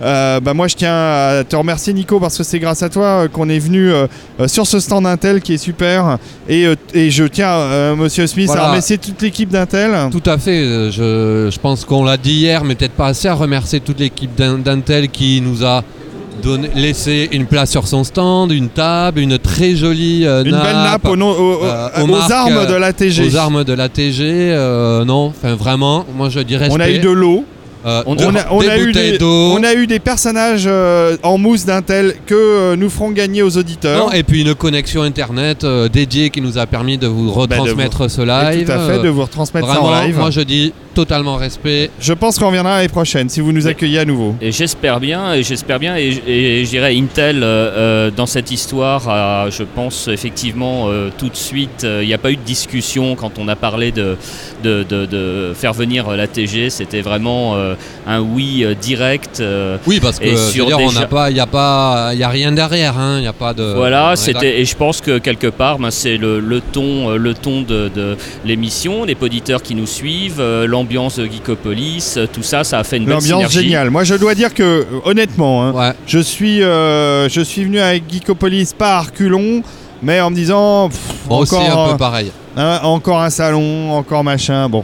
[0.00, 3.04] Euh, bah moi je tiens à te remercier Nico parce que c'est grâce à toi
[3.24, 4.06] euh, qu'on est venu euh,
[4.38, 6.18] euh, sur ce stand Intel qui est super
[6.48, 8.62] et, euh, et je tiens euh, Monsieur Smith Voilà.
[8.62, 9.90] à remercier toute l'équipe d'Intel.
[10.12, 10.60] Tout à fait.
[10.62, 13.98] euh, Je, je pense qu'on l'a dit hier, mais peut-être pas assez à remercier toute
[13.98, 15.82] l'équipe d'In- d'Intel qui nous a
[16.74, 21.06] laissé une place sur son stand, une table, une très jolie euh, Une belle nappe
[21.06, 23.26] aux, euh, marques, armes euh, de l'ATG.
[23.26, 26.68] Aux armes de l'ATG, euh, non, enfin vraiment, moi je dirais.
[26.70, 27.44] On a eu de l'eau.
[27.86, 29.52] Euh, On, de- a, on des a eu des, d'eau.
[29.56, 33.56] on a eu des personnages euh, en mousse d'Intel que euh, nous ferons gagner aux
[33.56, 34.06] auditeurs.
[34.06, 38.10] Non, et puis une connexion internet euh, dédiée qui nous a permis de vous retransmettre
[38.10, 38.66] ce live.
[38.66, 40.18] Tout à fait, Euh, de vous retransmettre ça vraiment, en live.
[40.18, 41.90] Moi je dis totalement respect.
[42.00, 44.34] Je pense qu'on reviendra l'année prochaine si vous nous accueillez à nouveau.
[44.40, 48.50] Et j'espère bien, et j'espère bien, et, et je dirais Intel euh, euh, dans cette
[48.50, 52.36] histoire, a, je pense effectivement euh, tout de suite, euh, il n'y a pas eu
[52.36, 54.16] de discussion quand on a parlé de,
[54.64, 57.74] de, de- de faire venir la TG, c'était vraiment euh,
[58.08, 59.38] un oui euh, direct.
[59.40, 62.28] euh, Oui, parce que sur dire, on n'a pas, il y a pas, il a
[62.28, 63.72] rien derrière, hein, il y a pas de.
[63.76, 67.62] Voilà, c'était et je pense que quelque part, ben, c'est le, le ton, le ton
[67.62, 72.64] de, de l'émission, les auditeurs qui nous suivent, euh, l'ambiance de Geekopolis, euh, tout ça,
[72.64, 73.90] ça a fait une belle L'ambiance géniale.
[73.90, 75.92] Moi, je dois dire que, euh, honnêtement, hein, Ouais.
[76.06, 79.62] je, suis, euh, je suis venu avec Geekopolis pas à reculons,
[80.02, 80.98] mais en me disant pff,
[81.28, 82.32] Moi aussi encore, un euh, peu pareil.
[82.56, 84.68] hein, encore un salon, encore machin.
[84.70, 84.82] Bon.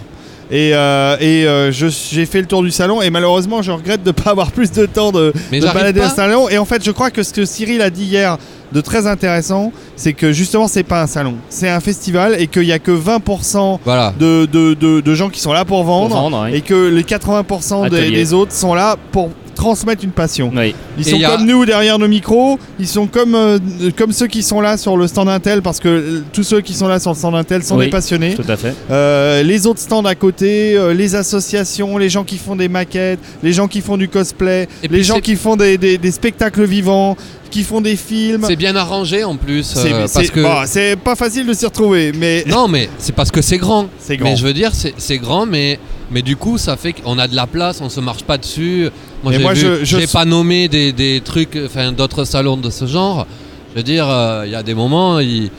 [0.51, 4.03] Et, euh, et euh, je- j'ai fait le tour du salon et malheureusement je regrette
[4.03, 6.51] de ne pas avoir plus de temps de, de balader un salon.
[6.51, 8.37] Et en fait je crois que ce que Cyril a dit hier
[8.75, 12.65] de très intéressant, c'est que justement c'est pas un salon, c'est un festival et qu'il
[12.65, 14.13] y a que 20% Voilà.
[14.19, 17.97] de, de- de- de gens qui sont là pour vendre, et que les 80% des,
[17.97, 18.11] Atelier.
[18.17, 20.53] des autres sont là pour transmettre une passion.
[20.55, 20.75] Oui.
[20.99, 23.59] Ils sont a- comme nous derrière nos micros, ils sont comme, euh,
[23.97, 26.75] comme ceux qui sont là sur le stand Intel parce que euh, tous ceux qui
[26.75, 28.35] sont là sur le stand Intel sont Oui, des passionnés.
[28.35, 28.75] Tout à fait.
[28.91, 33.21] Euh, les autres stands à côté, euh, les associations, les gens qui font des maquettes,
[33.43, 36.65] les gens qui font du cosplay, Et les gens qui font des, des- des spectacles
[36.65, 37.17] vivants,
[37.51, 38.45] qui font des films.
[38.49, 39.63] C'est bien arrangé en plus.
[39.63, 40.41] C'est euh, que.
[40.43, 43.87] bon, pas facile de s'y retrouver, mais Non, mais c'est parce que c'est grand.
[44.01, 44.31] C'est grand.
[44.31, 45.79] Mais je veux dire, c'est c'est grand, mais,
[46.11, 48.89] mais du coup, ça fait qu'on a de la place, on se marche pas dessus.
[49.25, 52.57] Moi, j'ai moi, vu- je- je- j'ai pas nommé des, des trucs, enfin, d'autres salons
[52.57, 53.27] de ce genre.
[53.73, 55.51] Je veux dire, euh, il y a des moments, il-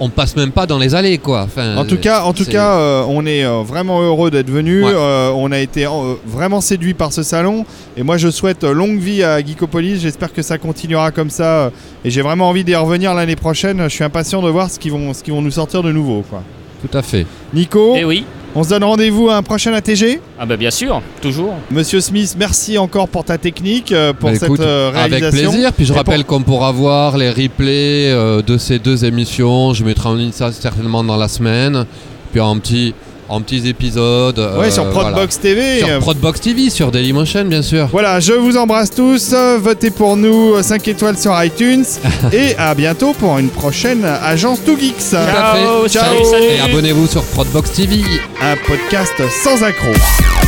[0.00, 1.42] on, passe même pas dans les allées, quoi.
[1.42, 4.84] Enfin, En tout cas, en tout cas, euh, on est euh, vraiment heureux d'être venu.
[4.84, 4.90] Ouais.
[4.92, 7.64] Euh, on a été euh, vraiment séduit par ce salon.
[7.96, 10.00] Et moi, je souhaite euh, longue vie à Geekopolis.
[10.00, 11.44] J'espère que ça continuera comme ça.
[11.66, 11.70] euh,
[12.04, 13.80] Et j'ai vraiment envie d'y revenir l'année prochaine.
[13.84, 16.24] Je suis impatient de voir ce qu'ils vont, ce qu'ils vont nous sortir de nouveau.
[16.28, 16.42] Quoi.
[16.84, 17.24] Tout à fait.
[17.54, 18.24] Nico, Eh oui.
[18.58, 20.20] On se donne rendez-vous à un prochain ATG.
[20.38, 21.54] Ah bah bien sûr, toujours.
[21.70, 25.50] Monsieur Smith, merci encore pour ta technique, euh, pour Bah, cette écoute, euh, avec réalisation.
[25.52, 25.72] plaisir.
[25.74, 29.74] Puis je Et pour- rappelle qu'on pourra voir les replays euh, de ces deux émissions.
[29.74, 31.84] Je mettrai en ligne ça certainement dans la semaine.
[32.32, 32.94] Puis en petits,
[33.28, 34.38] en petits épisodes.
[34.38, 35.78] Ouais, euh, sur Prodbox TV.
[35.78, 37.88] Sur euh, Prodbox TV, sur Dailymotion, bien sûr.
[37.90, 39.32] Voilà, je vous embrasse tous.
[39.32, 41.84] euh, Votez pour nous 5 étoiles sur iTunes.
[42.32, 45.10] et à bientôt pour une prochaine Agence 2 Geeks.
[45.10, 45.88] Tout à fait.
[45.88, 46.14] Ciao.
[46.40, 47.96] Et abonnez-vous sur Prodbox TV.
[48.42, 50.45] Un podcast sans tout